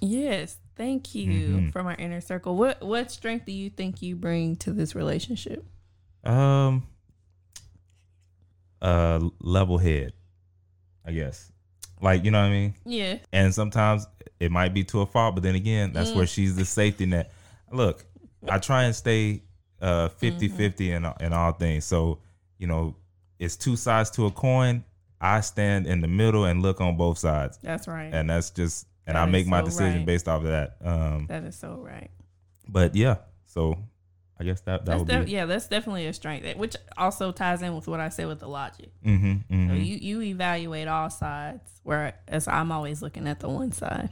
Yes, 0.00 0.58
thank 0.76 1.14
you 1.14 1.30
Mhm. 1.30 1.72
from 1.72 1.86
our 1.86 1.94
inner 1.94 2.20
circle. 2.20 2.56
What 2.56 2.82
what 2.82 3.10
strength 3.10 3.46
do 3.46 3.52
you 3.52 3.70
think 3.70 4.02
you 4.02 4.16
bring 4.16 4.56
to 4.56 4.72
this 4.72 4.94
relationship? 4.94 5.64
Um, 6.24 6.86
uh, 8.82 9.20
level 9.40 9.78
head, 9.78 10.12
I 11.04 11.12
guess. 11.12 11.50
Like 12.00 12.24
you 12.24 12.30
know 12.30 12.40
what 12.40 12.46
I 12.48 12.50
mean. 12.50 12.74
Yeah. 12.84 13.18
And 13.32 13.54
sometimes 13.54 14.06
it 14.38 14.50
might 14.52 14.74
be 14.74 14.84
to 14.84 15.00
a 15.00 15.06
fault, 15.06 15.34
but 15.34 15.42
then 15.42 15.54
again, 15.54 15.92
that's 15.92 16.10
Mm. 16.10 16.16
where 16.16 16.26
she's 16.26 16.56
the 16.56 16.64
safety 16.64 17.06
net. 17.06 17.32
Look, 17.72 18.04
I 18.48 18.58
try 18.58 18.84
and 18.84 18.94
stay 18.94 19.42
uh 19.80 20.08
50-50 20.08 20.80
in 21.20 21.24
in 21.24 21.32
all 21.32 21.52
things. 21.52 21.84
So 21.84 22.18
you 22.58 22.66
know, 22.66 22.96
it's 23.38 23.56
two 23.56 23.76
sides 23.76 24.10
to 24.12 24.26
a 24.26 24.30
coin. 24.30 24.84
I 25.20 25.40
stand 25.40 25.86
in 25.86 26.00
the 26.00 26.08
middle 26.08 26.44
and 26.44 26.62
look 26.62 26.80
on 26.80 26.96
both 26.96 27.18
sides, 27.18 27.58
That's 27.62 27.88
right. 27.88 28.12
and 28.12 28.28
that's 28.30 28.50
just 28.50 28.86
and 29.06 29.16
That 29.16 29.22
I 29.22 29.26
make 29.30 29.46
my 29.46 29.60
so 29.60 29.66
decision 29.66 29.96
right. 29.98 30.06
based 30.06 30.28
off 30.28 30.42
of 30.42 30.48
that. 30.48 30.76
Um, 30.84 31.26
that 31.28 31.42
is 31.44 31.56
so 31.56 31.76
right. 31.76 32.10
but 32.68 32.94
yeah, 32.94 33.16
so 33.46 33.78
I 34.38 34.44
guess 34.44 34.60
that 34.62 34.84
that 34.84 34.86
That's 34.86 34.98
would 34.98 35.08
def- 35.08 35.24
be. 35.26 35.32
yeah, 35.32 35.46
that's 35.46 35.68
definitely 35.68 36.06
a 36.06 36.12
strength, 36.12 36.56
which 36.58 36.76
also 36.98 37.32
ties 37.32 37.62
in 37.62 37.74
with 37.74 37.88
what 37.88 38.00
I 38.00 38.10
said 38.10 38.26
with 38.26 38.40
the 38.40 38.48
logic. 38.48 38.90
Mm-hmm, 39.04 39.26
mm-hmm. 39.54 39.68
So 39.70 39.74
you 39.74 39.96
you 39.96 40.20
evaluate 40.22 40.88
all 40.88 41.08
sides, 41.08 41.62
whereas 41.82 42.46
I'm 42.46 42.70
always 42.70 43.00
looking 43.00 43.26
at 43.26 43.40
the 43.40 43.48
one 43.48 43.72
side. 43.72 44.10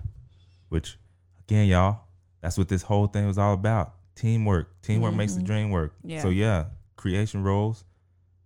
Which, 0.71 0.99
again, 1.47 1.67
y'all, 1.69 2.01
that's 2.41 2.57
what 2.57 2.69
this 2.69 2.83
whole 2.83 3.07
thing 3.07 3.27
was 3.27 3.37
all 3.37 3.53
about. 3.53 3.95
Teamwork. 4.15 4.81
Teamwork 4.83 5.15
makes 5.15 5.35
the 5.35 5.43
Mhm. 5.43 5.47
dream 5.47 5.71
work. 5.71 5.95
Yeah. 6.05 6.23
So 6.23 6.29
yeah, 6.31 6.67
creation 6.97 7.43
roles, 7.43 7.85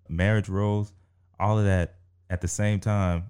marriage 0.08 0.48
roles, 0.48 0.92
all 1.38 1.58
of 1.58 1.64
that 1.64 1.96
at 2.30 2.40
the 2.40 2.48
same 2.48 2.80
time. 2.80 3.24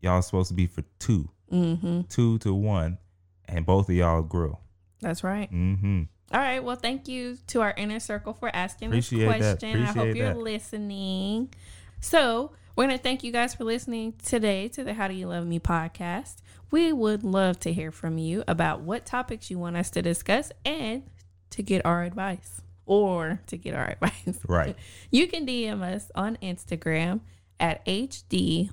Y'all 0.00 0.14
are 0.14 0.22
supposed 0.22 0.48
to 0.48 0.54
be 0.54 0.66
for 0.66 0.82
two, 0.98 1.28
Mm-hmm. 1.52 2.02
two 2.08 2.38
to 2.38 2.54
one, 2.54 2.98
and 3.46 3.64
both 3.66 3.88
of 3.88 3.94
y'all 3.94 4.22
grow. 4.22 4.58
That's 5.00 5.22
right. 5.24 5.50
Mm-hmm. 5.52 6.02
All 6.32 6.40
right. 6.40 6.62
Well, 6.62 6.76
thank 6.76 7.08
you 7.08 7.38
to 7.48 7.60
our 7.60 7.74
inner 7.76 7.98
circle 8.00 8.32
for 8.32 8.54
asking 8.54 8.88
Appreciate 8.88 9.26
this 9.26 9.36
question. 9.58 9.82
I 9.82 9.86
hope 9.86 10.14
you're 10.16 10.28
that. 10.34 10.38
listening. 10.38 11.52
So, 12.00 12.52
we're 12.76 12.86
going 12.86 12.96
to 12.96 13.02
thank 13.02 13.24
you 13.24 13.32
guys 13.32 13.54
for 13.54 13.64
listening 13.64 14.14
today 14.24 14.68
to 14.68 14.84
the 14.84 14.94
How 14.94 15.08
Do 15.08 15.14
You 15.14 15.26
Love 15.28 15.46
Me 15.46 15.58
podcast. 15.58 16.36
We 16.70 16.92
would 16.92 17.24
love 17.24 17.58
to 17.60 17.72
hear 17.72 17.90
from 17.90 18.16
you 18.16 18.44
about 18.46 18.80
what 18.82 19.04
topics 19.04 19.50
you 19.50 19.58
want 19.58 19.76
us 19.76 19.90
to 19.90 20.02
discuss 20.02 20.52
and 20.64 21.02
to 21.50 21.62
get 21.62 21.84
our 21.84 22.02
advice 22.04 22.62
or 22.86 23.40
to 23.46 23.56
get 23.56 23.74
our 23.74 23.90
advice. 24.00 24.40
Right. 24.46 24.76
You 25.10 25.26
can 25.26 25.46
DM 25.46 25.82
us 25.82 26.10
on 26.14 26.38
Instagram 26.42 27.20
at 27.58 27.84
HDYLM 27.84 28.68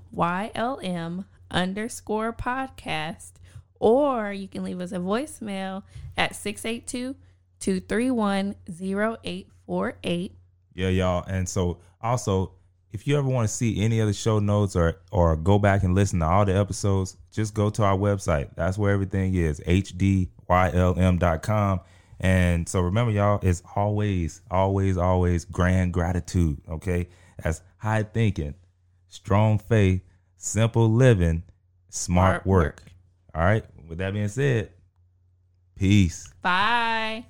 underscore 1.50 2.34
podcast, 2.34 3.32
or 3.80 4.32
you 4.32 4.48
can 4.48 4.64
leave 4.64 4.80
us 4.80 4.92
a 4.92 4.98
voicemail 4.98 5.84
at 6.16 6.36
682 6.36 7.16
231 7.60 8.56
0848. 8.70 10.36
Yeah, 10.76 10.90
y'all. 10.90 11.24
And 11.28 11.50
so 11.50 11.80
also, 12.02 12.52
if 12.92 13.08
you 13.08 13.18
ever 13.18 13.28
want 13.28 13.48
to 13.48 13.54
see 13.54 13.82
any 13.82 14.00
of 14.00 14.08
the 14.08 14.14
show 14.14 14.40
notes 14.40 14.76
or 14.76 15.00
or 15.12 15.36
go 15.36 15.60
back 15.60 15.84
and 15.84 15.94
listen 15.96 16.20
to 16.20 16.26
all 16.26 16.46
the 16.46 16.56
episodes, 16.56 17.18
just 17.32 17.54
go 17.54 17.70
to 17.72 17.84
our 17.84 17.98
website. 17.98 18.50
That's 18.56 18.78
where 18.78 18.94
everything 18.94 19.34
is. 19.36 19.60
HDYLM.com. 19.62 20.30
And 22.20 22.68
so 22.68 22.80
remember, 22.82 23.12
y'all, 23.12 23.40
it's 23.44 23.62
always, 23.76 24.42
always, 24.50 24.98
always 24.98 25.46
grand 25.46 25.94
gratitude. 25.94 26.62
Okay. 26.70 27.10
That's 27.44 27.62
high 27.78 28.04
thinking, 28.04 28.56
strong 29.08 29.60
faith, 29.60 30.02
simple 30.38 30.90
living, 30.92 31.44
smart 31.90 32.44
Smart 32.44 32.46
work. 32.48 32.64
work. 32.66 32.84
All 33.36 33.44
right. 33.44 33.64
With 33.88 34.00
that 34.00 34.14
being 34.14 34.28
said, 34.28 34.72
peace. 35.76 36.34
Bye. 36.42 37.26